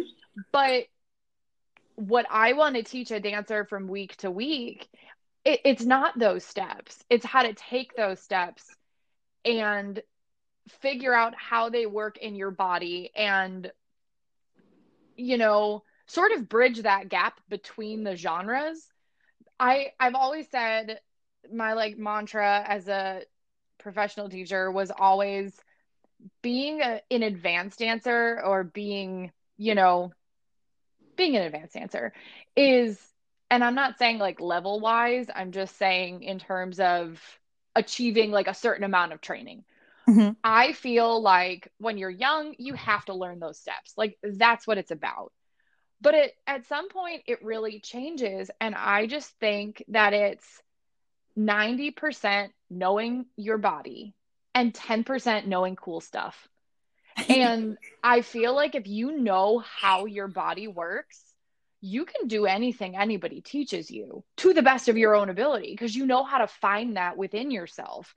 But 0.52 0.84
what 1.96 2.26
I 2.30 2.52
want 2.52 2.76
to 2.76 2.82
teach 2.82 3.10
a 3.10 3.20
dancer 3.20 3.64
from 3.64 3.88
week 3.88 4.16
to 4.18 4.30
week 4.30 4.88
it, 5.44 5.60
it's 5.64 5.84
not 5.84 6.18
those 6.18 6.44
steps 6.44 7.02
it's 7.08 7.24
how 7.24 7.42
to 7.42 7.54
take 7.54 7.96
those 7.96 8.20
steps 8.20 8.64
and 9.44 10.02
figure 10.80 11.14
out 11.14 11.34
how 11.36 11.70
they 11.70 11.86
work 11.86 12.18
in 12.18 12.34
your 12.34 12.50
body 12.50 13.10
and 13.16 13.70
you 15.16 15.38
know 15.38 15.82
sort 16.06 16.32
of 16.32 16.48
bridge 16.48 16.82
that 16.82 17.08
gap 17.08 17.40
between 17.48 18.04
the 18.04 18.16
genres 18.16 18.86
i 19.58 19.86
i've 19.98 20.14
always 20.14 20.48
said 20.50 21.00
my 21.52 21.72
like 21.72 21.96
mantra 21.96 22.62
as 22.66 22.88
a 22.88 23.22
professional 23.86 24.28
teacher 24.28 24.68
was 24.68 24.90
always 24.90 25.56
being 26.42 26.80
a, 26.80 27.00
an 27.08 27.22
advanced 27.22 27.78
dancer 27.78 28.42
or 28.44 28.64
being 28.64 29.30
you 29.56 29.76
know 29.76 30.10
being 31.14 31.36
an 31.36 31.42
advanced 31.42 31.74
dancer 31.74 32.12
is 32.56 32.98
and 33.48 33.62
I'm 33.62 33.76
not 33.76 33.96
saying 33.96 34.18
like 34.18 34.40
level 34.40 34.80
wise, 34.80 35.28
I'm 35.32 35.52
just 35.52 35.76
saying 35.78 36.24
in 36.24 36.40
terms 36.40 36.80
of 36.80 37.22
achieving 37.76 38.32
like 38.32 38.48
a 38.48 38.54
certain 38.54 38.82
amount 38.82 39.12
of 39.12 39.20
training. 39.20 39.62
Mm-hmm. 40.08 40.32
I 40.42 40.72
feel 40.72 41.22
like 41.22 41.70
when 41.78 41.96
you're 41.96 42.10
young, 42.10 42.56
you 42.58 42.74
have 42.74 43.04
to 43.04 43.14
learn 43.14 43.38
those 43.38 43.60
steps. 43.60 43.92
Like 43.96 44.18
that's 44.24 44.66
what 44.66 44.78
it's 44.78 44.90
about. 44.90 45.32
But 46.00 46.14
it 46.14 46.32
at 46.44 46.66
some 46.66 46.88
point 46.88 47.22
it 47.28 47.44
really 47.44 47.78
changes 47.78 48.50
and 48.60 48.74
I 48.74 49.06
just 49.06 49.30
think 49.38 49.84
that 49.88 50.12
it's 50.12 50.60
90% 51.38 52.48
knowing 52.70 53.26
your 53.36 53.58
body 53.58 54.14
and 54.54 54.72
10% 54.72 55.46
knowing 55.46 55.76
cool 55.76 56.00
stuff. 56.00 56.48
and 57.28 57.78
I 58.02 58.20
feel 58.20 58.54
like 58.54 58.74
if 58.74 58.86
you 58.86 59.12
know 59.12 59.58
how 59.58 60.04
your 60.04 60.28
body 60.28 60.68
works, 60.68 61.20
you 61.80 62.04
can 62.04 62.26
do 62.26 62.46
anything 62.46 62.96
anybody 62.96 63.40
teaches 63.40 63.90
you 63.90 64.24
to 64.38 64.52
the 64.52 64.62
best 64.62 64.88
of 64.88 64.96
your 64.96 65.14
own 65.14 65.30
ability 65.30 65.70
because 65.70 65.94
you 65.94 66.06
know 66.06 66.24
how 66.24 66.38
to 66.38 66.46
find 66.46 66.96
that 66.96 67.16
within 67.16 67.50
yourself. 67.50 68.14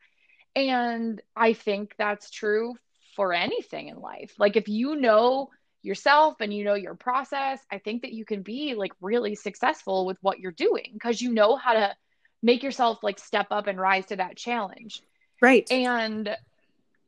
And 0.55 1.21
I 1.35 1.53
think 1.53 1.93
that's 1.97 2.31
true 2.31 2.75
for 3.15 3.33
anything 3.33 3.89
in 3.89 3.99
life. 3.99 4.33
Like 4.39 4.55
if 4.55 4.67
you 4.67 4.95
know 4.95 5.49
yourself 5.81 6.41
and 6.41 6.53
you 6.53 6.63
know 6.63 6.73
your 6.73 6.95
process, 6.95 7.59
I 7.71 7.77
think 7.77 8.01
that 8.01 8.13
you 8.13 8.25
can 8.25 8.41
be 8.41 8.75
like 8.75 8.91
really 9.01 9.35
successful 9.35 10.05
with 10.05 10.17
what 10.21 10.39
you're 10.39 10.51
doing 10.51 10.91
because 10.93 11.21
you 11.21 11.31
know 11.31 11.55
how 11.55 11.73
to 11.73 11.95
make 12.41 12.63
yourself 12.63 12.99
like 13.03 13.19
step 13.19 13.47
up 13.51 13.67
and 13.67 13.79
rise 13.79 14.07
to 14.07 14.15
that 14.17 14.37
challenge. 14.37 15.01
Right. 15.41 15.69
And 15.71 16.35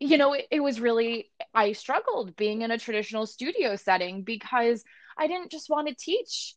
you 0.02 0.18
know, 0.18 0.34
it, 0.34 0.48
it 0.50 0.60
was 0.62 0.82
really, 0.82 1.30
I 1.54 1.74
struggled 1.74 2.36
being 2.36 2.64
in 2.64 2.72
a 2.72 2.80
traditional 2.80 3.28
studio 3.28 3.76
setting 3.76 4.24
because 4.24 4.84
I 5.16 5.28
didn't 5.28 5.52
just 5.52 5.70
want 5.70 5.90
to 5.90 5.94
teach, 5.94 6.56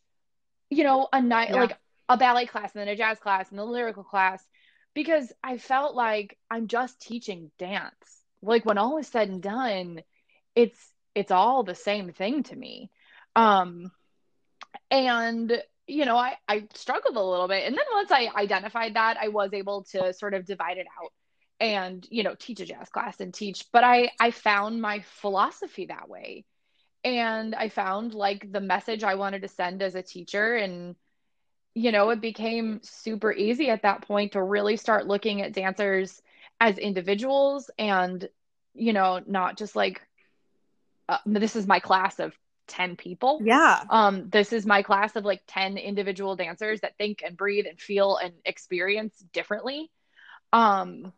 you 0.70 0.82
know, 0.82 1.08
a 1.12 1.20
night 1.20 1.50
yeah. 1.50 1.56
like 1.56 1.78
a 2.08 2.16
ballet 2.16 2.46
class 2.46 2.72
and 2.74 2.80
then 2.80 2.88
a 2.88 2.96
jazz 2.96 3.18
class 3.18 3.50
and 3.50 3.60
a 3.60 3.64
lyrical 3.64 4.02
class 4.02 4.42
because 4.94 5.30
I 5.42 5.58
felt 5.58 5.94
like 5.94 6.38
I'm 6.50 6.68
just 6.68 7.00
teaching 7.00 7.50
dance. 7.58 8.22
Like 8.40 8.64
when 8.64 8.78
all 8.78 8.96
is 8.96 9.08
said 9.08 9.28
and 9.28 9.42
done, 9.42 10.00
it's 10.54 10.78
it's 11.14 11.30
all 11.30 11.64
the 11.64 11.74
same 11.74 12.12
thing 12.12 12.44
to 12.44 12.56
me. 12.56 12.90
Um 13.36 13.90
and 14.90 15.62
you 15.87 16.05
know, 16.05 16.16
I 16.16 16.37
I 16.49 16.66
struggled 16.74 17.16
a 17.16 17.22
little 17.22 17.49
bit. 17.49 17.66
And 17.66 17.76
then 17.76 17.85
once 17.93 18.11
I 18.11 18.30
identified 18.37 18.95
that, 18.95 19.16
I 19.20 19.28
was 19.28 19.53
able 19.53 19.85
to 19.93 20.12
sort 20.12 20.35
of 20.35 20.47
divide 20.47 20.78
it 20.78 20.87
out 21.03 21.12
and 21.61 22.07
you 22.11 22.24
know 22.24 22.35
teach 22.35 22.61
a 22.61 22.66
jazz 22.66 22.89
class 22.89 23.20
and 23.20 23.32
teach. 23.32 23.66
But 23.72 23.85
i 23.85 24.11
i 24.20 24.30
found 24.30 24.80
my 24.80 25.01
philosophy 25.01 25.87
that 25.87 26.09
way. 26.09 26.45
And 27.05 27.55
i 27.55 27.68
found 27.68 28.14
like 28.14 28.51
the 28.51 28.61
message 28.61 29.05
i 29.05 29.14
wanted 29.14 29.43
to 29.43 29.49
send 29.49 29.82
as 29.82 29.95
a 29.95 30.03
teacher. 30.03 30.55
And 30.57 30.97
you 31.74 31.93
know 31.93 32.11
it 32.11 32.20
became 32.20 32.80
super 32.82 33.32
easy 33.32 33.68
at 33.68 33.82
that 33.82 34.03
point 34.03 34.32
to 34.32 34.43
really 34.43 34.76
start 34.76 35.07
looking 35.07 35.43
at 35.43 35.53
dancers 35.53 36.22
as 36.61 36.78
individuals 36.78 37.70
and 37.78 38.28
you 38.74 38.93
know 38.93 39.20
not 39.26 39.59
just 39.59 39.74
like 39.76 40.01
uh, 41.09 41.18
this 41.26 41.57
is 41.57 41.66
my 41.66 41.80
class 41.80 42.18
of 42.18 42.32
10 42.68 42.96
people 42.96 43.40
yeah 43.44 43.82
um 43.90 44.28
this 44.30 44.52
is 44.52 44.64
my 44.66 44.82
class 44.82 45.16
of 45.16 45.24
like 45.24 45.42
10 45.48 45.76
individual 45.76 46.36
dancers 46.36 46.80
that 46.80 46.96
think 46.96 47.22
and 47.24 47.36
breathe 47.36 47.66
and 47.66 47.80
feel 47.80 48.16
and 48.16 48.34
experience 48.44 49.16
differently 49.32 49.90
um 50.52 51.12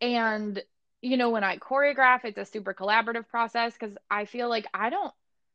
and 0.00 0.62
you 1.00 1.16
know 1.16 1.30
when 1.30 1.44
i 1.44 1.56
choreograph 1.56 2.24
it's 2.24 2.38
a 2.38 2.44
super 2.44 2.74
collaborative 2.74 3.26
process 3.28 3.72
because 3.72 3.96
i 4.10 4.24
feel 4.24 4.48
like 4.48 4.66
i 4.74 4.90
don't 4.90 5.12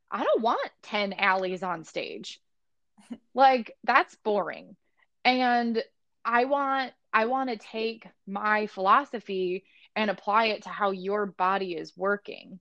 I 0.09 0.23
don't 0.23 0.41
want 0.41 0.71
10 0.83 1.13
Alys 1.13 1.63
on 1.63 1.83
stage. 1.83 2.39
like 3.33 3.75
that's 3.83 4.15
boring. 4.15 4.75
And 5.23 5.81
I 6.23 6.45
want 6.45 6.93
I 7.13 7.25
want 7.25 7.49
to 7.49 7.57
take 7.57 8.07
my 8.25 8.67
philosophy 8.67 9.63
and 9.95 10.09
apply 10.09 10.45
it 10.47 10.63
to 10.63 10.69
how 10.69 10.91
your 10.91 11.25
body 11.25 11.75
is 11.75 11.97
working 11.97 12.59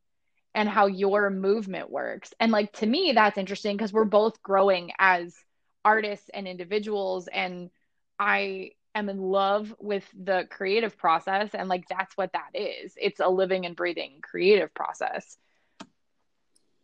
and 0.56 0.70
how 0.70 0.86
your 0.86 1.28
movement 1.28 1.90
works. 1.90 2.32
And 2.40 2.50
like 2.50 2.72
to 2.78 2.86
me 2.86 3.12
that's 3.14 3.38
interesting 3.38 3.76
because 3.76 3.92
we're 3.92 4.04
both 4.04 4.42
growing 4.42 4.90
as 4.98 5.36
artists 5.84 6.30
and 6.32 6.48
individuals 6.48 7.28
and 7.28 7.70
I 8.18 8.70
am 8.94 9.10
in 9.10 9.20
love 9.20 9.74
with 9.78 10.08
the 10.18 10.48
creative 10.50 10.96
process 10.96 11.50
and 11.52 11.68
like 11.68 11.86
that's 11.88 12.16
what 12.16 12.32
that 12.32 12.48
is. 12.54 12.94
It's 12.96 13.20
a 13.20 13.28
living 13.28 13.66
and 13.66 13.76
breathing 13.76 14.20
creative 14.22 14.72
process. 14.72 15.36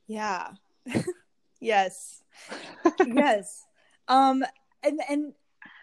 Yeah. 0.06 0.50
yes. 1.60 2.22
yes. 3.06 3.64
Um 4.06 4.44
and 4.82 5.00
and 5.08 5.32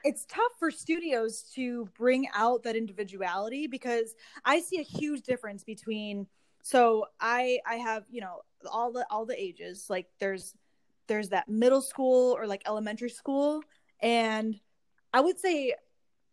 it's 0.04 0.26
tough 0.26 0.52
for 0.60 0.70
studios 0.70 1.42
to 1.56 1.90
bring 1.98 2.28
out 2.36 2.64
that 2.64 2.76
individuality 2.76 3.66
because 3.66 4.14
I 4.46 4.62
see 4.62 4.80
a 4.80 4.84
huge 4.84 5.24
difference 5.24 5.64
between 5.64 6.28
so 6.62 7.05
I 7.20 7.60
I 7.66 7.76
have, 7.76 8.03
you 8.10 8.22
know, 8.22 8.41
all 8.72 8.91
the 8.91 9.05
all 9.10 9.26
the 9.26 9.41
ages. 9.41 9.86
Like 9.89 10.07
there's 10.20 10.53
there's 11.07 11.30
that 11.30 11.49
middle 11.49 11.82
school 11.82 12.36
or 12.38 12.47
like 12.47 12.62
elementary 12.68 13.10
school 13.10 13.64
and 14.01 14.60
I 15.14 15.22
would 15.22 15.39
say 15.39 15.74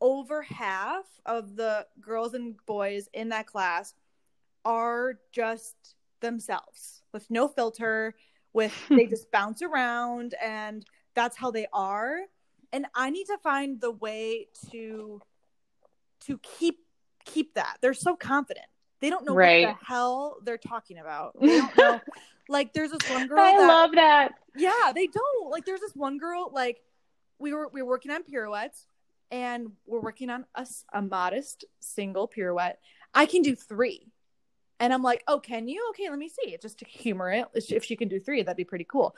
over 0.01 0.43
half 0.43 1.07
of 1.25 1.57
the 1.57 1.87
girls 2.01 2.35
and 2.35 2.55
boys 2.67 3.09
in 3.15 3.31
that 3.31 3.47
class 3.47 3.95
are 4.65 5.15
just 5.33 5.75
themselves 6.21 7.03
with 7.13 7.31
no 7.31 7.49
filter 7.49 8.15
with 8.53 8.75
they 8.91 9.07
just 9.07 9.31
bounce 9.31 9.63
around 9.63 10.35
and 10.43 10.85
that's 11.15 11.37
how 11.37 11.51
they 11.51 11.67
are 11.73 12.19
and 12.73 12.87
i 12.95 13.11
need 13.11 13.25
to 13.25 13.39
find 13.43 13.81
the 13.81 13.91
way 13.91 14.47
to 14.71 15.21
to 16.21 16.39
keep 16.39 16.79
keep 17.25 17.55
that 17.55 17.79
they're 17.81 17.95
so 17.95 18.17
confident 18.17 18.67
they 19.01 19.11
don't 19.11 19.25
know 19.27 19.35
right. 19.35 19.67
what 19.67 19.79
the 19.79 19.87
hell 19.87 20.37
they're 20.45 20.59
talking 20.59 20.99
about 20.99 21.33
they 21.41 21.59
don't 21.59 21.77
know 21.77 22.01
like 22.49 22.73
there's 22.73 22.91
this 22.91 23.11
one 23.11 23.27
girl 23.27 23.41
i 23.41 23.57
that, 23.57 23.67
love 23.67 23.91
that 23.95 24.35
yeah 24.57 24.93
they 24.95 25.07
don't 25.07 25.51
like 25.51 25.65
there's 25.65 25.81
this 25.81 25.95
one 25.95 26.19
girl 26.19 26.51
like 26.53 26.81
we 27.39 27.53
were 27.53 27.69
we 27.69 27.83
were 27.83 27.89
working 27.89 28.11
on 28.11 28.23
pirouettes 28.23 28.87
and 29.31 29.73
we're 29.87 30.01
working 30.01 30.31
on 30.31 30.45
a, 30.55 30.67
a 30.93 31.03
modest 31.03 31.65
single 31.81 32.29
pirouette 32.29 32.79
i 33.15 33.27
can 33.27 33.43
do 33.43 33.55
three 33.55 34.13
and 34.79 34.93
I'm 34.93 35.03
like, 35.03 35.23
oh, 35.27 35.41
can 35.41 35.69
you? 35.69 35.87
Okay, 35.91 36.09
let 36.11 36.19
me 36.19 36.29
see. 36.29 36.57
Just 36.61 36.79
to 36.81 36.85
humor 36.85 37.31
it. 37.31 37.47
If 37.55 37.85
she 37.85 37.97
can 37.97 38.09
do 38.09 38.21
three, 38.21 38.43
that'd 38.43 38.57
be 38.57 38.65
pretty 38.65 38.85
cool. 38.85 39.17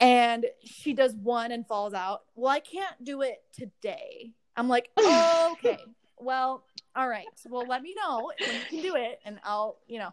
And 0.00 0.46
she 0.64 0.94
does 0.94 1.14
one 1.14 1.52
and 1.52 1.66
falls 1.66 1.94
out. 1.94 2.22
Well, 2.34 2.52
I 2.52 2.60
can't 2.60 3.02
do 3.02 3.22
it 3.22 3.42
today. 3.52 4.32
I'm 4.56 4.68
like, 4.68 4.90
oh, 4.96 5.56
okay. 5.64 5.78
Well, 6.22 6.64
all 6.94 7.08
right. 7.08 7.26
Well, 7.48 7.66
let 7.66 7.82
me 7.82 7.94
know 7.96 8.32
when 8.38 8.56
you 8.56 8.64
can 8.68 8.80
do 8.80 8.96
it 8.96 9.20
and 9.24 9.38
I'll, 9.44 9.78
you 9.86 9.98
know. 9.98 10.10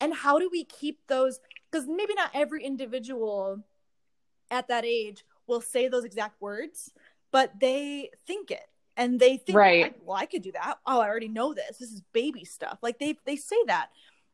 And 0.00 0.14
how 0.14 0.38
do 0.38 0.48
we 0.50 0.64
keep 0.64 1.00
those? 1.08 1.40
Because 1.70 1.86
maybe 1.88 2.14
not 2.14 2.30
every 2.34 2.64
individual 2.64 3.64
at 4.50 4.68
that 4.68 4.84
age 4.84 5.24
will 5.46 5.60
say 5.60 5.88
those 5.88 6.04
exact 6.04 6.40
words, 6.40 6.92
but 7.32 7.58
they 7.60 8.10
think 8.26 8.50
it 8.50 8.68
and 8.96 9.18
they 9.18 9.36
think, 9.36 9.56
right. 9.56 9.94
well, 10.04 10.16
I 10.16 10.26
could 10.26 10.42
do 10.42 10.52
that. 10.52 10.78
Oh, 10.86 11.00
I 11.00 11.08
already 11.08 11.28
know 11.28 11.52
this. 11.52 11.78
This 11.78 11.90
is 11.90 12.02
baby 12.12 12.44
stuff. 12.44 12.78
Like 12.82 12.98
they 12.98 13.16
they 13.24 13.36
say 13.36 13.56
that 13.66 13.90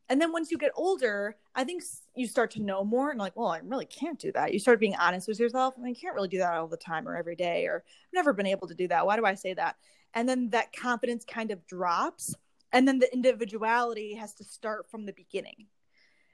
and 0.09 0.21
then 0.21 0.33
once 0.33 0.51
you 0.51 0.59
get 0.59 0.73
older 0.75 1.37
i 1.55 1.65
think 1.65 1.83
you 2.15 2.27
start 2.27 2.51
to 2.51 2.63
know 2.63 2.85
more 2.85 3.11
and 3.11 3.19
like 3.19 3.35
well 3.37 3.49
i 3.49 3.61
really 3.65 3.87
can't 3.87 4.19
do 4.19 4.33
that 4.33 4.53
you 4.53 4.59
start 4.59 4.81
being 4.81 4.95
honest 4.97 5.29
with 5.29 5.41
yourself 5.41 5.77
and 5.77 5.87
i 5.87 5.93
can't 5.95 6.15
really 6.15 6.29
do 6.29 6.39
that 6.39 6.55
all 6.55 6.67
the 6.67 6.77
time 6.77 7.09
or 7.09 7.17
every 7.17 7.37
day 7.37 7.67
or 7.67 7.77
i've 7.87 8.15
never 8.15 8.33
been 8.33 8.47
able 8.47 8.69
to 8.69 8.75
do 8.75 8.89
that 8.89 9.07
why 9.07 9.17
do 9.17 9.25
i 9.25 9.35
say 9.35 9.55
that 9.55 9.77
and 10.15 10.29
then 10.29 10.51
that 10.51 10.75
confidence 10.75 11.25
kind 11.25 11.51
of 11.51 11.67
drops 11.67 12.35
and 12.73 12.89
then 12.89 12.99
the 12.99 13.13
individuality 13.13 14.15
has 14.15 14.35
to 14.35 14.45
start 14.45 14.91
from 14.91 15.07
the 15.07 15.13
beginning. 15.13 15.67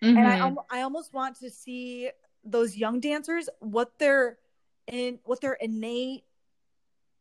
Mm-hmm. 0.03 0.17
and 0.17 0.27
I, 0.27 0.79
I 0.79 0.83
almost 0.83 1.13
want 1.13 1.39
to 1.41 1.51
see 1.51 2.11
those 2.43 2.75
young 2.75 3.01
dancers 3.01 3.51
what 3.59 3.99
their 3.99 4.39
in 4.87 5.19
what 5.25 5.43
their 5.43 5.53
innate 5.53 6.25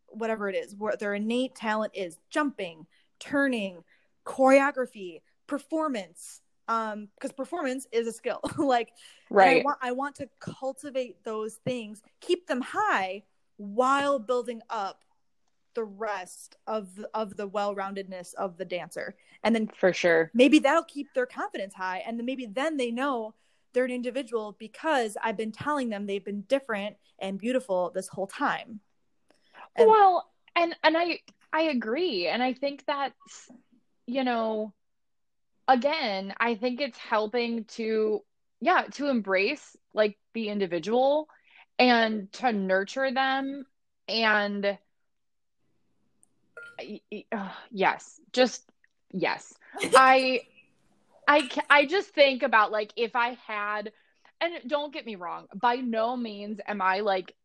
whatever 0.08 0.48
it 0.48 0.56
is 0.56 0.74
what 0.76 0.98
their 0.98 1.14
innate 1.14 1.56
talent 1.56 1.92
is. 1.94 2.18
Jumping 2.30 2.86
turning 3.20 3.84
choreography 4.26 5.22
performance 5.46 6.40
um 6.70 7.10
because 7.16 7.34
performance 7.34 7.86
is 7.92 8.08
a 8.08 8.14
skill. 8.14 8.40
Like 8.58 8.94
right 9.30 9.62
I 9.62 9.64
want, 9.66 9.78
I 9.82 9.92
want 9.92 10.16
to 10.16 10.30
cultivate 10.40 11.26
those 11.26 11.56
things 11.66 12.02
keep 12.22 12.48
them 12.48 12.62
high 12.62 13.24
while 13.58 14.20
building 14.20 14.62
up 14.70 15.04
the 15.76 15.84
rest 15.84 16.58
of 16.68 16.96
the, 16.96 17.10
of 17.14 17.36
the 17.38 17.48
well-roundedness 17.48 18.34
of 18.36 18.58
the 18.58 18.66
dancer. 18.66 19.16
And 19.44 19.56
then 19.56 19.70
for 19.78 19.94
sure. 19.94 20.32
maybe 20.34 20.60
that'll 20.60 20.84
keep 20.84 21.14
their 21.14 21.26
confidence 21.26 21.74
high. 21.74 22.04
And 22.06 22.18
then 22.18 22.26
maybe 22.26 22.46
then 22.46 22.78
they 22.78 22.92
know 22.92 23.36
they're 23.74 23.86
an 23.86 23.92
individual 23.92 24.56
because 24.58 25.16
i've 25.22 25.38
been 25.38 25.52
telling 25.52 25.90
them 25.90 26.08
they've 26.08 26.26
been 26.26 26.42
different 26.42 26.98
and 27.20 27.38
beautiful 27.38 27.92
this 27.94 28.08
whole 28.08 28.26
time. 28.26 28.80
And, 29.76 29.88
well 29.88 30.28
and 30.56 30.76
and 30.84 30.98
i 30.98 31.20
i 31.54 31.62
agree. 31.64 32.28
And 32.28 32.42
i 32.42 32.54
think 32.54 32.84
that's 32.88 33.52
you 34.08 34.24
know 34.24 34.74
again, 35.70 36.34
I 36.40 36.56
think 36.56 36.82
it's 36.82 36.98
helping 36.98 37.64
to, 37.66 38.22
yeah, 38.60 38.84
to 38.94 39.08
embrace 39.08 39.78
like 39.94 40.18
the 40.34 40.50
individual 40.50 41.30
and 41.78 42.32
to 42.34 42.52
nurture 42.52 43.14
them 43.14 43.66
and 44.08 44.78
uh, 47.32 47.50
yes, 47.72 48.20
just 48.34 48.70
yes. 49.12 49.54
I 49.96 50.42
I 51.28 51.50
I 51.70 51.86
just 51.86 52.10
think 52.10 52.44
about 52.44 52.72
like 52.72 52.94
if 52.96 53.16
I 53.16 53.38
had 53.48 53.92
and 54.42 54.54
don't 54.68 54.94
get 54.94 55.06
me 55.06 55.16
wrong, 55.16 55.48
by 55.54 55.76
no 55.76 56.16
means 56.16 56.60
am 56.68 56.82
I 56.82 57.00
like 57.02 57.36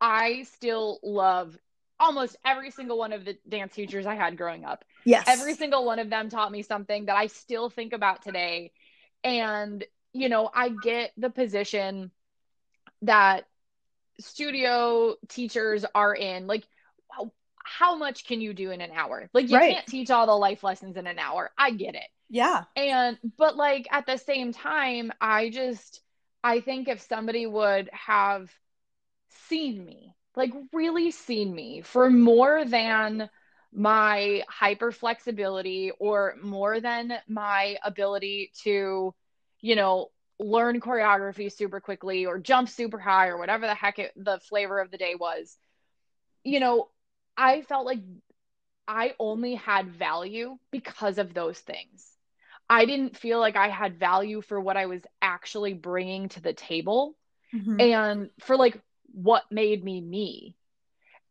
I 0.00 0.44
still 0.44 0.98
love 1.02 1.56
almost 2.00 2.36
every 2.44 2.70
single 2.70 2.98
one 2.98 3.12
of 3.12 3.24
the 3.24 3.36
dance 3.48 3.74
teachers 3.74 4.06
I 4.06 4.14
had 4.14 4.36
growing 4.36 4.64
up. 4.64 4.84
Yes. 5.04 5.24
Every 5.28 5.54
single 5.54 5.84
one 5.84 5.98
of 5.98 6.10
them 6.10 6.30
taught 6.30 6.50
me 6.50 6.62
something 6.62 7.06
that 7.06 7.16
I 7.16 7.26
still 7.26 7.68
think 7.68 7.92
about 7.92 8.22
today. 8.22 8.72
And, 9.22 9.84
you 10.12 10.30
know, 10.30 10.50
I 10.52 10.70
get 10.70 11.12
the 11.18 11.30
position 11.30 12.10
that 13.02 13.46
studio 14.18 15.16
teachers 15.28 15.84
are 15.94 16.14
in. 16.14 16.46
Like, 16.46 16.64
how, 17.78 17.96
much 17.96 18.26
can 18.26 18.40
you 18.40 18.52
do 18.54 18.70
in 18.70 18.80
an 18.80 18.90
hour? 18.94 19.28
Like, 19.32 19.48
you 19.48 19.56
right. 19.56 19.74
can't 19.74 19.86
teach 19.86 20.10
all 20.10 20.26
the 20.26 20.32
life 20.32 20.62
lessons 20.62 20.96
in 20.96 21.06
an 21.06 21.18
hour. 21.18 21.50
I 21.56 21.70
get 21.70 21.94
it. 21.94 22.08
Yeah. 22.28 22.64
And, 22.76 23.18
but 23.36 23.56
like 23.56 23.88
at 23.90 24.06
the 24.06 24.16
same 24.16 24.52
time, 24.52 25.12
I 25.20 25.50
just, 25.50 26.00
I 26.42 26.60
think 26.60 26.88
if 26.88 27.00
somebody 27.02 27.46
would 27.46 27.90
have 27.92 28.50
seen 29.48 29.84
me 29.84 30.14
like 30.36 30.52
really 30.72 31.10
seen 31.10 31.54
me 31.54 31.82
for 31.82 32.10
more 32.10 32.64
than 32.64 33.28
my 33.72 34.42
hyper 34.48 34.92
flexibility 34.92 35.92
or 35.98 36.34
more 36.42 36.80
than 36.80 37.12
my 37.28 37.76
ability 37.84 38.52
to, 38.62 39.14
you 39.60 39.76
know, 39.76 40.10
learn 40.38 40.80
choreography 40.80 41.52
super 41.52 41.80
quickly 41.80 42.26
or 42.26 42.38
jump 42.38 42.68
super 42.68 42.98
high 42.98 43.28
or 43.28 43.38
whatever 43.38 43.66
the 43.66 43.74
heck 43.74 43.98
it, 43.98 44.12
the 44.16 44.40
flavor 44.48 44.80
of 44.80 44.90
the 44.90 44.98
day 44.98 45.14
was. 45.14 45.56
You 46.42 46.58
know, 46.60 46.88
I 47.40 47.62
felt 47.62 47.86
like 47.86 48.00
I 48.86 49.14
only 49.18 49.54
had 49.54 49.88
value 49.88 50.58
because 50.70 51.18
of 51.18 51.32
those 51.32 51.58
things. 51.58 52.06
I 52.68 52.84
didn't 52.84 53.16
feel 53.16 53.40
like 53.40 53.56
I 53.56 53.68
had 53.68 53.98
value 53.98 54.42
for 54.42 54.60
what 54.60 54.76
I 54.76 54.86
was 54.86 55.02
actually 55.22 55.74
bringing 55.74 56.28
to 56.30 56.40
the 56.40 56.52
table 56.52 57.16
mm-hmm. 57.54 57.80
and 57.80 58.30
for 58.40 58.56
like 58.56 58.80
what 59.12 59.44
made 59.50 59.82
me 59.82 60.00
me 60.00 60.54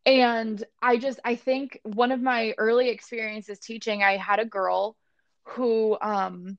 and 0.06 0.64
i 0.82 0.98
just 0.98 1.20
i 1.24 1.36
think 1.36 1.80
one 1.84 2.12
of 2.12 2.22
my 2.22 2.54
early 2.58 2.90
experiences 2.90 3.60
teaching 3.60 4.04
i 4.04 4.18
had 4.18 4.40
a 4.40 4.46
girl 4.46 4.98
who 5.44 5.98
um 6.02 6.58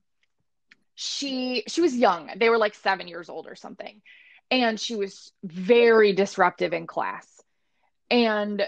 she 0.94 1.62
she 1.66 1.80
was 1.80 1.94
young 1.94 2.30
they 2.36 2.48
were 2.48 2.58
like 2.58 2.74
7 2.74 3.08
years 3.08 3.28
old 3.28 3.46
or 3.46 3.54
something 3.54 4.00
and 4.50 4.80
she 4.80 4.96
was 4.96 5.32
very 5.44 6.12
disruptive 6.12 6.72
in 6.72 6.86
class 6.86 7.26
and 8.10 8.66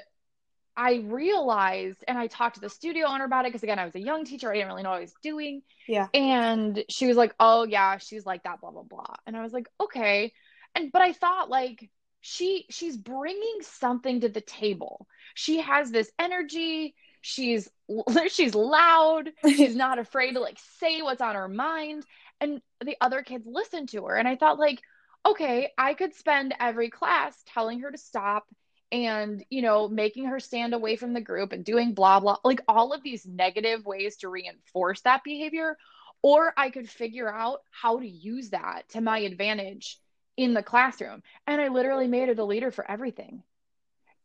I 0.76 1.02
realized, 1.04 2.02
and 2.08 2.16
I 2.16 2.26
talked 2.26 2.54
to 2.54 2.60
the 2.60 2.70
studio 2.70 3.06
owner 3.06 3.24
about 3.24 3.44
it 3.44 3.48
because 3.48 3.62
again, 3.62 3.78
I 3.78 3.84
was 3.84 3.94
a 3.94 4.00
young 4.00 4.24
teacher. 4.24 4.50
I 4.50 4.54
didn't 4.54 4.68
really 4.68 4.82
know 4.82 4.90
what 4.90 4.98
I 4.98 5.02
was 5.02 5.14
doing. 5.22 5.62
Yeah. 5.86 6.08
And 6.14 6.84
she 6.88 7.06
was 7.06 7.16
like, 7.16 7.34
"Oh 7.38 7.64
yeah, 7.64 7.98
she's 7.98 8.24
like 8.24 8.44
that, 8.44 8.60
blah 8.60 8.70
blah 8.70 8.82
blah." 8.82 9.14
And 9.26 9.36
I 9.36 9.42
was 9.42 9.52
like, 9.52 9.68
"Okay." 9.80 10.32
And 10.74 10.90
but 10.90 11.02
I 11.02 11.12
thought 11.12 11.50
like 11.50 11.90
she 12.22 12.66
she's 12.70 12.96
bringing 12.96 13.58
something 13.60 14.20
to 14.20 14.28
the 14.28 14.40
table 14.40 15.06
she 15.34 15.60
has 15.60 15.90
this 15.90 16.10
energy 16.18 16.94
she's 17.20 17.68
she's 18.28 18.54
loud 18.54 19.30
she's 19.44 19.76
not 19.76 19.98
afraid 19.98 20.32
to 20.32 20.40
like 20.40 20.58
say 20.78 21.02
what's 21.02 21.20
on 21.20 21.34
her 21.34 21.48
mind 21.48 22.06
and 22.40 22.62
the 22.84 22.96
other 23.00 23.22
kids 23.22 23.44
listen 23.46 23.86
to 23.86 24.06
her 24.06 24.16
and 24.16 24.26
i 24.26 24.36
thought 24.36 24.58
like 24.58 24.80
okay 25.26 25.70
i 25.76 25.94
could 25.94 26.14
spend 26.14 26.54
every 26.58 26.90
class 26.90 27.36
telling 27.46 27.80
her 27.80 27.90
to 27.90 27.98
stop 27.98 28.46
and 28.92 29.44
you 29.50 29.62
know 29.62 29.88
making 29.88 30.26
her 30.26 30.38
stand 30.38 30.74
away 30.74 30.96
from 30.96 31.14
the 31.14 31.20
group 31.20 31.52
and 31.52 31.64
doing 31.64 31.94
blah 31.94 32.20
blah 32.20 32.36
like 32.44 32.60
all 32.68 32.92
of 32.92 33.02
these 33.02 33.26
negative 33.26 33.84
ways 33.84 34.18
to 34.18 34.28
reinforce 34.28 35.00
that 35.00 35.24
behavior 35.24 35.76
or 36.22 36.52
i 36.56 36.70
could 36.70 36.88
figure 36.88 37.32
out 37.32 37.60
how 37.70 37.98
to 37.98 38.06
use 38.06 38.50
that 38.50 38.88
to 38.90 39.00
my 39.00 39.18
advantage 39.20 39.98
in 40.36 40.54
the 40.54 40.62
classroom. 40.62 41.22
And 41.46 41.60
I 41.60 41.68
literally 41.68 42.08
made 42.08 42.28
it 42.28 42.38
a 42.38 42.44
leader 42.44 42.70
for 42.70 42.88
everything. 42.90 43.42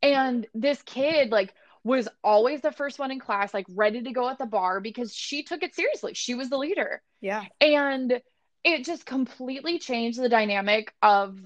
And 0.02 0.48
this 0.54 0.82
kid, 0.84 1.32
like, 1.32 1.54
was 1.84 2.08
always 2.24 2.62
the 2.62 2.72
first 2.72 3.00
one 3.00 3.12
in 3.12 3.20
class, 3.20 3.54
like 3.54 3.66
ready 3.70 4.02
to 4.02 4.12
go 4.12 4.30
at 4.30 4.38
the 4.38 4.46
barre 4.46 4.82
because 4.82 5.14
she 5.14 5.44
took 5.44 5.64
it 5.64 5.74
seriously. 5.74 6.14
She 6.14 6.36
was 6.36 6.50
the 6.50 6.58
leader. 6.58 7.02
Yeah. 7.22 7.46
And 7.62 8.22
it 8.64 8.86
just 8.86 9.06
completely 9.06 9.80
changed 9.80 10.20
the 10.20 10.30
dynamic 10.30 10.94
of 11.02 11.40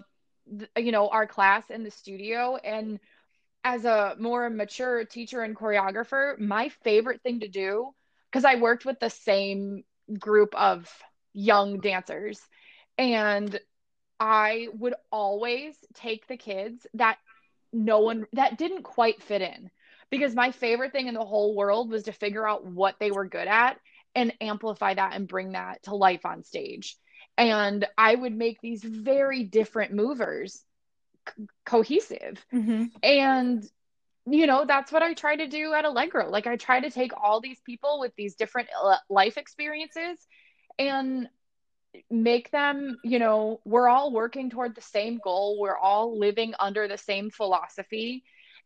you 0.76 0.92
know 0.92 1.08
our 1.10 1.28
class 1.28 1.64
in 1.70 1.84
the 1.84 1.92
studio 1.92 2.58
and 2.58 3.00
as 3.64 3.86
a 3.86 4.16
more 4.20 4.50
mature 4.50 5.06
teacher 5.06 5.42
and 5.42 5.56
choreographer 5.56 6.38
my 6.40 6.70
favorite 6.84 7.22
thing 7.22 7.40
to 7.42 7.48
do 7.48 7.92
because 8.32 8.46
i 8.46 8.56
worked 8.56 8.86
with 8.86 9.00
the 9.00 9.10
same 9.10 9.84
group 10.20 10.54
of 10.56 10.92
young 11.34 11.80
dancers 11.80 12.40
and 12.98 13.60
i 14.20 14.68
would 14.74 14.96
always 15.12 15.76
take 15.96 16.28
the 16.28 16.38
kids 16.38 16.86
that 16.94 17.18
no 17.74 18.00
one 18.00 18.26
that 18.34 18.58
didn't 18.58 18.84
quite 18.84 19.22
fit 19.24 19.42
in. 19.42 19.70
Because 20.10 20.36
my 20.36 20.52
favorite 20.52 20.92
thing 20.92 21.08
in 21.08 21.14
the 21.14 21.24
whole 21.24 21.56
world 21.56 21.90
was 21.90 22.04
to 22.04 22.12
figure 22.12 22.48
out 22.48 22.66
what 22.66 22.96
they 23.00 23.12
were 23.12 23.28
good 23.28 23.48
at 23.48 23.78
and 24.14 24.34
amplify 24.42 24.94
that 24.94 25.16
and 25.16 25.28
bring 25.28 25.54
that 25.54 25.84
to 25.84 25.96
life 25.96 26.26
on 26.26 26.44
stage. 26.44 26.98
And 27.38 27.88
I 27.98 28.14
would 28.14 28.36
make 28.36 28.60
these 28.60 28.84
very 28.84 29.44
different 29.44 29.94
movers 29.94 30.62
co- 31.36 31.48
cohesive. 31.66 32.44
Mm-hmm. 32.54 32.86
And 33.04 33.64
you 34.28 34.46
know, 34.46 34.66
that's 34.66 34.92
what 34.92 35.02
I 35.02 35.14
try 35.14 35.36
to 35.36 35.48
do 35.48 35.74
at 35.74 35.86
Allegro. 35.86 36.30
Like 36.30 36.46
I 36.46 36.56
try 36.56 36.80
to 36.80 36.92
take 36.92 37.12
all 37.20 37.42
these 37.42 37.60
people 37.66 38.00
with 38.00 38.14
these 38.16 38.36
different 38.36 38.70
uh, 38.82 38.98
life 39.10 39.38
experiences 39.38 40.20
and 40.78 41.28
make 42.10 42.52
them, 42.52 42.98
you 43.04 43.20
know, 43.20 43.62
we're 43.66 43.90
all 43.90 44.14
working 44.14 44.50
toward 44.50 44.76
the 44.76 44.82
same 44.82 45.20
goal. 45.24 45.60
We're 45.60 45.78
all 45.78 46.18
living 46.18 46.54
under 46.60 46.88
the 46.88 46.98
same 46.98 47.32
philosophy. 47.32 48.24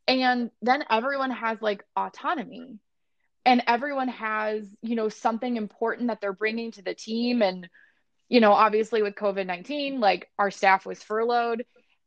And 0.07 0.51
then 0.61 0.83
everyone 0.89 1.31
has 1.31 1.61
like 1.61 1.83
autonomy 1.95 2.79
and 3.45 3.63
everyone 3.65 4.09
has, 4.09 4.67
you 4.81 4.95
know, 4.95 5.09
something 5.09 5.55
important 5.55 6.07
that 6.07 6.19
they're 6.19 6.33
bringing 6.33 6.71
to 6.71 6.81
the 6.81 6.93
team 6.93 7.41
and 7.41 7.69
you 8.27 8.39
know, 8.39 8.53
obviously 8.53 9.03
with 9.03 9.15
COVID 9.15 9.45
19, 9.45 9.99
like 9.99 10.29
our 10.39 10.49
staff 10.49 10.85
was 10.85 11.03
furloughed. 11.03 11.63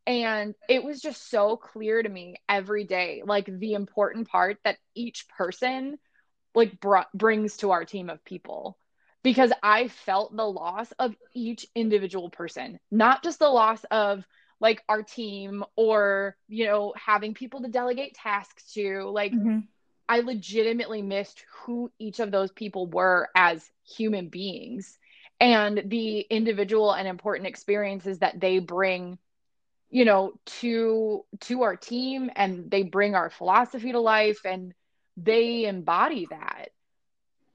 And 0.09 0.55
it 0.71 0.83
was 0.83 1.03
just 1.03 1.31
so 1.31 1.59
clear 1.59 2.03
to 2.03 2.09
me 2.09 2.37
every 2.49 2.85
day, 2.85 3.23
like 3.27 3.45
the 3.47 3.75
important 3.75 4.27
part 4.27 4.57
that 4.65 4.79
each 4.95 5.29
person 5.29 5.99
like 6.55 6.81
br- 6.81 7.01
brings 7.13 7.59
to 7.59 7.73
our 7.73 7.85
team 7.85 8.09
of 8.09 8.25
people 8.25 8.79
because 9.23 9.53
I 9.63 9.89
felt 9.89 10.35
the 10.35 10.51
loss 10.51 10.91
of 10.93 11.15
each 11.35 11.67
individual 11.75 12.31
person, 12.31 12.81
not 12.91 13.23
just 13.23 13.39
the 13.39 13.51
loss 13.51 13.85
of 13.91 14.25
like 14.61 14.83
our 14.89 15.03
team 15.03 15.63
or, 15.77 16.37
you 16.49 16.65
know, 16.65 16.95
having 16.97 17.35
people 17.35 17.61
to 17.61 17.69
delegate 17.69 18.15
tasks 18.15 18.73
to. 18.73 19.11
Like, 19.11 19.33
mm-hmm. 19.33 19.59
I 20.09 20.21
legitimately 20.21 21.03
missed 21.03 21.45
who 21.53 21.93
each 21.99 22.19
of 22.19 22.31
those 22.31 22.51
people 22.51 22.87
were 22.87 23.29
as 23.37 23.71
human 23.87 24.31
beings 24.31 24.99
and 25.39 25.83
the 25.85 26.21
individual 26.21 26.93
and 26.93 27.07
important 27.07 27.47
experiences 27.47 28.21
that 28.21 28.41
they 28.41 28.59
bring 28.59 29.19
you 29.91 30.05
know 30.05 30.33
to 30.61 31.25
to 31.41 31.63
our 31.63 31.77
team 31.77 32.31
and 32.37 32.71
they 32.71 32.83
bring 32.83 33.15
our 33.15 33.31
philosophy 33.31 33.93
to 33.93 34.01
life 34.01 34.41
and 34.45 34.75
they 35.17 35.65
embody 35.65 36.27
that. 36.31 36.71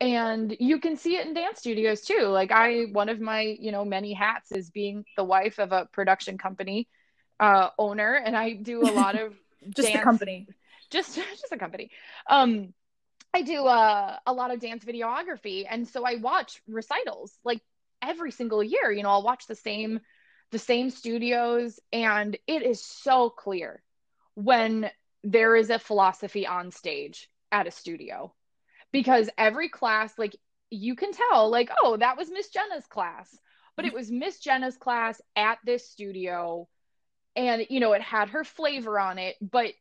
And 0.01 0.55
you 0.59 0.79
can 0.79 0.97
see 0.97 1.15
it 1.15 1.25
in 1.25 1.33
dance 1.33 1.59
studios 1.59 2.01
too. 2.01 2.23
Like 2.27 2.51
i 2.51 2.83
one 2.91 3.09
of 3.09 3.19
my 3.19 3.41
you 3.59 3.71
know 3.71 3.85
many 3.85 4.13
hats 4.13 4.51
is 4.51 4.69
being 4.69 5.05
the 5.15 5.23
wife 5.23 5.59
of 5.59 5.71
a 5.71 5.87
production 5.91 6.37
company 6.37 6.87
uh 7.39 7.69
owner 7.79 8.13
and 8.13 8.37
i 8.37 8.53
do 8.53 8.81
a 8.81 8.91
lot 8.91 9.15
of 9.15 9.33
just 9.75 9.87
dance, 9.87 10.01
a 10.01 10.03
company. 10.03 10.47
Just 10.89 11.15
just 11.41 11.51
a 11.51 11.57
company. 11.57 11.91
Um 12.29 12.73
I 13.35 13.41
do 13.41 13.65
uh, 13.65 14.17
a 14.27 14.31
lot 14.31 14.51
of 14.53 14.59
dance 14.59 14.85
videography, 14.85 15.65
and 15.67 15.87
so 15.87 16.05
I 16.05 16.17
watch 16.17 16.61
recitals 16.67 17.39
like 17.43 17.61
every 17.99 18.29
single 18.31 18.63
year. 18.63 18.91
You 18.91 19.03
know 19.03 19.09
i'll 19.09 19.23
watch 19.23 19.47
the 19.47 19.55
same 19.55 19.99
the 20.53 20.59
same 20.59 20.89
studios 20.89 21.79
and 21.91 22.37
it 22.47 22.61
is 22.61 22.81
so 22.85 23.29
clear 23.29 23.83
when 24.35 24.89
there 25.23 25.55
is 25.55 25.69
a 25.69 25.79
philosophy 25.79 26.47
on 26.47 26.71
stage 26.71 27.27
at 27.51 27.67
a 27.67 27.71
studio 27.71 28.33
because 28.91 29.29
every 29.37 29.67
class 29.67 30.13
like 30.17 30.35
you 30.69 30.95
can 30.95 31.11
tell 31.11 31.49
like 31.49 31.69
oh 31.81 31.97
that 31.97 32.17
was 32.17 32.29
miss 32.29 32.49
gena's 32.49 32.85
class 32.85 33.35
but 33.75 33.85
it 33.85 33.93
was 33.93 34.11
miss 34.11 34.39
gena's 34.39 34.77
class 34.77 35.19
at 35.35 35.57
this 35.65 35.89
studio 35.89 36.67
and 37.35 37.65
you 37.69 37.79
know 37.79 37.93
it 37.93 38.01
had 38.01 38.29
her 38.29 38.43
flavor 38.43 38.99
on 38.99 39.17
it 39.17 39.35
but 39.41 39.73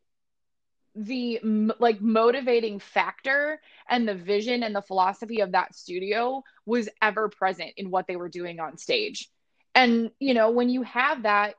the 0.94 1.40
like 1.78 2.00
motivating 2.00 2.78
factor 2.78 3.60
and 3.88 4.06
the 4.06 4.14
vision 4.14 4.62
and 4.62 4.74
the 4.74 4.82
philosophy 4.82 5.40
of 5.40 5.52
that 5.52 5.74
studio 5.74 6.42
was 6.66 6.88
ever 7.00 7.28
present 7.28 7.72
in 7.76 7.90
what 7.90 8.06
they 8.06 8.16
were 8.16 8.28
doing 8.28 8.60
on 8.60 8.76
stage. 8.76 9.30
And 9.74 10.10
you 10.18 10.34
know, 10.34 10.50
when 10.50 10.68
you 10.68 10.82
have 10.82 11.22
that, 11.22 11.54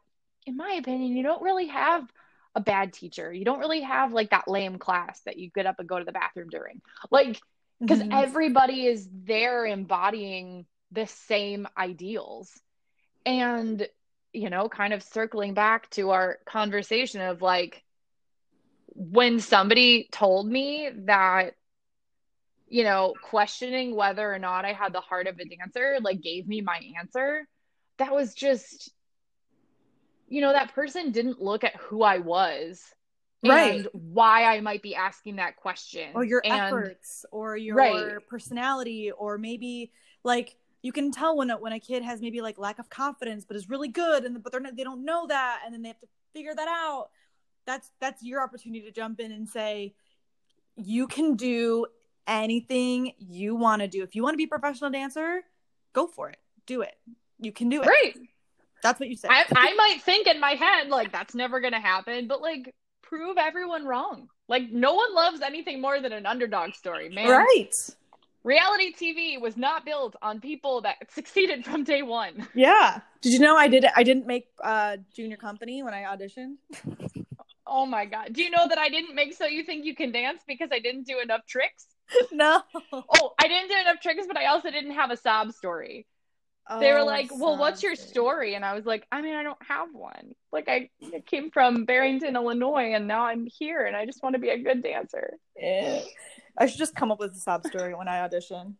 in 0.45 0.57
my 0.57 0.73
opinion, 0.73 1.15
you 1.15 1.23
don't 1.23 1.41
really 1.41 1.67
have 1.67 2.07
a 2.55 2.61
bad 2.61 2.93
teacher. 2.93 3.33
You 3.33 3.45
don't 3.45 3.59
really 3.59 3.81
have 3.81 4.13
like 4.13 4.29
that 4.29 4.47
lame 4.47 4.77
class 4.77 5.21
that 5.25 5.37
you 5.37 5.49
get 5.49 5.65
up 5.65 5.79
and 5.79 5.89
go 5.89 5.97
to 5.97 6.05
the 6.05 6.11
bathroom 6.11 6.49
during. 6.49 6.81
Like 7.09 7.39
because 7.79 7.99
mm-hmm. 7.99 8.13
everybody 8.13 8.85
is 8.85 9.07
there 9.11 9.65
embodying 9.65 10.65
the 10.91 11.07
same 11.07 11.67
ideals. 11.77 12.51
And 13.25 13.87
you 14.31 14.49
know, 14.49 14.67
kind 14.67 14.93
of 14.93 15.03
circling 15.03 15.53
back 15.53 15.89
to 15.91 16.09
our 16.09 16.39
conversation 16.45 17.21
of 17.21 17.41
like 17.41 17.83
when 18.95 19.39
somebody 19.39 20.07
told 20.11 20.47
me 20.47 20.89
that 21.05 21.55
you 22.67 22.83
know 22.83 23.13
questioning 23.21 23.95
whether 23.95 24.31
or 24.31 24.39
not 24.39 24.65
i 24.65 24.73
had 24.73 24.93
the 24.93 25.01
heart 25.01 25.27
of 25.27 25.39
a 25.39 25.45
dancer 25.45 25.97
like 26.01 26.21
gave 26.21 26.47
me 26.47 26.61
my 26.61 26.79
answer 26.99 27.47
that 28.03 28.13
was 28.13 28.33
just 28.33 28.91
you 30.27 30.41
know 30.41 30.51
that 30.51 30.73
person 30.73 31.11
didn't 31.11 31.41
look 31.41 31.63
at 31.63 31.75
who 31.77 32.03
i 32.03 32.17
was 32.17 32.83
right. 33.45 33.75
and 33.75 33.87
why 33.93 34.43
i 34.45 34.59
might 34.59 34.81
be 34.81 34.95
asking 34.95 35.37
that 35.37 35.55
question. 35.55 36.09
Or 36.13 36.23
your 36.23 36.41
and, 36.43 36.53
efforts 36.53 37.25
or 37.31 37.55
your 37.55 37.75
right. 37.75 38.15
personality 38.27 39.11
or 39.11 39.37
maybe 39.37 39.91
like 40.23 40.55
you 40.81 40.91
can 40.91 41.11
tell 41.11 41.37
when 41.37 41.49
a, 41.49 41.57
when 41.57 41.71
a 41.71 41.79
kid 41.79 42.03
has 42.03 42.21
maybe 42.21 42.41
like 42.41 42.57
lack 42.57 42.79
of 42.79 42.89
confidence 42.89 43.45
but 43.45 43.55
is 43.55 43.69
really 43.69 43.89
good 43.89 44.25
and 44.25 44.41
but 44.43 44.51
they're 44.51 44.61
not, 44.61 44.75
they 44.75 44.83
don't 44.83 45.05
know 45.05 45.27
that 45.27 45.61
and 45.65 45.73
then 45.73 45.81
they 45.81 45.89
have 45.89 45.99
to 45.99 46.07
figure 46.33 46.55
that 46.55 46.67
out. 46.67 47.09
That's 47.65 47.91
that's 48.01 48.23
your 48.23 48.41
opportunity 48.41 48.81
to 48.81 48.91
jump 48.91 49.19
in 49.19 49.31
and 49.31 49.47
say 49.47 49.93
you 50.75 51.07
can 51.07 51.35
do 51.35 51.85
anything 52.27 53.13
you 53.17 53.55
want 53.55 53.81
to 53.81 53.87
do. 53.87 54.03
If 54.03 54.15
you 54.15 54.23
want 54.23 54.33
to 54.33 54.37
be 54.37 54.45
a 54.45 54.47
professional 54.47 54.89
dancer 54.89 55.41
go 55.93 56.07
for 56.07 56.29
it. 56.29 56.37
Do 56.65 56.81
it 56.81 56.95
you 57.43 57.51
can 57.51 57.69
do 57.69 57.81
it 57.81 57.87
right 57.87 58.13
that's 58.81 58.99
what 58.99 59.09
you 59.09 59.15
said 59.15 59.31
I, 59.31 59.45
I 59.55 59.73
might 59.75 60.01
think 60.01 60.27
in 60.27 60.39
my 60.39 60.51
head 60.51 60.89
like 60.89 61.11
that's 61.11 61.35
never 61.35 61.59
gonna 61.59 61.81
happen 61.81 62.27
but 62.27 62.41
like 62.41 62.73
prove 63.01 63.37
everyone 63.37 63.85
wrong 63.85 64.27
like 64.47 64.69
no 64.71 64.93
one 64.93 65.13
loves 65.13 65.41
anything 65.41 65.81
more 65.81 66.01
than 66.01 66.11
an 66.11 66.25
underdog 66.25 66.73
story 66.73 67.09
man 67.09 67.29
right 67.29 67.73
reality 68.43 68.93
TV 68.93 69.39
was 69.39 69.57
not 69.57 69.85
built 69.85 70.15
on 70.21 70.39
people 70.39 70.81
that 70.81 70.97
succeeded 71.11 71.65
from 71.65 71.83
day 71.83 72.01
one. 72.01 72.47
Yeah. 72.53 72.99
Did 73.21 73.33
you 73.33 73.39
know 73.39 73.55
I 73.55 73.67
did 73.67 73.85
I 73.95 74.03
didn't 74.03 74.27
make 74.27 74.47
uh 74.61 74.97
junior 75.15 75.37
company 75.37 75.81
when 75.81 75.93
I 75.93 76.03
auditioned? 76.03 76.55
Oh 77.65 77.85
my 77.85 78.05
god. 78.05 78.33
Do 78.33 78.43
you 78.43 78.49
know 78.49 78.67
that 78.67 78.77
I 78.77 78.89
didn't 78.89 79.15
make 79.15 79.33
so 79.33 79.45
you 79.45 79.63
think 79.63 79.85
you 79.85 79.95
can 79.95 80.11
dance 80.11 80.41
because 80.45 80.69
I 80.71 80.79
didn't 80.79 81.07
do 81.07 81.19
enough 81.19 81.45
tricks? 81.47 81.87
No. 82.31 82.61
Oh, 82.91 83.33
I 83.39 83.47
didn't 83.47 83.69
do 83.69 83.75
enough 83.79 84.01
tricks, 84.01 84.25
but 84.27 84.37
I 84.37 84.47
also 84.47 84.69
didn't 84.69 84.91
have 84.91 85.09
a 85.09 85.17
sob 85.17 85.53
story. 85.53 86.05
Oh, 86.69 86.79
they 86.79 86.93
were 86.93 86.99
oh, 86.99 87.05
like, 87.05 87.29
"Well, 87.31 87.57
what's 87.57 87.83
your 87.83 87.95
story?" 87.95 88.55
And 88.55 88.63
I 88.63 88.73
was 88.73 88.85
like, 88.85 89.05
"I 89.11 89.21
mean, 89.21 89.35
I 89.35 89.43
don't 89.43 89.61
have 89.67 89.89
one. 89.93 90.33
Like, 90.51 90.69
I, 90.69 90.89
I 91.13 91.19
came 91.19 91.51
from 91.51 91.85
Barrington, 91.85 92.35
Illinois, 92.35 92.93
and 92.93 93.07
now 93.07 93.25
I'm 93.25 93.45
here, 93.45 93.85
and 93.85 93.95
I 93.95 94.05
just 94.05 94.23
want 94.23 94.35
to 94.35 94.39
be 94.39 94.49
a 94.49 94.57
good 94.57 94.81
dancer." 94.81 95.37
Yeah. 95.57 96.01
I 96.57 96.67
should 96.67 96.77
just 96.77 96.95
come 96.95 97.11
up 97.11 97.19
with 97.19 97.33
a 97.33 97.39
sob 97.39 97.65
story 97.65 97.95
when 97.95 98.07
I 98.07 98.21
audition. 98.21 98.77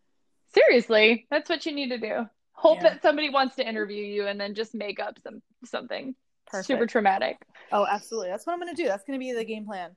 Seriously, 0.54 1.28
that's 1.30 1.50
what 1.50 1.66
you 1.66 1.74
need 1.74 1.90
to 1.90 1.98
do. 1.98 2.30
Hope 2.54 2.78
yeah. 2.78 2.90
that 2.90 3.02
somebody 3.02 3.30
wants 3.30 3.56
to 3.58 3.68
interview 3.68 4.04
you, 4.04 4.28
and 4.28 4.40
then 4.40 4.54
just 4.56 4.74
make 4.74 5.00
up 5.00 5.20
some 5.22 5.42
something. 5.66 6.16
Perfect. 6.46 6.68
super 6.68 6.86
traumatic. 6.86 7.38
Oh, 7.72 7.86
absolutely. 7.90 8.30
That's 8.30 8.46
what 8.46 8.54
I'm 8.54 8.60
going 8.60 8.76
to 8.76 8.82
do. 8.82 8.88
That's 8.88 9.04
going 9.06 9.20
to 9.20 9.24
be 9.24 9.34
the 9.34 9.44
game 9.44 9.66
plan. 9.66 9.96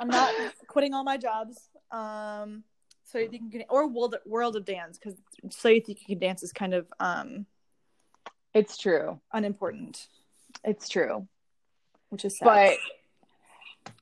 I'm 0.00 0.08
not 0.08 0.32
quitting 0.68 0.94
all 0.94 1.04
my 1.04 1.18
jobs. 1.18 1.68
Um, 1.90 2.64
so 3.06 3.18
you 3.18 3.28
think 3.28 3.42
you 3.44 3.60
can, 3.60 3.64
or 3.70 3.86
world 3.86 4.16
world 4.26 4.56
of 4.56 4.64
dance 4.64 4.98
because 4.98 5.18
so 5.50 5.68
you 5.68 5.80
think 5.80 6.00
you 6.00 6.16
can 6.16 6.18
dance 6.18 6.42
is 6.42 6.52
kind 6.52 6.74
of 6.74 6.86
um, 6.98 7.46
it's 8.52 8.76
true, 8.76 9.20
unimportant. 9.32 10.08
It's 10.64 10.88
true, 10.88 11.28
which 12.08 12.24
is 12.24 12.38
sad. 12.38 12.76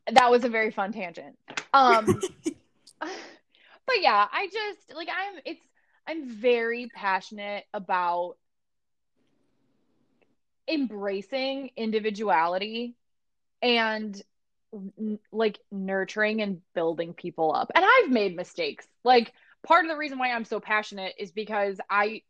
but 0.07 0.15
that 0.15 0.31
was 0.31 0.45
a 0.45 0.49
very 0.49 0.71
fun 0.71 0.93
tangent. 0.93 1.37
Um, 1.75 2.07
but 3.01 4.01
yeah, 4.01 4.27
I 4.33 4.49
just 4.53 4.97
like 4.97 5.09
I'm. 5.09 5.41
It's 5.45 5.61
I'm 6.07 6.29
very 6.29 6.89
passionate 6.95 7.65
about 7.75 8.37
embracing 10.67 11.71
individuality 11.77 12.97
and 13.61 14.21
like 15.33 15.59
nurturing 15.70 16.43
and 16.43 16.61
building 16.75 17.14
people 17.14 17.55
up. 17.55 17.70
And 17.75 17.85
I've 17.85 18.11
made 18.11 18.37
mistakes. 18.37 18.87
Like 19.05 19.33
part 19.66 19.85
of 19.85 19.91
the 19.91 19.97
reason 19.97 20.18
why 20.18 20.33
I'm 20.33 20.45
so 20.45 20.61
passionate 20.61 21.14
is 21.18 21.33
because 21.33 21.81
I 21.89 22.22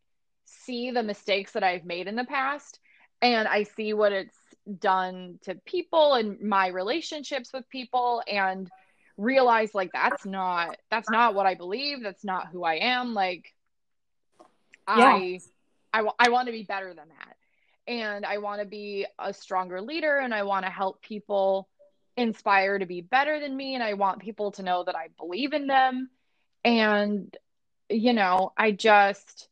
see 0.45 0.91
the 0.91 1.03
mistakes 1.03 1.53
that 1.53 1.63
I've 1.63 1.85
made 1.85 2.07
in 2.07 2.15
the 2.15 2.25
past 2.25 2.79
and 3.21 3.47
I 3.47 3.63
see 3.63 3.93
what 3.93 4.11
it's 4.11 4.37
done 4.79 5.39
to 5.43 5.55
people 5.55 6.13
and 6.13 6.41
my 6.41 6.67
relationships 6.67 7.51
with 7.53 7.69
people 7.69 8.23
and 8.27 8.69
realize 9.17 9.73
like 9.73 9.91
that's 9.93 10.25
not 10.25 10.77
that's 10.89 11.09
not 11.09 11.35
what 11.35 11.45
I 11.45 11.55
believe, 11.55 12.03
that's 12.03 12.23
not 12.23 12.47
who 12.47 12.63
I 12.63 12.75
am 12.75 13.13
like 13.13 13.53
yeah. 14.87 14.95
I 14.95 15.39
I, 15.93 16.09
I 16.19 16.29
want 16.29 16.47
to 16.47 16.51
be 16.51 16.63
better 16.63 16.93
than 16.93 17.07
that. 17.07 17.37
And 17.87 18.25
I 18.25 18.39
want 18.39 18.61
to 18.61 18.67
be 18.67 19.05
a 19.19 19.33
stronger 19.33 19.79
leader 19.79 20.17
and 20.17 20.33
I 20.33 20.43
want 20.43 20.65
to 20.65 20.71
help 20.71 21.01
people 21.01 21.69
inspire 22.17 22.79
to 22.79 22.85
be 22.85 23.01
better 23.01 23.39
than 23.39 23.55
me 23.55 23.75
and 23.75 23.83
I 23.83 23.93
want 23.93 24.21
people 24.21 24.51
to 24.53 24.63
know 24.63 24.83
that 24.83 24.95
I 24.95 25.07
believe 25.17 25.53
in 25.53 25.67
them. 25.67 26.09
And 26.63 27.35
you 27.89 28.13
know 28.13 28.51
I 28.57 28.71
just 28.71 29.49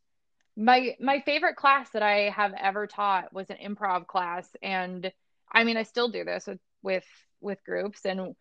my 0.55 0.95
my 0.99 1.20
favorite 1.22 1.55
class 1.55 1.89
that 1.91 2.03
I 2.03 2.30
have 2.30 2.53
ever 2.59 2.88
taught 2.88 3.34
was 3.34 3.49
an 3.49 3.57
improv 3.64 4.07
class. 4.07 4.47
And 4.61 5.11
I 5.51 5.64
mean 5.64 5.78
I 5.78 5.84
still 5.84 6.09
do 6.09 6.24
this 6.24 6.47
with 6.47 6.59
with 6.82 7.05
with 7.41 7.64
groups. 7.66 8.05
And 8.05 8.36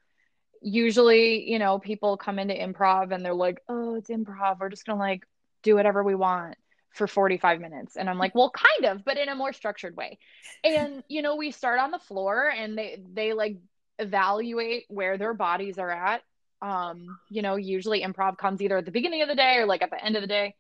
usually 0.61 1.51
you 1.51 1.59
know 1.59 1.79
people 1.79 2.17
come 2.17 2.39
into 2.39 2.55
improv 2.55 3.13
and 3.13 3.25
they're 3.25 3.35
like 3.35 3.61
oh 3.69 3.97
it's 3.97 4.11
improv. 4.11 4.61
We're 4.61 4.69
just 4.69 4.87
going 4.87 4.99
to 4.99 5.03
like 5.03 5.25
do 5.63 5.75
whatever 5.75 6.03
we 6.03 6.15
want 6.15 6.57
for 6.91 7.07
45 7.07 7.61
minutes. 7.61 7.97
And 7.97 8.09
i'm 8.09 8.19
like 8.19 8.35
well 8.35 8.51
kind 8.51 8.93
of 8.93 9.05
but 9.05 9.19
in 9.19 9.29
a 9.29 9.35
more 9.35 9.53
structured 9.53 9.97
way. 9.97 10.19
And 10.63 11.03
you 11.09 11.23
know 11.23 11.35
we 11.37 11.51
start 11.51 11.81
on 11.81 11.91
the 11.91 11.99
floor 11.99 12.49
and 12.49 12.79
they 12.79 13.03
they 13.13 13.33
like 13.33 13.57
evaluate 13.99 14.85
where 14.89 15.19
their 15.19 15.35
bodies 15.35 15.79
are 15.79 15.91
at. 15.91 16.23
Um, 16.61 17.19
you 17.29 17.43
know, 17.43 17.57
usually 17.57 18.03
improv 18.03 18.39
comes 18.39 18.63
either 18.63 18.79
at 18.79 18.85
the 18.85 18.93
beginning 18.93 19.23
of 19.23 19.29
the 19.29 19.35
day 19.35 19.57
or 19.59 19.67
like 19.67 19.83
at 19.83 19.91
the 19.91 20.03
end 20.03 20.17
of 20.17 20.23
the 20.23 20.29
day. 20.29 20.55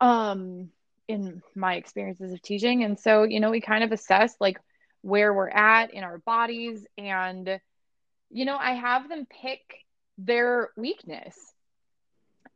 Um, 0.00 0.70
in 1.08 1.42
my 1.54 1.74
experiences 1.74 2.32
of 2.32 2.42
teaching. 2.42 2.82
And 2.82 2.98
so, 2.98 3.22
you 3.22 3.40
know, 3.40 3.50
we 3.50 3.60
kind 3.60 3.84
of 3.84 3.92
assess 3.92 4.34
like 4.40 4.58
where 5.02 5.32
we're 5.32 5.48
at 5.48 5.94
in 5.94 6.04
our 6.04 6.18
bodies. 6.18 6.84
And, 6.98 7.60
you 8.30 8.44
know, 8.44 8.56
I 8.56 8.72
have 8.72 9.08
them 9.08 9.26
pick 9.42 9.60
their 10.18 10.70
weakness 10.76 11.36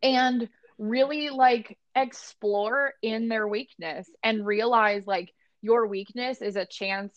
and 0.03 0.49
really 0.79 1.31
like 1.31 1.79
explore 1.95 2.95
in 3.03 3.29
their 3.29 3.47
weakness 3.47 4.09
and 4.23 4.47
realize 4.47 5.07
like 5.07 5.33
your 5.63 5.87
weakness 5.87 6.41
is 6.41 6.57
a 6.57 6.65
chance 6.65 7.15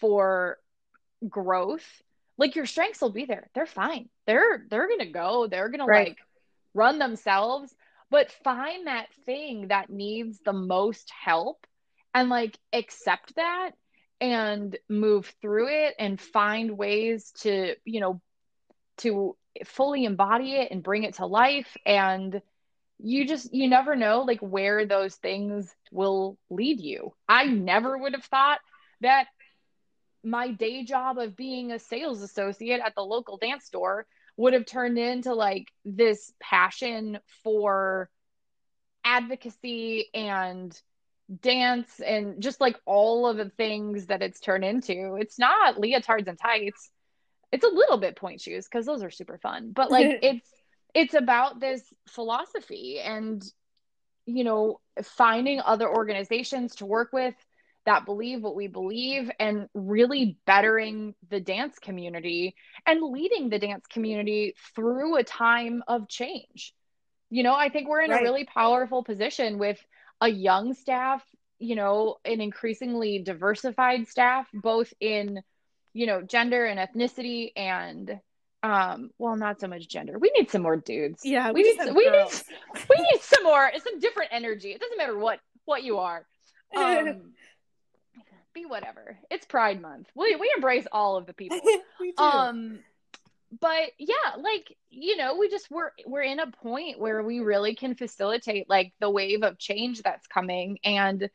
for 0.00 0.58
growth 1.26 1.86
like 2.38 2.56
your 2.56 2.66
strengths 2.66 3.00
will 3.00 3.12
be 3.12 3.24
there. 3.24 3.48
They're 3.54 3.66
fine. 3.66 4.08
They're 4.26 4.64
they're 4.68 4.88
gonna 4.88 5.10
go. 5.10 5.46
They're 5.46 5.68
gonna 5.68 5.86
right. 5.86 6.08
like 6.08 6.18
run 6.74 6.98
themselves. 6.98 7.74
But 8.10 8.30
find 8.44 8.86
that 8.86 9.08
thing 9.24 9.68
that 9.68 9.90
needs 9.90 10.38
the 10.44 10.52
most 10.52 11.10
help 11.10 11.66
and 12.14 12.28
like 12.28 12.56
accept 12.72 13.34
that 13.36 13.72
and 14.20 14.76
move 14.88 15.34
through 15.42 15.68
it 15.68 15.94
and 15.98 16.20
find 16.20 16.78
ways 16.78 17.32
to, 17.40 17.74
you 17.84 18.00
know, 18.00 18.20
to 18.98 19.36
fully 19.64 20.04
embody 20.04 20.54
it 20.54 20.70
and 20.70 20.82
bring 20.82 21.02
it 21.02 21.14
to 21.14 21.26
life 21.26 21.76
and 21.84 22.40
you 22.98 23.26
just 23.26 23.52
you 23.52 23.68
never 23.68 23.94
know 23.94 24.22
like 24.22 24.40
where 24.40 24.86
those 24.86 25.14
things 25.16 25.74
will 25.90 26.38
lead 26.48 26.80
you. 26.80 27.12
I 27.28 27.44
never 27.44 27.96
would 27.96 28.14
have 28.14 28.24
thought 28.24 28.60
that 29.00 29.26
my 30.26 30.50
day 30.50 30.82
job 30.82 31.18
of 31.18 31.36
being 31.36 31.70
a 31.70 31.78
sales 31.78 32.20
associate 32.20 32.80
at 32.84 32.94
the 32.96 33.02
local 33.02 33.36
dance 33.36 33.64
store 33.64 34.06
would 34.36 34.52
have 34.52 34.66
turned 34.66 34.98
into 34.98 35.32
like 35.32 35.68
this 35.84 36.32
passion 36.40 37.18
for 37.44 38.10
advocacy 39.04 40.08
and 40.12 40.78
dance 41.40 42.00
and 42.00 42.42
just 42.42 42.60
like 42.60 42.76
all 42.86 43.28
of 43.28 43.36
the 43.36 43.50
things 43.50 44.06
that 44.06 44.20
it's 44.20 44.40
turned 44.40 44.64
into. 44.64 45.16
It's 45.18 45.38
not 45.38 45.76
leotards 45.76 46.26
and 46.26 46.38
tights. 46.38 46.90
It's 47.52 47.64
a 47.64 47.68
little 47.68 47.98
bit 47.98 48.16
pointe 48.16 48.40
shoes 48.40 48.66
because 48.70 48.84
those 48.84 49.04
are 49.04 49.10
super 49.10 49.38
fun. 49.38 49.70
But 49.72 49.92
like 49.92 50.18
it's 50.22 50.50
it's 50.92 51.14
about 51.14 51.60
this 51.60 51.82
philosophy 52.08 52.98
and 52.98 53.44
you 54.26 54.42
know 54.42 54.80
finding 55.02 55.60
other 55.60 55.88
organizations 55.88 56.74
to 56.76 56.86
work 56.86 57.10
with 57.12 57.34
that 57.86 58.04
believe 58.04 58.42
what 58.42 58.56
we 58.56 58.66
believe 58.66 59.30
and 59.38 59.68
really 59.72 60.36
bettering 60.44 61.14
the 61.30 61.40
dance 61.40 61.78
community 61.78 62.54
and 62.84 63.00
leading 63.00 63.48
the 63.48 63.60
dance 63.60 63.86
community 63.88 64.54
through 64.74 65.16
a 65.16 65.24
time 65.24 65.82
of 65.86 66.08
change. 66.08 66.74
You 67.30 67.44
know, 67.44 67.54
I 67.54 67.68
think 67.68 67.88
we're 67.88 68.02
in 68.02 68.10
right. 68.10 68.20
a 68.20 68.24
really 68.24 68.44
powerful 68.44 69.04
position 69.04 69.58
with 69.58 69.78
a 70.20 70.28
young 70.28 70.74
staff, 70.74 71.22
you 71.58 71.76
know, 71.76 72.16
an 72.24 72.40
increasingly 72.40 73.20
diversified 73.20 74.08
staff, 74.08 74.48
both 74.52 74.92
in, 75.00 75.40
you 75.92 76.06
know, 76.06 76.22
gender 76.22 76.64
and 76.66 76.78
ethnicity 76.80 77.52
and 77.56 78.18
um 78.62 79.10
well 79.18 79.36
not 79.36 79.60
so 79.60 79.68
much 79.68 79.86
gender. 79.88 80.18
We 80.18 80.32
need 80.36 80.50
some 80.50 80.62
more 80.62 80.76
dudes. 80.76 81.20
Yeah 81.24 81.52
we, 81.52 81.62
we 81.62 81.76
need 81.76 81.94
we 81.94 82.10
need 82.10 82.28
we 82.90 82.96
need 82.96 83.20
some 83.20 83.44
more 83.44 83.70
some 83.78 84.00
different 84.00 84.30
energy. 84.32 84.70
It 84.70 84.80
doesn't 84.80 84.98
matter 84.98 85.16
what 85.16 85.38
what 85.66 85.84
you 85.84 85.98
are. 85.98 86.26
Um 86.76 87.32
be 88.56 88.66
whatever. 88.66 89.16
It's 89.30 89.46
Pride 89.46 89.80
Month. 89.80 90.08
We 90.14 90.34
we 90.34 90.52
embrace 90.56 90.86
all 90.90 91.16
of 91.16 91.26
the 91.26 91.32
people. 91.34 91.60
we 92.00 92.12
do. 92.12 92.22
Um, 92.22 92.80
but 93.60 93.90
yeah, 93.98 94.14
like 94.38 94.76
you 94.90 95.16
know, 95.16 95.36
we 95.36 95.48
just 95.48 95.70
we're 95.70 95.90
we're 96.04 96.22
in 96.22 96.40
a 96.40 96.50
point 96.50 96.98
where 96.98 97.22
we 97.22 97.40
really 97.40 97.76
can 97.76 97.94
facilitate 97.94 98.68
like 98.68 98.92
the 98.98 99.10
wave 99.10 99.44
of 99.44 99.58
change 99.58 100.02
that's 100.02 100.26
coming 100.26 100.78
and 100.82 101.30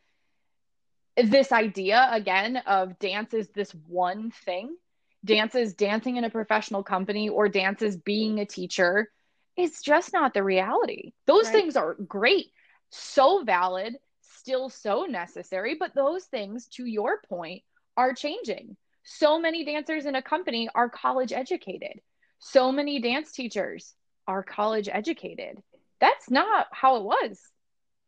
this 1.18 1.52
idea 1.52 2.08
again 2.12 2.58
of 2.66 2.98
dance 3.00 3.34
is 3.34 3.50
this 3.50 3.72
one 3.88 4.32
thing 4.46 4.76
dance 5.24 5.56
is 5.56 5.74
dancing 5.74 6.18
in 6.18 6.24
a 6.24 6.30
professional 6.30 6.84
company 6.84 7.30
or 7.30 7.50
dance 7.50 7.82
is 7.82 7.98
being 7.98 8.40
a 8.40 8.46
teacher 8.46 9.10
it's 9.58 9.82
just 9.82 10.14
not 10.14 10.34
the 10.34 10.44
reality 10.44 11.12
those 11.28 11.46
right. 11.46 11.54
things 11.54 11.76
are 11.76 11.96
great 11.96 12.48
so 12.90 13.44
valid 13.44 13.98
still 14.42 14.70
so 14.70 15.06
necessary, 15.06 15.76
but 15.80 15.94
those 15.94 16.26
things, 16.26 16.68
to 16.68 16.86
your 16.86 17.22
point, 17.30 17.62
are 17.96 18.14
changing. 18.14 18.76
So 19.04 19.40
many 19.40 19.64
dancers 19.64 20.06
in 20.06 20.16
a 20.16 20.22
company 20.22 20.68
are 20.74 20.90
college 20.90 21.32
educated. 21.32 22.02
So 22.40 22.72
many 22.72 23.00
dance 23.00 23.32
teachers 23.32 23.94
are 24.28 24.44
college 24.44 24.90
educated. 24.92 25.62
That's 26.00 26.30
not 26.30 26.68
how 26.72 26.98
it 26.98 27.04
was 27.04 27.40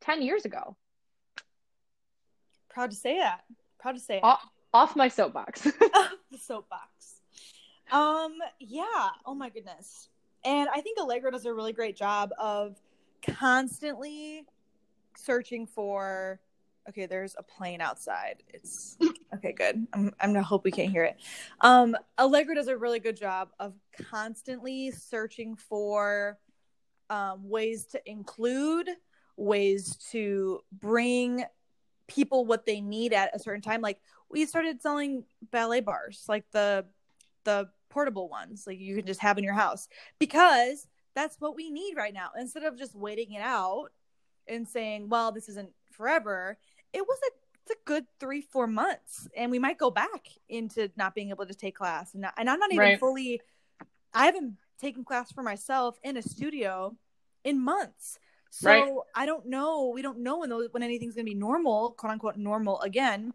10 0.01 0.23
years 0.23 0.45
ago. 0.45 0.75
Proud 2.69 2.89
to 2.89 2.95
say 2.95 3.19
that. 3.19 3.43
Proud 3.79 3.93
to 3.93 3.99
say 3.99 4.17
it. 4.17 4.23
Off, 4.23 4.43
off 4.73 4.95
my 4.95 5.07
soapbox. 5.07 5.61
the 6.31 6.37
soapbox. 6.41 7.21
Um, 7.91 8.33
yeah. 8.59 9.09
Oh 9.25 9.35
my 9.35 9.49
goodness. 9.49 10.09
And 10.43 10.67
I 10.73 10.81
think 10.81 10.97
Allegro 10.99 11.29
does 11.29 11.45
a 11.45 11.53
really 11.53 11.73
great 11.73 11.95
job 11.95 12.31
of 12.39 12.75
constantly 13.21 14.45
searching 15.17 15.65
for 15.67 16.39
okay 16.89 17.05
there's 17.05 17.35
a 17.37 17.43
plane 17.43 17.81
outside. 17.81 18.43
It's 18.53 18.97
okay 19.35 19.53
good. 19.53 19.87
I'm, 19.93 20.13
I'm 20.19 20.33
gonna 20.33 20.43
hope 20.43 20.63
we 20.63 20.71
can't 20.71 20.91
hear 20.91 21.03
it. 21.03 21.17
Um 21.61 21.95
Allegro 22.17 22.55
does 22.55 22.67
a 22.67 22.77
really 22.77 22.99
good 22.99 23.17
job 23.17 23.49
of 23.59 23.73
constantly 24.09 24.91
searching 24.91 25.55
for 25.55 26.37
um, 27.09 27.49
ways 27.49 27.85
to 27.87 28.09
include 28.09 28.89
ways 29.37 29.97
to 30.11 30.61
bring 30.71 31.43
people 32.07 32.45
what 32.45 32.65
they 32.65 32.81
need 32.81 33.13
at 33.13 33.35
a 33.35 33.39
certain 33.39 33.61
time. 33.61 33.81
Like 33.81 33.99
we 34.29 34.45
started 34.45 34.81
selling 34.81 35.23
ballet 35.51 35.81
barres 35.81 36.25
like 36.27 36.45
the 36.51 36.85
the 37.43 37.69
portable 37.89 38.29
ones 38.29 38.63
like 38.65 38.79
you 38.79 38.95
can 38.95 39.05
just 39.05 39.19
have 39.19 39.37
in 39.37 39.43
your 39.43 39.53
house 39.53 39.87
because 40.17 40.87
that's 41.15 41.39
what 41.39 41.55
we 41.55 41.69
need 41.69 41.95
right 41.95 42.13
now. 42.13 42.29
Instead 42.37 42.63
of 42.63 42.77
just 42.77 42.95
waiting 42.95 43.33
it 43.33 43.41
out 43.41 43.89
and 44.47 44.67
saying, 44.67 45.09
well, 45.09 45.31
this 45.31 45.49
isn't 45.49 45.69
forever, 45.91 46.57
it 46.93 47.01
was 47.01 47.19
a 47.27 47.31
it's 47.65 47.71
a 47.71 47.83
good 47.85 48.05
three 48.19 48.41
four 48.41 48.67
months, 48.67 49.27
and 49.37 49.49
we 49.49 49.59
might 49.59 49.77
go 49.77 49.89
back 49.89 50.27
into 50.49 50.89
not 50.97 51.15
being 51.15 51.29
able 51.29 51.45
to 51.45 51.53
take 51.53 51.75
class, 51.75 52.13
and, 52.13 52.23
not, 52.23 52.33
and 52.37 52.49
I'm 52.49 52.59
not 52.59 52.71
even 52.73 52.79
right. 52.79 52.99
fully. 52.99 53.41
I 54.13 54.25
haven't 54.25 54.57
taken 54.79 55.05
class 55.05 55.31
for 55.31 55.43
myself 55.43 55.97
in 56.03 56.17
a 56.17 56.21
studio 56.21 56.95
in 57.43 57.63
months. 57.63 58.19
So 58.49 58.69
right. 58.69 58.93
I 59.15 59.25
don't 59.25 59.47
know. 59.47 59.91
We 59.93 60.01
don't 60.01 60.19
know 60.19 60.39
when 60.39 60.49
those, 60.49 60.67
when 60.71 60.83
anything's 60.83 61.15
gonna 61.15 61.23
be 61.23 61.33
normal, 61.33 61.91
quote 61.91 62.11
unquote 62.11 62.37
normal 62.37 62.81
again. 62.81 63.33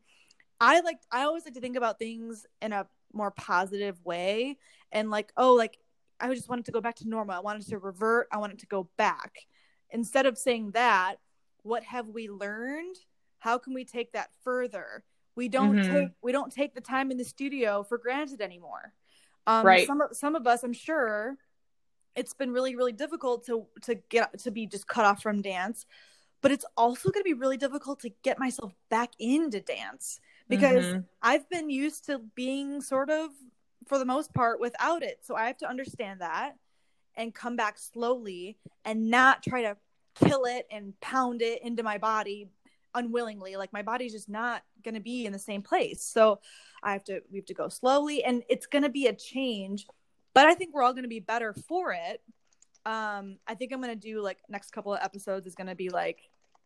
I 0.61 0.81
like 0.81 0.99
I 1.11 1.23
always 1.23 1.45
like 1.45 1.55
to 1.55 1.61
think 1.61 1.77
about 1.77 1.99
things 1.99 2.47
in 2.61 2.73
a 2.73 2.87
more 3.13 3.31
positive 3.31 4.05
way 4.05 4.59
and 4.93 5.11
like, 5.11 5.33
oh, 5.37 5.55
like 5.55 5.79
I 6.21 6.33
just 6.35 6.49
wanted 6.49 6.67
to 6.67 6.73
go 6.73 6.81
back 6.81 6.97
to 6.97 7.09
normal. 7.09 7.35
I 7.35 7.41
wanted 7.41 7.67
to 7.69 7.79
revert. 7.79 8.29
I 8.31 8.39
wanted 8.39 8.59
to 8.61 8.67
go 8.67 8.89
back 8.97 9.47
instead 9.91 10.27
of 10.27 10.39
saying 10.39 10.73
that, 10.73 11.17
what 11.63 11.85
have 11.85 12.09
we 12.09 12.29
learned? 12.29 12.97
How 13.39 13.59
can 13.59 13.75
we 13.75 13.85
take 13.85 14.13
that 14.13 14.31
further? 14.43 15.05
We 15.35 15.49
don't 15.49 15.77
mm-hmm. 15.77 15.93
take 15.93 16.09
we 16.23 16.33
don't 16.33 16.53
take 16.53 16.75
the 16.75 16.81
time 16.81 17.11
in 17.11 17.17
the 17.17 17.25
studio 17.25 17.83
for 17.83 17.99
granted 17.99 18.41
anymore. 18.41 18.93
Um, 19.47 19.65
Right. 19.65 19.87
Some 19.87 20.01
of 20.01 20.17
some 20.17 20.35
of 20.35 20.47
us, 20.47 20.63
I'm 20.65 20.73
sure, 20.73 21.37
it's 22.17 22.35
been 22.35 22.53
really 22.53 22.75
really 22.75 22.93
difficult 22.93 23.47
to 23.47 23.67
to 23.83 23.95
get 24.09 24.39
to 24.41 24.51
be 24.51 24.67
just 24.67 24.89
cut 24.89 25.05
off 25.05 25.23
from 25.23 25.41
dance, 25.43 25.87
but 26.41 26.51
it's 26.51 26.65
also 26.77 27.11
going 27.11 27.23
to 27.23 27.29
be 27.29 27.35
really 27.35 27.57
difficult 27.57 28.01
to 28.01 28.11
get 28.23 28.39
myself 28.39 28.75
back 28.89 29.11
into 29.19 29.61
dance 29.61 30.21
because 30.49 30.85
Mhm. 30.85 31.05
I've 31.23 31.49
been 31.49 31.71
used 31.71 32.07
to 32.07 32.19
being 32.35 32.81
sort 32.81 33.11
of 33.11 33.31
for 33.87 33.99
the 33.99 34.05
most 34.05 34.35
part 34.35 34.61
without 34.61 35.03
it. 35.03 35.25
So 35.25 35.37
I 35.37 35.47
have 35.47 35.59
to 35.59 35.69
understand 35.69 36.21
that 36.21 36.57
and 37.19 37.35
come 37.35 37.57
back 37.57 37.79
slowly 37.79 38.57
and 38.85 39.11
not 39.11 39.43
try 39.43 39.63
to 39.63 39.77
kill 40.15 40.45
it 40.45 40.67
and 40.71 40.99
pound 41.01 41.43
it 41.43 41.61
into 41.63 41.83
my 41.83 41.99
body 41.99 42.49
unwillingly. 42.95 43.57
Like 43.57 43.73
my 43.73 43.83
body's 43.83 44.13
just 44.13 44.29
not 44.29 44.63
going 44.85 44.95
to 44.95 45.01
be 45.01 45.27
in 45.27 45.33
the 45.33 45.39
same 45.39 45.61
place. 45.61 46.03
So 46.03 46.39
I 46.83 46.93
have 46.93 47.05
to 47.05 47.21
we 47.31 47.39
have 47.39 47.47
to 47.47 47.55
go 47.55 47.69
slowly 47.69 48.25
and 48.25 48.43
it's 48.49 48.67
going 48.67 48.85
to 48.85 48.89
be 48.89 49.09
a 49.09 49.13
change, 49.13 49.87
but 50.33 50.47
I 50.47 50.55
think 50.55 50.73
we're 50.73 50.83
all 50.83 50.93
going 50.93 51.03
to 51.03 51.09
be 51.09 51.21
better 51.21 51.53
for 51.53 51.93
it. 51.93 52.23
Um 52.87 53.39
I 53.47 53.55
think 53.55 53.73
I'm 53.73 53.83
going 53.83 53.99
to 53.99 54.09
do 54.09 54.23
like 54.23 54.39
next 54.49 54.71
couple 54.71 54.95
of 54.95 55.01
episodes 55.03 55.47
is 55.47 55.55
going 55.55 55.67
to 55.67 55.75
be 55.75 55.91
like 55.91 56.21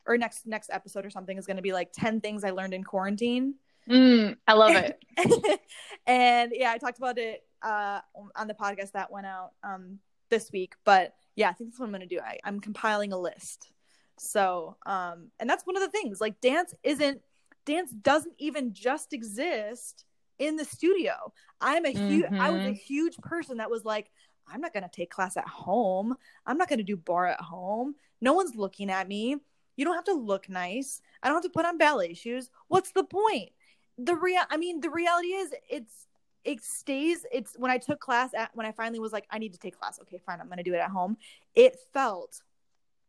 or 0.07 0.18
next 0.18 0.46
next 0.46 0.70
episode 0.70 1.07
or 1.07 1.11
something 1.11 1.38
is 1.38 1.46
going 1.46 1.57
to 1.57 1.62
be 1.62 1.72
like 1.72 1.92
10 1.92 2.20
things 2.20 2.44
I 2.44 2.50
learned 2.50 2.74
in 2.74 2.84
quarantine. 2.84 3.55
Mm, 3.88 4.36
I 4.46 4.53
love 4.53 4.76
it. 4.76 5.61
and 6.07 6.53
yeah, 6.55 6.70
I 6.70 6.78
talked 6.78 6.98
about 6.98 7.18
it 7.18 7.44
uh, 7.62 8.00
on 8.36 8.46
the 8.46 8.55
podcast 8.55 8.92
that 8.92 9.11
went 9.11 9.26
out 9.26 9.53
um, 9.64 9.98
this 10.33 10.51
week. 10.51 10.74
But 10.85 11.14
yeah, 11.37 11.49
I 11.49 11.53
think 11.53 11.70
that's 11.70 11.78
what 11.78 11.87
I'm 11.87 11.93
going 11.93 12.09
to 12.09 12.14
do. 12.16 12.20
I, 12.20 12.39
I'm 12.43 12.59
compiling 12.59 13.12
a 13.12 13.18
list. 13.18 13.70
So, 14.18 14.76
um, 14.87 15.28
and 15.39 15.49
that's 15.49 15.64
one 15.64 15.76
of 15.76 15.83
the 15.83 15.89
things. 15.91 16.20
Like, 16.20 16.41
dance 16.41 16.74
isn't 16.83 17.20
dance 17.64 17.93
doesn't 17.93 18.35
even 18.39 18.74
just 18.74 19.12
exist 19.12 20.05
in 20.41 20.57
the 20.57 20.64
studio. 20.64 21.12
I'm 21.61 21.85
a 21.85 21.91
huge. 21.91 22.26
I 22.41 22.51
was 22.51 22.64
a 22.64 22.70
Mhm. 22.70 22.76
huge 22.76 23.16
person 23.18 23.59
that 23.59 23.70
was 23.70 23.85
like, 23.85 24.11
I'm 24.49 24.61
not 24.61 24.72
going 24.72 24.83
to 24.83 24.89
take 24.91 25.11
class 25.11 25.37
at 25.37 25.47
home. 25.47 26.16
I'm 26.45 26.59
not 26.59 26.68
going 26.68 26.80
to 26.80 26.85
do 26.85 26.97
barre 26.97 27.28
at 27.28 27.41
home. 27.41 27.95
No 28.20 28.33
one's 28.33 28.57
looking 28.57 28.91
at 28.91 29.07
me. 29.07 29.37
You 29.76 29.85
don't 29.85 29.95
have 29.95 30.05
to 30.05 30.14
look 30.14 30.49
nice. 30.49 31.01
I 31.22 31.28
don't 31.28 31.37
have 31.37 31.45
to 31.45 31.51
put 31.51 31.64
on 31.66 31.78
ballet 31.78 32.14
shoes. 32.14 32.51
What's 32.68 32.91
the 32.93 33.05
point? 33.05 33.51
The 33.99 34.16
real 34.16 34.43
I 34.51 34.57
mean, 34.57 34.80
the 34.80 34.91
reality 34.91 35.28
is 35.28 35.55
it's 35.70 36.07
it 36.45 36.62
stays 36.62 37.24
it's 37.32 37.55
when 37.57 37.70
I 37.70 37.78
took 37.78 38.01
class 38.01 38.34
at 38.34 38.51
when 38.55 38.66
I 38.66 38.72
finally 38.72 38.99
was 38.99 39.12
like, 39.12 39.26
I 39.30 39.38
need 39.38 39.53
to 39.53 39.59
take 39.59 39.78
class. 39.78 39.99
Okay, 40.03 40.18
fine, 40.24 40.40
I'm 40.40 40.49
gonna 40.49 40.62
do 40.62 40.74
it 40.74 40.78
at 40.78 40.90
home. 40.90 41.16
It 41.55 41.76
felt 41.93 42.40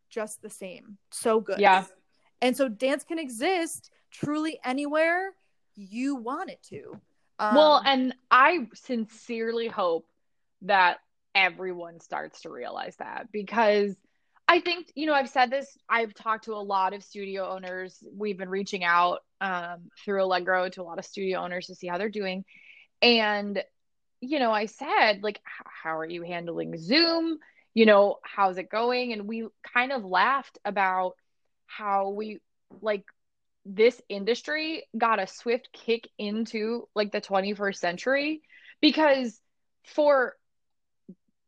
just 0.10 0.42
the 0.42 0.50
same. 0.50 0.98
So 1.12 1.40
good. 1.40 1.60
Yeah. 1.60 1.86
And 2.42 2.56
so 2.56 2.68
dance 2.68 3.04
can 3.04 3.20
exist 3.20 3.90
truly 4.12 4.60
anywhere 4.64 5.34
you 5.76 6.16
want 6.16 6.50
it 6.50 6.62
to. 6.70 7.00
Um, 7.40 7.56
well, 7.56 7.82
and 7.84 8.14
I 8.30 8.68
sincerely 8.74 9.68
hope 9.68 10.08
that 10.62 10.98
everyone 11.36 12.00
starts 12.00 12.42
to 12.42 12.50
realize 12.50 12.96
that 12.98 13.32
because 13.32 13.96
I 14.48 14.60
think, 14.60 14.92
you 14.96 15.08
know, 15.08 15.14
I've 15.14 15.30
said 15.30 15.50
this, 15.50 15.78
I've 15.90 16.14
talked 16.14 16.46
to 16.46 16.54
a 16.54 16.62
lot 16.62 16.94
of 16.94 17.04
studio 17.04 17.50
owners. 17.50 18.04
We've 18.16 18.38
been 18.38 18.50
reaching 18.50 18.84
out 18.84 19.20
um, 19.42 19.90
through 20.04 20.24
Allegro 20.24 20.70
to 20.70 20.82
a 20.82 20.84
lot 20.84 21.00
of 21.00 21.06
studio 21.06 21.40
owners 21.40 21.68
to 21.68 21.76
see 21.76 21.88
how 21.88 21.98
they're 21.98 22.10
doing. 22.10 22.44
And, 23.04 23.64
you 24.22 24.40
know, 24.40 24.52
I 24.52 24.68
said, 24.68 25.24
like, 25.24 25.42
how 25.84 25.98
are 26.00 26.06
you 26.06 26.24
handling 26.24 26.78
Zoom? 26.78 27.40
You 27.76 27.86
know, 27.86 28.20
how's 28.24 28.58
it 28.58 28.70
going? 28.72 29.14
And 29.14 29.28
we 29.28 29.48
kind 29.74 29.92
of 29.92 30.06
laughed 30.06 30.60
about 30.66 31.14
how 31.68 32.12
we, 32.12 32.40
like, 32.82 33.06
this 33.66 34.02
industry 34.10 34.86
got 34.98 35.20
a 35.22 35.28
swift 35.28 35.70
kick 35.74 36.10
into 36.18 36.90
like 36.96 37.14
the 37.14 37.22
21st 37.22 37.80
century 37.80 38.42
because 38.82 39.40
for 39.86 40.36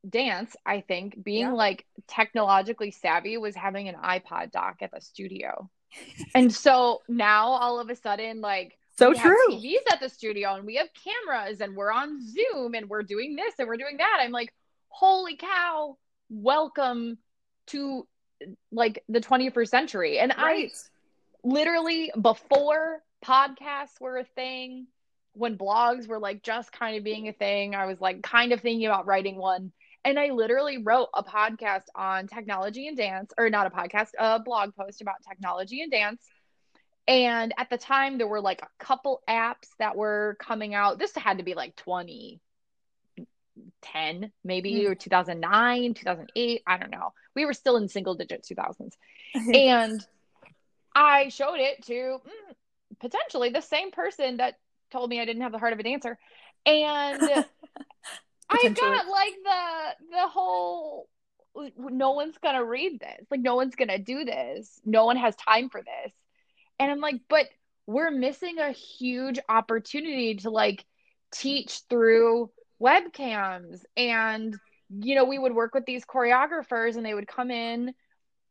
dance, 0.10 0.56
I 0.66 0.82
think 0.82 1.22
being 1.24 1.48
Yeah. 1.48 1.52
like 1.54 1.86
technologically 2.08 2.92
savvy 2.92 3.38
was 3.38 3.56
having 3.56 3.90
an 3.90 3.96
iPod 3.96 4.52
dock 4.52 4.78
at 4.82 4.92
the 4.92 5.02
studio. 5.02 5.70
and 6.36 6.54
so 6.54 7.02
now 7.10 7.48
all 7.50 7.80
of 7.80 7.90
a 7.90 7.96
sudden, 7.96 8.42
like, 8.42 8.78
so 8.98 9.10
we 9.12 9.18
have 9.18 9.32
true. 9.32 9.58
TVs 9.58 9.92
at 9.92 10.00
the 10.00 10.10
studio 10.10 10.56
and 10.56 10.66
we 10.66 10.76
have 10.76 10.88
cameras 10.94 11.62
and 11.62 11.76
we're 11.76 11.92
on 11.92 12.20
Zoom 12.26 12.74
and 12.76 12.90
we're 12.90 13.04
doing 13.04 13.36
this 13.36 13.54
and 13.60 13.68
we're 13.68 13.78
doing 13.78 13.98
that. 13.98 14.20
I'm 14.22 14.32
like, 14.32 14.54
holy 14.90 15.36
cow, 15.36 15.98
welcome 16.30 17.18
to 17.68 18.08
like 18.72 19.04
the 19.10 19.20
21st 19.20 19.68
century. 19.68 20.20
And 20.20 20.34
I 20.36 20.70
literally 21.44 22.12
before 22.20 23.02
podcasts 23.24 24.00
were 24.00 24.18
a 24.18 24.24
thing, 24.24 24.88
when 25.34 25.58
blogs 25.58 26.08
were 26.08 26.20
like 26.20 26.44
just 26.44 26.72
kind 26.72 26.98
of 26.98 27.04
being 27.04 27.28
a 27.28 27.34
thing, 27.34 27.76
I 27.76 27.86
was 27.86 28.00
like 28.00 28.22
kind 28.24 28.54
of 28.54 28.62
thinking 28.62 28.86
about 28.86 29.06
writing 29.06 29.38
one. 29.38 29.72
And 30.06 30.20
I 30.20 30.30
literally 30.30 30.78
wrote 30.78 31.10
a 31.14 31.24
podcast 31.24 31.86
on 31.96 32.28
technology 32.28 32.88
and 32.88 32.96
dance, 32.96 33.34
or 33.38 33.50
not 33.50 33.68
a 33.68 33.72
podcast, 33.72 34.10
a 34.20 34.40
blog 34.40 34.76
post 34.76 35.02
about 35.02 35.16
technology 35.28 35.82
and 35.82 35.92
dance. 35.92 36.22
And 37.08 37.54
at 37.58 37.70
the 37.70 37.78
time, 37.78 38.18
there 38.18 38.28
were 38.28 38.42
like 38.42 38.64
a 38.64 38.84
couple 38.84 39.22
apps 39.30 39.70
that 39.78 39.96
were 39.96 40.38
coming 40.40 40.74
out. 40.74 40.98
This 40.98 41.14
had 41.16 41.38
to 41.38 41.44
be 41.44 41.54
like 41.54 41.76
2010, 41.76 44.32
maybe, 44.44 44.74
Mm. 44.74 44.90
or 44.90 44.96
2009, 44.96 45.94
2008. 45.94 46.64
I 46.66 46.78
don't 46.78 46.92
know. 46.92 47.14
We 47.36 47.46
were 47.46 47.54
still 47.54 47.78
in 47.78 47.88
single 47.90 48.16
digit 48.16 48.44
2000s 48.44 48.98
and 49.54 50.06
I 50.96 51.30
showed 51.30 51.60
it 51.60 51.84
to 51.86 51.94
mm, 51.94 52.20
potentially 53.00 53.50
the 53.50 53.62
same 53.62 53.92
person 53.92 54.38
that 54.38 54.56
told 54.92 55.10
me 55.10 55.20
I 55.20 55.26
didn't 55.26 55.42
have 55.42 55.52
the 55.52 55.60
heart 55.60 55.74
of 55.74 55.80
a 55.80 55.84
dancer, 55.84 56.18
and 56.66 57.22
I 58.50 58.74
got 58.76 59.08
like 59.08 59.34
the 59.44 59.96
the 60.12 60.28
whole 60.28 61.10
no 61.78 62.12
one's 62.12 62.38
gonna 62.38 62.64
read 62.64 63.00
this, 63.00 63.26
like 63.30 63.42
no 63.42 63.56
one's 63.56 63.76
gonna 63.76 64.00
do 64.00 64.24
this, 64.24 64.80
no 64.86 65.06
one 65.06 65.18
has 65.18 65.36
time 65.36 65.70
for 65.70 65.82
this, 65.82 66.14
and 66.80 66.92
I'm 66.92 67.00
like, 67.00 67.22
but 67.30 67.48
we're 67.88 68.12
missing 68.12 68.60
a 68.60 68.72
huge 68.72 69.40
opportunity 69.48 70.36
to 70.36 70.50
like 70.50 70.86
teach 71.32 71.82
through 71.90 72.50
webcams. 72.82 73.82
And 73.96 74.60
you 74.90 75.16
know 75.16 75.26
we 75.26 75.40
would 75.40 75.56
work 75.56 75.74
with 75.74 75.86
these 75.86 76.06
choreographers 76.06 76.96
and 76.96 77.06
they 77.06 77.14
would 77.14 77.28
come 77.28 77.50
in 77.52 77.94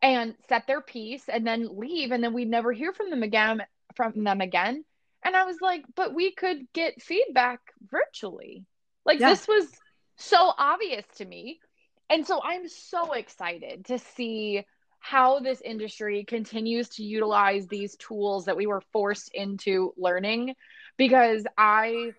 and 0.03 0.35
set 0.49 0.67
their 0.67 0.81
piece 0.83 1.29
and 1.29 1.47
then 1.47 1.79
leave. 1.79 2.13
And 2.13 2.23
then 2.23 2.33
we'd 2.35 2.51
never 2.51 2.73
hear 2.73 2.93
from 2.93 3.11
them 3.11 3.23
again 3.23 3.63
from 3.97 4.25
them 4.25 4.41
again. 4.41 4.85
And 5.25 5.37
i 5.37 5.45
was 5.45 5.61
like 5.61 5.85
but 5.95 6.15
we 6.15 6.33
could 6.33 6.59
get 6.73 7.03
feedback 7.03 7.61
virtually. 7.91 8.65
Like 9.07 9.21
Yeah. 9.21 9.25
this 9.25 9.47
was 9.49 9.67
so 10.17 10.53
obvious 10.59 11.05
to 11.17 11.25
me. 11.25 11.61
And 12.11 12.27
so 12.27 12.41
i'm 12.43 12.69
so 12.69 13.13
excited 13.13 13.87
to 13.87 13.99
see 13.99 14.65
how 15.05 15.39
this 15.39 15.61
industry 15.61 16.25
continues 16.25 16.89
to 16.89 17.03
utilize 17.03 17.67
these 17.67 17.95
tools 17.97 18.47
that 18.47 18.57
we 18.57 18.67
were 18.67 18.81
forced 18.91 19.31
into 19.35 19.93
learning. 19.99 20.55
Because 20.97 21.45
i 21.59 22.13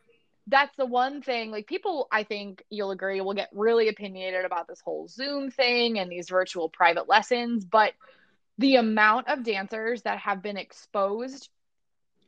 that's 0.47 0.75
the 0.77 0.85
one 0.85 1.23
thing 1.23 1.49
like 1.49 1.65
people 1.65 2.07
i 2.11 2.21
think 2.21 2.63
you'll 2.69 2.91
agree 2.91 3.19
will 3.21 3.33
get 3.33 3.49
really 3.51 3.87
opinionated 3.87 4.45
about 4.45 4.67
this 4.67 4.79
whole 4.81 5.07
zoom 5.07 5.49
thing 5.49 5.97
and 5.97 6.11
these 6.11 6.29
virtual 6.29 6.69
private 6.69 7.09
lessons 7.09 7.65
but 7.65 7.93
the 8.59 8.75
amount 8.75 9.27
of 9.27 9.43
dancers 9.43 10.03
that 10.03 10.19
have 10.19 10.43
been 10.43 10.57
exposed 10.57 11.49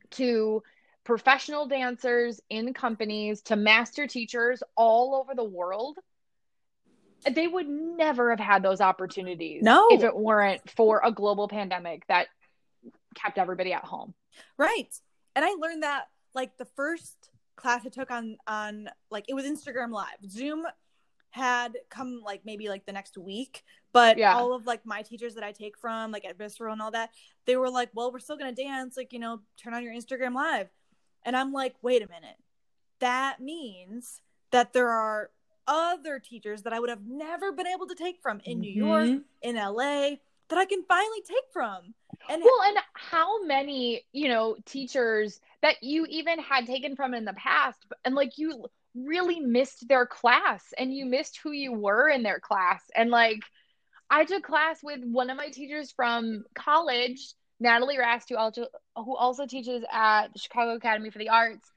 to 0.10 0.64
professional 1.04 1.68
dancers 1.68 2.42
in 2.50 2.74
companies 2.74 3.42
to 3.42 3.56
master 3.56 4.08
teachers 4.08 4.64
all 4.76 5.14
over 5.14 5.36
the 5.36 5.44
world 5.44 6.00
they 7.32 7.48
would 7.48 7.68
never 7.68 8.30
have 8.30 8.40
had 8.40 8.64
those 8.64 8.80
opportunities 8.82 9.64
No. 9.64 9.88
if 9.92 10.04
it 10.04 10.16
weren't 10.16 10.70
for 10.70 11.02
a 11.04 11.12
global 11.12 11.48
pandemic 11.48 12.06
that 12.08 12.28
kept 13.16 13.38
everybody 13.38 13.74
at 13.74 13.84
home 13.84 14.14
Right. 14.58 14.94
And 15.36 15.44
I 15.44 15.54
learned 15.60 15.84
that 15.84 16.06
like 16.36 16.58
the 16.58 16.66
first 16.66 17.32
class 17.56 17.82
I 17.86 17.90
took 17.90 18.12
on 18.12 18.38
on 18.46 18.88
like 19.10 19.26
it 19.28 19.34
was 19.34 19.46
Instagram 19.46 19.92
live. 19.92 20.18
Zoom 20.30 20.66
had 21.32 21.76
come 21.90 22.22
like 22.24 22.42
maybe 22.46 22.70
like 22.70 22.86
the 22.86 22.92
next 22.92 23.18
week, 23.18 23.64
but 23.94 24.18
Yeah. 24.18 24.36
all 24.36 24.54
of 24.54 24.66
like 24.68 24.86
my 24.86 25.02
teachers 25.02 25.34
that 25.36 25.44
I 25.44 25.52
take 25.52 25.78
from 25.78 26.12
like 26.12 26.24
at 26.26 26.38
Visceral 26.38 26.72
and 26.74 26.82
all 26.82 26.92
that, 26.92 27.10
they 27.46 27.58
were 27.58 27.70
like, 27.70 27.90
"Well, 27.94 28.12
we're 28.12 28.20
still 28.20 28.38
going 28.38 28.54
to 28.54 28.64
dance, 28.64 28.96
like, 28.96 29.12
you 29.12 29.20
know, 29.20 29.42
turn 29.58 29.74
on 29.74 29.84
your 29.84 29.94
Instagram 29.94 30.36
live." 30.36 30.70
And 31.24 31.36
I'm 31.36 31.52
like, 31.52 31.76
"Wait 31.82 32.02
a 32.04 32.08
minute. 32.08 32.38
That 33.00 33.40
means 33.40 34.22
that 34.52 34.74
there 34.74 34.90
are 34.90 35.32
other 35.68 36.20
teachers 36.20 36.64
that 36.64 36.74
I 36.74 36.80
would 36.80 36.90
have 36.90 37.06
never 37.06 37.52
been 37.52 37.68
able 37.68 37.88
to 37.88 37.96
take 37.96 38.22
from 38.22 38.42
in 38.46 38.60
New 38.62 38.72
York, 38.72 39.10
Mhm. 39.10 39.24
in 39.42 39.58
LA, 39.58 40.20
that 40.50 40.58
I 40.58 40.66
can 40.66 40.84
finally 40.84 41.22
take 41.22 41.52
from." 41.52 41.94
And 42.30 42.44
Well, 42.44 42.62
and 42.64 42.78
how 42.94 43.44
many, 43.44 44.06
you 44.12 44.28
know, 44.30 44.58
teachers 44.66 45.40
that 45.62 45.84
you 45.84 46.06
even 46.10 46.40
had 46.40 46.66
taken 46.66 46.96
from 46.96 47.14
in 47.14 47.26
the 47.26 47.34
past, 47.34 47.86
and 48.06 48.16
like 48.16 48.38
you 48.38 48.66
really 48.96 49.40
missed 49.40 49.88
their 49.88 50.06
class 50.06 50.74
and 50.78 50.94
you 50.94 51.06
missed 51.06 51.38
who 51.38 51.52
you 51.52 51.72
were 51.72 52.10
in 52.10 52.24
their 52.24 52.40
class. 52.40 52.82
And 52.96 53.12
like, 53.12 53.40
I 54.10 54.26
took 54.26 54.44
class 54.44 54.82
with 54.82 55.04
one 55.04 55.30
of 55.30 55.38
my 55.38 55.50
teachers 55.50 55.92
from 55.92 56.46
college, 56.56 57.34
Natalie 57.60 57.98
Rast, 57.98 58.30
who 58.30 58.38
also, 58.38 58.68
who 58.96 59.16
also 59.16 59.46
teaches 59.46 59.84
at 59.92 60.34
the 60.34 60.40
Chicago 60.40 60.76
Academy 60.76 61.10
for 61.10 61.20
the 61.20 61.30
Arts. 61.30 61.72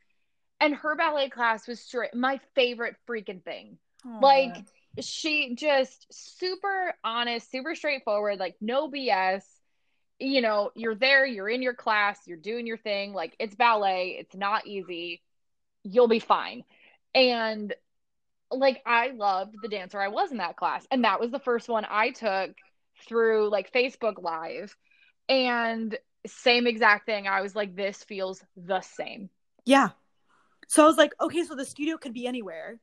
And 0.61 0.75
her 0.75 0.95
ballet 0.95 1.31
class 1.31 1.67
was 1.67 1.81
straight 1.81 2.15
my 2.15 2.41
favorite 2.55 2.97
freaking 3.09 3.43
thing. 3.43 3.79
Aww. 4.07 4.23
Like 4.23 4.65
she 5.01 5.55
just 5.55 6.07
super 6.11 6.95
honest, 7.03 7.51
super 7.51 7.75
straightforward, 7.75 8.39
like 8.39 8.57
no 8.61 8.91
BS. 8.91 9.43
You 10.19 10.43
know, 10.43 10.71
you're 10.75 10.95
there, 10.95 11.25
you're 11.25 11.49
in 11.49 11.63
your 11.63 11.75
class, 11.75 12.19
you're 12.27 12.37
doing 12.37 12.67
your 12.67 12.77
thing. 12.77 13.15
Like 13.15 13.35
it's 13.39 13.55
ballet, 13.55 14.17
it's 14.21 14.37
not 14.37 14.67
easy. 14.67 15.23
You'll 15.83 16.09
be 16.09 16.19
fine. 16.19 16.65
And 17.15 17.75
like 18.51 18.83
I 18.85 19.11
loved 19.11 19.57
the 19.63 19.69
dancer 19.69 20.01
I 20.01 20.09
was 20.09 20.31
in 20.31 20.39
that 20.39 20.57
class. 20.57 20.87
And 20.91 21.05
that 21.05 21.21
was 21.21 21.31
the 21.31 21.39
first 21.39 21.69
one 21.69 21.87
I 21.89 22.11
took 22.11 22.51
through 23.07 23.49
like 23.49 23.73
Facebook 23.73 24.23
Live. 24.23 24.77
And 25.29 25.97
same 26.27 26.67
exact 26.67 27.07
thing. 27.07 27.27
I 27.27 27.41
was 27.41 27.57
like, 27.57 27.75
this 27.75 28.03
feels 28.05 28.45
the 28.57 28.83
same. 28.83 29.31
Yeah. 29.65 29.91
So 30.71 30.85
I 30.85 30.87
was 30.87 30.97
like, 30.97 31.13
okay, 31.21 31.43
so 31.43 31.57
the 31.57 31.65
studio 31.65 31.97
could 31.97 32.15
be 32.15 32.29
anywhere. 32.29 32.79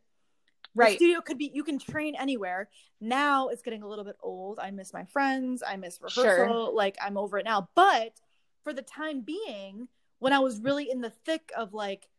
Right. 0.76 0.90
The 0.90 0.96
studio 0.98 1.22
could 1.22 1.38
be 1.38 1.50
you 1.54 1.64
can 1.64 1.80
train 1.80 2.16
anywhere. 2.20 2.68
Now 3.00 3.48
it's 3.48 3.62
getting 3.62 3.82
a 3.82 3.88
little 3.88 4.04
bit 4.04 4.18
old. 4.22 4.60
I 4.60 4.72
miss 4.72 4.92
my 4.92 5.06
friends. 5.06 5.64
I 5.66 5.78
miss 5.78 5.98
rehearsal. 6.02 6.66
Sure. 6.66 6.74
Like 6.74 6.98
I'm 7.02 7.18
over 7.18 7.38
it 7.38 7.46
now. 7.46 7.70
But 7.76 8.20
for 8.66 8.74
the 8.74 8.82
time 8.82 9.22
being, 9.22 9.88
when 10.20 10.34
I 10.34 10.40
was 10.40 10.60
really 10.60 10.92
in 10.92 11.00
the 11.00 11.12
thick 11.12 11.50
of 11.56 11.74
like 11.74 12.10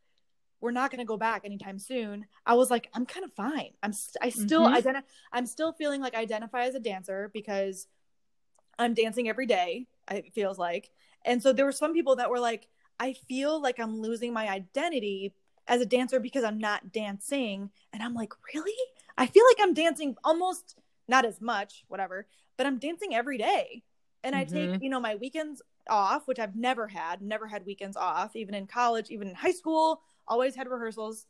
we're 0.59 0.71
not 0.71 0.89
going 0.89 0.99
to 0.99 1.05
go 1.05 1.17
back 1.17 1.45
anytime 1.45 1.77
soon. 1.77 2.25
I 2.47 2.55
was 2.55 2.71
like, 2.71 2.89
I'm 2.95 3.05
kind 3.05 3.23
of 3.23 3.31
fine. 3.33 3.69
I'm 3.83 3.93
st- 3.93 4.17
I 4.21 4.29
still 4.29 4.65
mm-hmm. 4.65 4.87
identi- 4.87 5.03
I'm 5.31 5.45
still 5.45 5.71
feeling 5.71 6.01
like 6.01 6.15
I 6.15 6.19
identify 6.19 6.63
as 6.63 6.73
a 6.73 6.79
dancer 6.79 7.29
because 7.31 7.87
I'm 8.79 8.95
dancing 8.95 9.29
every 9.29 9.45
day. 9.45 9.85
It 10.09 10.33
feels 10.33 10.57
like, 10.57 10.89
and 11.23 11.43
so 11.43 11.53
there 11.53 11.65
were 11.65 11.71
some 11.71 11.93
people 11.93 12.15
that 12.15 12.31
were 12.31 12.39
like, 12.39 12.67
I 12.99 13.13
feel 13.13 13.61
like 13.61 13.79
I'm 13.79 14.01
losing 14.01 14.33
my 14.33 14.49
identity 14.49 15.33
as 15.69 15.79
a 15.79 15.85
dancer 15.85 16.19
because 16.19 16.43
I'm 16.43 16.57
not 16.57 16.91
dancing, 16.91 17.69
and 17.93 18.03
I'm 18.03 18.13
like, 18.13 18.33
really? 18.53 18.75
I 19.17 19.25
feel 19.25 19.43
like 19.49 19.65
I'm 19.65 19.73
dancing 19.73 20.15
almost 20.23 20.75
not 21.07 21.25
as 21.25 21.39
much, 21.39 21.85
whatever, 21.87 22.27
but 22.57 22.67
I'm 22.67 22.77
dancing 22.77 23.15
every 23.15 23.37
day, 23.37 23.83
and 24.23 24.35
mm-hmm. 24.35 24.41
I 24.41 24.43
take 24.45 24.69
mm-hmm. 24.71 24.83
you 24.83 24.89
know 24.89 24.99
my 24.99 25.15
weekends 25.15 25.61
off, 25.89 26.27
which 26.27 26.39
I've 26.39 26.55
never 26.55 26.87
had, 26.87 27.21
never 27.21 27.47
had 27.47 27.65
weekends 27.65 27.95
off, 27.95 28.35
even 28.35 28.53
in 28.53 28.67
college, 28.67 29.09
even 29.09 29.29
in 29.29 29.35
high 29.35 29.51
school 29.51 30.01
always 30.27 30.55
had 30.55 30.67
rehearsals. 30.67 31.25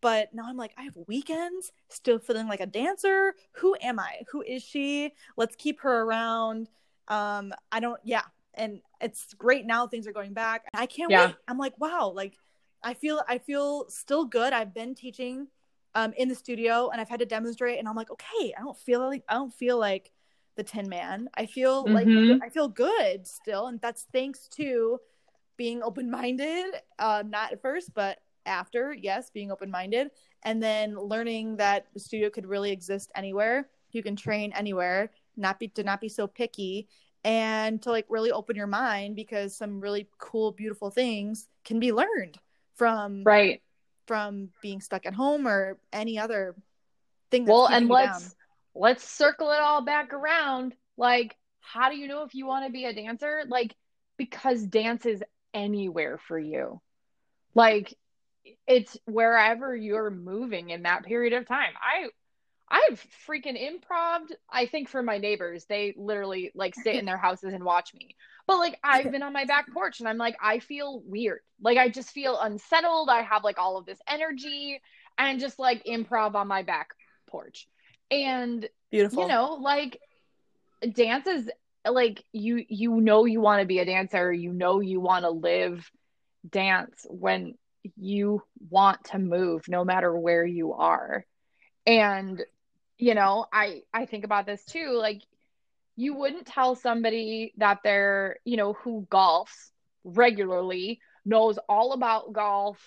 But 0.00 0.34
now 0.34 0.44
I'm 0.46 0.58
like, 0.58 0.72
I 0.76 0.82
have 0.82 0.96
weekends, 1.08 1.72
still 1.88 2.18
feeling 2.18 2.46
like 2.46 2.60
a 2.60 2.66
dancer. 2.66 3.34
Who 3.52 3.74
am 3.80 3.98
I? 3.98 4.20
Who 4.30 4.42
is 4.42 4.62
she? 4.62 5.12
Let's 5.36 5.56
keep 5.56 5.80
her 5.80 6.02
around. 6.02 6.68
Um, 7.08 7.54
I 7.72 7.80
don't, 7.80 7.98
yeah. 8.04 8.22
And 8.52 8.82
it's 9.00 9.32
great 9.34 9.64
now 9.64 9.86
things 9.86 10.06
are 10.06 10.12
going 10.12 10.34
back. 10.34 10.66
I 10.74 10.84
can't 10.86 11.10
yeah. 11.10 11.28
wait. 11.28 11.36
I'm 11.48 11.56
like, 11.56 11.78
wow, 11.80 12.12
like 12.14 12.36
I 12.84 12.94
feel 12.94 13.22
I 13.28 13.38
feel 13.38 13.86
still 13.88 14.24
good. 14.26 14.52
I've 14.52 14.74
been 14.74 14.94
teaching 14.94 15.48
um 15.94 16.12
in 16.16 16.28
the 16.28 16.34
studio 16.34 16.90
and 16.90 17.00
I've 17.00 17.08
had 17.08 17.20
to 17.20 17.26
demonstrate 17.26 17.78
and 17.78 17.88
I'm 17.88 17.96
like, 17.96 18.10
okay, 18.10 18.54
I 18.56 18.60
don't 18.60 18.76
feel 18.76 19.00
like 19.00 19.24
I 19.28 19.34
don't 19.34 19.52
feel 19.52 19.78
like 19.78 20.12
the 20.56 20.62
Tin 20.62 20.88
Man. 20.88 21.28
I 21.34 21.46
feel 21.46 21.84
mm-hmm. 21.84 21.94
like 21.94 22.42
I 22.42 22.48
feel 22.48 22.68
good 22.68 23.26
still, 23.26 23.66
and 23.66 23.80
that's 23.80 24.06
thanks 24.12 24.48
to 24.56 24.98
being 25.56 25.82
open 25.82 26.10
minded. 26.10 26.66
Uh, 26.98 27.22
not 27.26 27.52
at 27.52 27.62
first, 27.62 27.94
but 27.94 28.18
after, 28.46 28.92
yes, 28.92 29.30
being 29.30 29.50
open 29.50 29.70
minded, 29.70 30.10
and 30.42 30.62
then 30.62 30.96
learning 30.96 31.56
that 31.56 31.86
the 31.94 32.00
studio 32.00 32.30
could 32.30 32.46
really 32.46 32.70
exist 32.70 33.10
anywhere. 33.14 33.68
You 33.90 34.02
can 34.02 34.16
train 34.16 34.52
anywhere, 34.54 35.10
not 35.36 35.58
be 35.58 35.68
to 35.68 35.82
not 35.82 36.00
be 36.00 36.08
so 36.08 36.26
picky, 36.26 36.88
and 37.24 37.80
to 37.82 37.90
like 37.90 38.06
really 38.08 38.30
open 38.30 38.56
your 38.56 38.66
mind 38.66 39.16
because 39.16 39.56
some 39.56 39.80
really 39.80 40.08
cool, 40.18 40.52
beautiful 40.52 40.90
things 40.90 41.48
can 41.64 41.80
be 41.80 41.92
learned 41.92 42.38
from 42.76 43.22
right 43.24 43.62
from 44.06 44.50
being 44.60 44.80
stuck 44.80 45.06
at 45.06 45.14
home 45.14 45.46
or 45.48 45.78
any 45.92 46.18
other 46.18 46.54
thing. 47.30 47.46
well, 47.46 47.66
and 47.66 47.88
let's 47.88 48.22
down. 48.24 48.32
let's 48.74 49.08
circle 49.08 49.50
it 49.50 49.60
all 49.60 49.82
back 49.82 50.12
around. 50.12 50.74
Like, 50.96 51.36
how 51.60 51.88
do 51.90 51.96
you 51.96 52.06
know 52.06 52.22
if 52.22 52.34
you 52.34 52.46
want 52.46 52.66
to 52.66 52.72
be 52.72 52.84
a 52.84 52.92
dancer? 52.92 53.42
Like, 53.48 53.74
because 54.16 54.62
dance 54.62 55.06
is 55.06 55.22
anywhere 55.54 56.18
for 56.18 56.38
you. 56.38 56.80
Like 57.54 57.96
it's 58.66 58.96
wherever 59.06 59.74
you're 59.74 60.10
moving 60.10 60.70
in 60.70 60.82
that 60.82 61.04
period 61.04 61.32
of 61.32 61.46
time. 61.46 61.72
I 61.80 62.08
I've 62.70 63.06
freaking 63.28 63.60
improv. 63.60 64.20
I 64.50 64.66
think 64.66 64.88
for 64.88 65.02
my 65.02 65.18
neighbors, 65.18 65.66
they 65.66 65.94
literally 65.96 66.50
like 66.54 66.74
sit 66.74 66.96
in 66.96 67.04
their 67.04 67.18
houses 67.18 67.52
and 67.52 67.62
watch 67.62 67.94
me. 67.94 68.16
But 68.46 68.58
like 68.58 68.78
I've 68.82 69.12
been 69.12 69.22
on 69.22 69.32
my 69.32 69.44
back 69.44 69.72
porch 69.72 70.00
and 70.00 70.08
I'm 70.08 70.18
like 70.18 70.36
I 70.42 70.58
feel 70.58 71.02
weird. 71.04 71.40
Like 71.60 71.78
I 71.78 71.88
just 71.88 72.10
feel 72.10 72.38
unsettled. 72.40 73.08
I 73.10 73.22
have 73.22 73.44
like 73.44 73.58
all 73.58 73.76
of 73.76 73.86
this 73.86 73.98
energy 74.08 74.80
and 75.18 75.40
just 75.40 75.58
like 75.58 75.84
improv 75.84 76.34
on 76.34 76.48
my 76.48 76.62
back 76.62 76.90
porch. 77.26 77.68
And 78.10 78.68
beautiful. 78.90 79.22
You 79.22 79.28
know, 79.28 79.54
like 79.60 80.00
dance 80.92 81.26
is 81.26 81.50
like 81.88 82.24
you 82.32 82.64
you 82.68 83.00
know 83.00 83.26
you 83.26 83.40
want 83.40 83.60
to 83.60 83.66
be 83.66 83.78
a 83.78 83.84
dancer, 83.84 84.32
you 84.32 84.52
know 84.52 84.80
you 84.80 85.00
want 85.00 85.24
to 85.24 85.30
live 85.30 85.88
dance 86.48 87.06
when 87.08 87.54
you 87.96 88.42
want 88.70 89.04
to 89.04 89.18
move 89.18 89.68
no 89.68 89.84
matter 89.84 90.16
where 90.18 90.44
you 90.44 90.72
are 90.72 91.26
and 91.86 92.42
you 92.98 93.14
know 93.14 93.46
i 93.52 93.82
i 93.92 94.06
think 94.06 94.24
about 94.24 94.46
this 94.46 94.64
too 94.64 94.92
like 94.92 95.22
you 95.96 96.14
wouldn't 96.14 96.46
tell 96.46 96.74
somebody 96.74 97.52
that 97.56 97.78
they're 97.84 98.36
you 98.44 98.56
know 98.56 98.72
who 98.74 99.06
golfs 99.10 99.70
regularly 100.04 101.00
knows 101.24 101.58
all 101.68 101.92
about 101.92 102.32
golf 102.32 102.78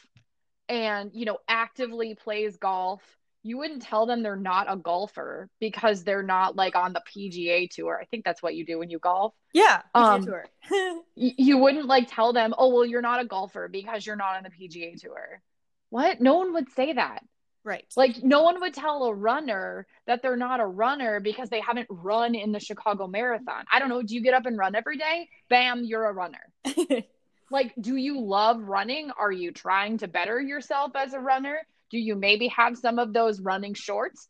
and 0.69 1.11
you 1.13 1.25
know 1.25 1.37
actively 1.47 2.15
plays 2.15 2.57
golf 2.57 3.01
you 3.47 3.57
wouldn't 3.57 3.81
tell 3.81 4.05
them 4.05 4.23
they're 4.23 4.35
not 4.35 4.67
a 4.69 4.75
golfer 4.75 5.49
because 5.59 6.03
they're 6.03 6.21
not 6.21 6.57
like 6.57 6.75
on 6.75 6.91
the 6.91 7.01
PGA 7.01 7.69
tour. 7.69 7.97
I 7.99 8.03
think 8.03 8.25
that's 8.25 8.43
what 8.43 8.55
you 8.55 8.65
do 8.65 8.77
when 8.77 8.89
you 8.89 8.99
golf. 8.99 9.33
Yeah, 9.53 9.83
um, 9.95 10.25
tour. 10.25 10.45
you 11.15 11.57
wouldn't 11.57 11.85
like 11.85 12.09
tell 12.13 12.33
them, 12.33 12.53
"Oh, 12.57 12.73
well, 12.73 12.85
you're 12.85 13.01
not 13.01 13.21
a 13.21 13.25
golfer 13.25 13.69
because 13.69 14.05
you're 14.05 14.17
not 14.17 14.35
on 14.35 14.43
the 14.43 14.49
PGA 14.49 14.99
tour." 14.99 15.41
What? 15.89 16.19
No 16.19 16.35
one 16.35 16.53
would 16.55 16.69
say 16.73 16.91
that. 16.93 17.23
Right. 17.67 17.83
Like 17.97 18.23
no 18.23 18.43
one 18.43 18.61
would 18.61 18.73
tell 18.73 19.03
a 19.03 19.13
runner 19.13 19.85
that 20.05 20.21
they're 20.21 20.37
not 20.37 20.61
a 20.61 20.65
runner 20.65 21.19
because 21.19 21.49
they 21.49 21.59
haven't 21.59 21.87
run 21.89 22.33
in 22.33 22.53
the 22.53 22.61
Chicago 22.61 23.07
Marathon. 23.07 23.65
I 23.69 23.79
don't 23.79 23.89
know, 23.89 24.01
do 24.01 24.15
you 24.15 24.21
get 24.21 24.33
up 24.33 24.45
and 24.45 24.57
run 24.57 24.73
every 24.73 24.97
day? 24.97 25.27
Bam, 25.49 25.83
you're 25.83 26.05
a 26.05 26.13
runner. 26.13 26.39
like 27.51 27.73
do 27.81 27.97
you 27.97 28.21
love 28.21 28.61
running? 28.61 29.11
Are 29.11 29.33
you 29.33 29.51
trying 29.51 29.97
to 29.97 30.07
better 30.07 30.39
yourself 30.39 30.93
as 30.95 31.11
a 31.11 31.19
runner? 31.19 31.59
Do 31.91 31.97
you 31.97 32.15
maybe 32.15 32.47
have 32.47 32.77
some 32.77 32.99
of 32.99 33.11
those 33.11 33.41
running 33.41 33.73
shorts? 33.73 34.29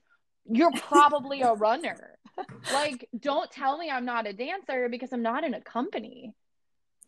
You're 0.50 0.72
probably 0.72 1.42
a 1.42 1.54
runner. 1.54 2.14
Like, 2.72 3.10
don't 3.20 3.50
tell 3.50 3.80
me 3.80 3.90
I'm 3.90 4.06
not 4.06 4.28
a 4.28 4.34
dancer 4.34 4.90
because 4.90 5.12
I'm 5.12 5.24
not 5.24 5.44
in 5.44 5.56
a 5.56 5.62
company. 5.62 6.36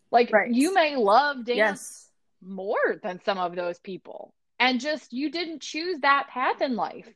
Like, 0.10 0.34
right. 0.34 0.52
you 0.52 0.74
may 0.74 0.96
love 0.96 1.46
dance 1.46 1.58
yes. 1.58 2.10
more 2.42 3.00
than 3.04 3.22
some 3.24 3.38
of 3.38 3.56
those 3.56 3.78
people, 3.78 4.34
and 4.60 4.80
just 4.80 5.14
you 5.14 5.32
didn't 5.32 5.62
choose 5.62 5.99
that 6.01 6.28
path 6.30 6.62
in 6.62 6.76
life. 6.76 7.07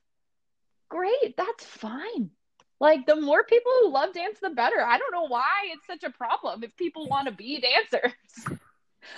Great, 0.90 1.36
that's 1.38 1.66
fine. 1.66 2.32
Like, 2.80 3.06
the 3.06 3.16
more 3.16 3.44
people 3.44 3.72
who 3.82 3.92
love 3.92 4.14
dance, 4.14 4.40
the 4.42 4.50
better. 4.50 4.82
I 4.82 4.98
don't 4.98 5.12
know 5.12 5.28
why 5.28 5.68
it's 5.68 5.88
such 5.88 6.04
a 6.04 6.10
problem 6.10 6.64
if 6.64 6.76
people 6.76 7.08
want 7.08 7.28
to 7.28 7.34
be 7.34 7.62
dancers. 7.62 8.12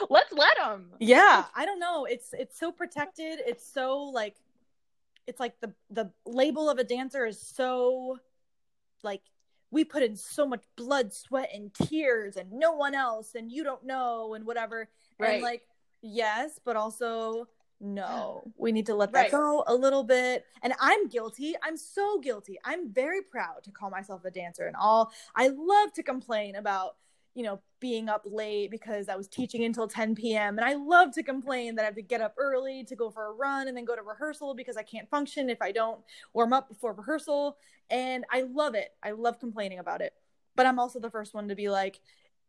Let's 0.10 0.32
let 0.32 0.58
them. 0.58 0.92
Yeah, 1.00 1.46
I 1.56 1.66
don't 1.66 1.80
know. 1.80 2.06
It's 2.06 2.30
it's 2.34 2.60
so 2.60 2.72
protected. 2.72 3.40
It's 3.46 3.68
so 3.72 4.04
like 4.04 4.36
it's 5.28 5.40
like 5.40 5.60
the 5.62 5.74
the 5.90 6.12
label 6.26 6.70
of 6.70 6.80
a 6.80 6.84
dancer 6.84 7.26
is 7.26 7.40
so 7.40 8.18
like 9.04 9.22
we 9.72 9.84
put 9.84 10.04
in 10.04 10.16
so 10.16 10.48
much 10.48 10.64
blood, 10.76 11.14
sweat 11.14 11.50
and 11.54 11.74
tears 11.74 12.36
and 12.38 12.52
no 12.52 12.74
one 12.74 12.96
else 12.96 13.36
and 13.36 13.52
you 13.52 13.64
don't 13.64 13.86
know 13.86 14.34
and 14.34 14.46
whatever. 14.46 14.90
Right. 15.20 15.36
And 15.36 15.44
like 15.44 15.64
yes, 16.02 16.60
but 16.64 16.76
also 16.76 17.48
no. 17.82 18.44
We 18.58 18.72
need 18.72 18.86
to 18.88 18.96
let 18.96 19.12
that 19.14 19.22
right. 19.24 19.32
go 19.32 19.64
a 19.68 19.76
little 19.76 20.04
bit. 20.04 20.46
And 20.62 20.74
I'm 20.80 21.08
guilty. 21.08 21.56
I'm 21.64 21.78
so 21.78 22.20
guilty. 22.20 22.58
I'm 22.64 22.92
very 22.92 23.22
proud 23.22 23.64
to 23.64 23.72
call 23.72 23.90
myself 23.90 24.26
a 24.26 24.32
dancer 24.32 24.68
and 24.68 24.76
all. 24.76 25.12
I 25.36 25.50
love 25.50 25.94
to 25.94 26.04
complain 26.04 26.56
about 26.56 26.96
you 27.36 27.44
know, 27.44 27.60
being 27.82 28.08
up 28.08 28.24
late 28.26 28.72
because 28.72 29.10
I 29.10 29.18
was 29.18 29.28
teaching 29.28 29.66
until 29.66 29.90
10 29.90 30.16
p.m. 30.16 30.58
And 30.58 30.66
I 30.66 30.76
love 30.76 31.12
to 31.16 31.22
complain 31.22 31.76
that 31.76 31.82
I 31.82 31.86
have 31.86 31.96
to 31.96 32.02
get 32.02 32.22
up 32.22 32.34
early 32.38 32.86
to 32.86 32.96
go 32.96 33.10
for 33.12 33.28
a 33.28 33.34
run 33.34 33.68
and 33.68 33.76
then 33.76 33.84
go 33.84 33.96
to 33.96 34.02
rehearsal 34.02 34.56
because 34.56 34.78
I 34.78 34.84
can't 34.84 35.10
function 35.10 35.50
if 35.50 35.62
I 35.62 35.74
don't 35.74 36.00
warm 36.34 36.54
up 36.54 36.70
before 36.70 36.94
rehearsal. 36.94 37.58
And 37.90 38.24
I 38.32 38.44
love 38.44 38.74
it. 38.74 38.92
I 39.04 39.12
love 39.12 39.38
complaining 39.38 39.80
about 39.80 40.00
it. 40.00 40.14
But 40.56 40.66
I'm 40.66 40.80
also 40.80 41.00
the 41.00 41.10
first 41.10 41.34
one 41.34 41.50
to 41.50 41.56
be 41.56 41.70
like, 41.70 42.00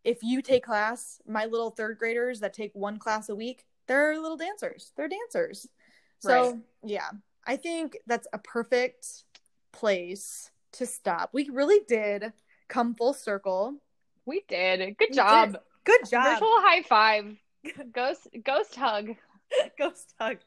if 0.04 0.22
you 0.22 0.40
take 0.40 0.64
class, 0.64 1.20
my 1.26 1.46
little 1.46 1.70
third 1.70 1.98
graders 1.98 2.38
that 2.38 2.54
take 2.54 2.70
one 2.72 3.00
class 3.00 3.28
a 3.28 3.34
week, 3.34 3.66
they're 3.86 4.20
little 4.20 4.36
dancers. 4.36 4.92
They're 4.96 5.08
dancers. 5.08 5.66
So, 6.18 6.50
right. 6.50 6.60
yeah, 6.84 7.10
I 7.46 7.56
think 7.56 7.96
that's 8.06 8.26
a 8.32 8.38
perfect 8.38 9.24
place 9.72 10.50
to 10.72 10.86
stop. 10.86 11.30
We 11.32 11.48
really 11.50 11.80
did 11.86 12.32
come 12.68 12.94
full 12.94 13.12
circle 13.14 13.80
we 14.26 14.42
did. 14.48 14.98
Good 14.98 15.10
we 15.10 15.16
job. 15.16 15.52
Did. 15.52 15.60
Good 15.84 16.10
job. 16.10 16.34
Virtual 16.34 16.60
high 16.60 16.82
five. 16.82 17.36
Ghost 17.92 18.28
ghost 18.44 18.74
hug. 18.74 19.10
Ghost 19.78 20.14
hug. 20.20 20.38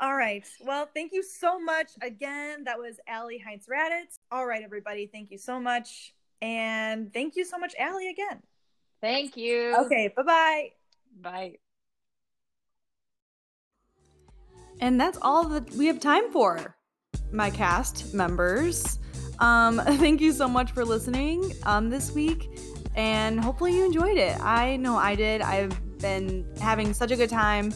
All 0.00 0.14
right. 0.14 0.44
Well, 0.60 0.88
thank 0.92 1.12
you 1.12 1.22
so 1.22 1.60
much. 1.60 1.92
Again, 2.02 2.64
that 2.64 2.78
was 2.78 2.96
Aly 3.08 3.42
Heintz-Raddatz. 3.46 4.18
All 4.32 4.44
right, 4.44 4.62
everybody. 4.62 5.06
Thank 5.06 5.30
you 5.30 5.38
so 5.38 5.60
much. 5.60 6.12
And 6.42 7.12
thank 7.12 7.36
you 7.36 7.44
so 7.44 7.58
much, 7.58 7.74
Aly, 7.78 8.08
again. 8.08 8.42
Thank 9.00 9.36
you. 9.36 9.76
Okay. 9.86 10.12
Bye-bye. 10.14 10.70
Bye. 11.20 11.69
And 14.80 15.00
that's 15.00 15.18
all 15.22 15.46
that 15.48 15.70
we 15.72 15.86
have 15.86 16.00
time 16.00 16.30
for, 16.32 16.76
my 17.32 17.50
cast 17.50 18.14
members. 18.14 18.98
Um, 19.38 19.78
thank 19.84 20.20
you 20.20 20.32
so 20.32 20.48
much 20.48 20.72
for 20.72 20.84
listening 20.84 21.54
um, 21.64 21.90
this 21.90 22.12
week, 22.12 22.48
and 22.96 23.38
hopefully 23.38 23.76
you 23.76 23.84
enjoyed 23.84 24.18
it. 24.18 24.40
I 24.40 24.76
know 24.76 24.96
I 24.96 25.14
did. 25.14 25.42
I've 25.42 25.78
been 25.98 26.46
having 26.60 26.94
such 26.94 27.10
a 27.10 27.16
good 27.16 27.30
time 27.30 27.72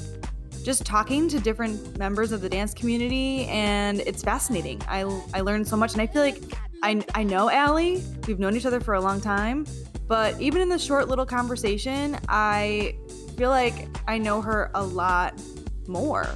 just 0.65 0.87
talking 0.87 1.29
to 1.29 1.39
different 1.39 1.99
members 1.99 2.33
of 2.33 2.41
the 2.41 2.49
dance 2.49 2.73
community, 2.73 3.45
and 3.47 4.01
it's 4.01 4.23
fascinating. 4.23 4.81
I, 4.89 5.03
I 5.35 5.43
learned 5.43 5.69
so 5.69 5.77
much, 5.77 5.93
and 5.93 6.01
I 6.01 6.07
feel 6.07 6.23
like 6.23 6.43
I, 6.83 7.05
I 7.15 7.23
know 7.23 7.51
Aly. 7.51 8.03
We've 8.27 8.39
known 8.39 8.57
each 8.57 8.67
other 8.67 8.81
for 8.81 8.95
a 8.95 9.01
long 9.01 9.21
time, 9.21 9.67
but 10.09 10.41
even 10.41 10.63
in 10.63 10.71
this 10.71 10.83
short 10.83 11.09
little 11.09 11.27
conversation, 11.27 12.19
I 12.29 12.97
feel 13.37 13.51
like 13.51 13.89
I 14.09 14.17
know 14.17 14.41
her 14.41 14.71
a 14.75 14.83
lot 14.83 15.41
more, 15.87 16.27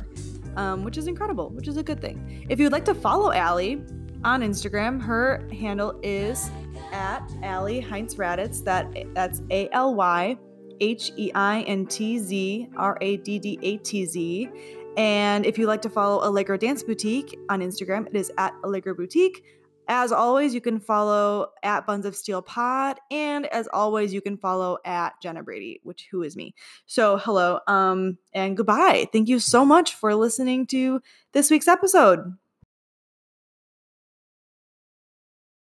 um, 0.58 0.82
which 0.82 0.98
is 0.98 1.06
incredible, 1.06 1.50
which 1.50 1.68
is 1.68 1.76
a 1.76 1.82
good 1.82 2.00
thing. 2.00 2.46
If 2.48 2.58
you'd 2.58 2.72
like 2.72 2.84
to 2.86 2.94
follow 2.94 3.32
Aly 3.32 3.80
on 4.24 4.42
Instagram, 4.42 5.00
her 5.00 5.48
handle 5.52 5.98
is 6.02 6.50
at 6.92 7.22
Aly 7.44 7.80
Heintz-Raddatz. 7.80 8.64
That 8.64 8.92
that's 9.14 9.40
A 9.50 9.68
L 9.70 9.94
Y 9.94 10.36
H 10.80 11.12
E 11.16 11.30
I 11.34 11.62
N 11.62 11.86
T 11.86 12.18
Z 12.18 12.68
R 12.76 12.98
A 13.00 13.16
D 13.18 13.38
D 13.38 13.58
A 13.62 13.76
T 13.78 14.04
Z. 14.04 14.50
And 14.96 15.46
if 15.46 15.56
you'd 15.56 15.68
like 15.68 15.82
to 15.82 15.90
follow 15.90 16.28
Allegro 16.28 16.56
Dance 16.56 16.82
Boutique 16.82 17.38
on 17.48 17.60
Instagram, 17.60 18.08
it 18.08 18.16
is 18.16 18.32
at 18.36 18.52
Allegro 18.64 18.94
Boutique. 18.94 19.44
As 19.88 20.12
always, 20.12 20.54
you 20.54 20.60
can 20.60 20.78
follow 20.78 21.48
at 21.62 21.86
Buns 21.86 22.04
of 22.04 22.14
Steel 22.14 22.42
Pod, 22.42 22.98
and 23.10 23.46
as 23.46 23.68
always, 23.72 24.12
you 24.12 24.20
can 24.20 24.36
follow 24.36 24.78
at 24.84 25.14
Gena 25.22 25.42
Brady, 25.42 25.80
which 25.82 26.08
who 26.10 26.22
is 26.22 26.36
me. 26.36 26.54
So 26.86 27.16
hello, 27.16 27.60
um, 27.66 28.18
and 28.34 28.56
goodbye. 28.56 29.08
Thank 29.12 29.28
you 29.28 29.38
so 29.38 29.64
much 29.64 29.94
for 29.94 30.14
listening 30.14 30.66
to 30.68 31.00
this 31.32 31.50
week's 31.50 31.68
episode. 31.68 32.34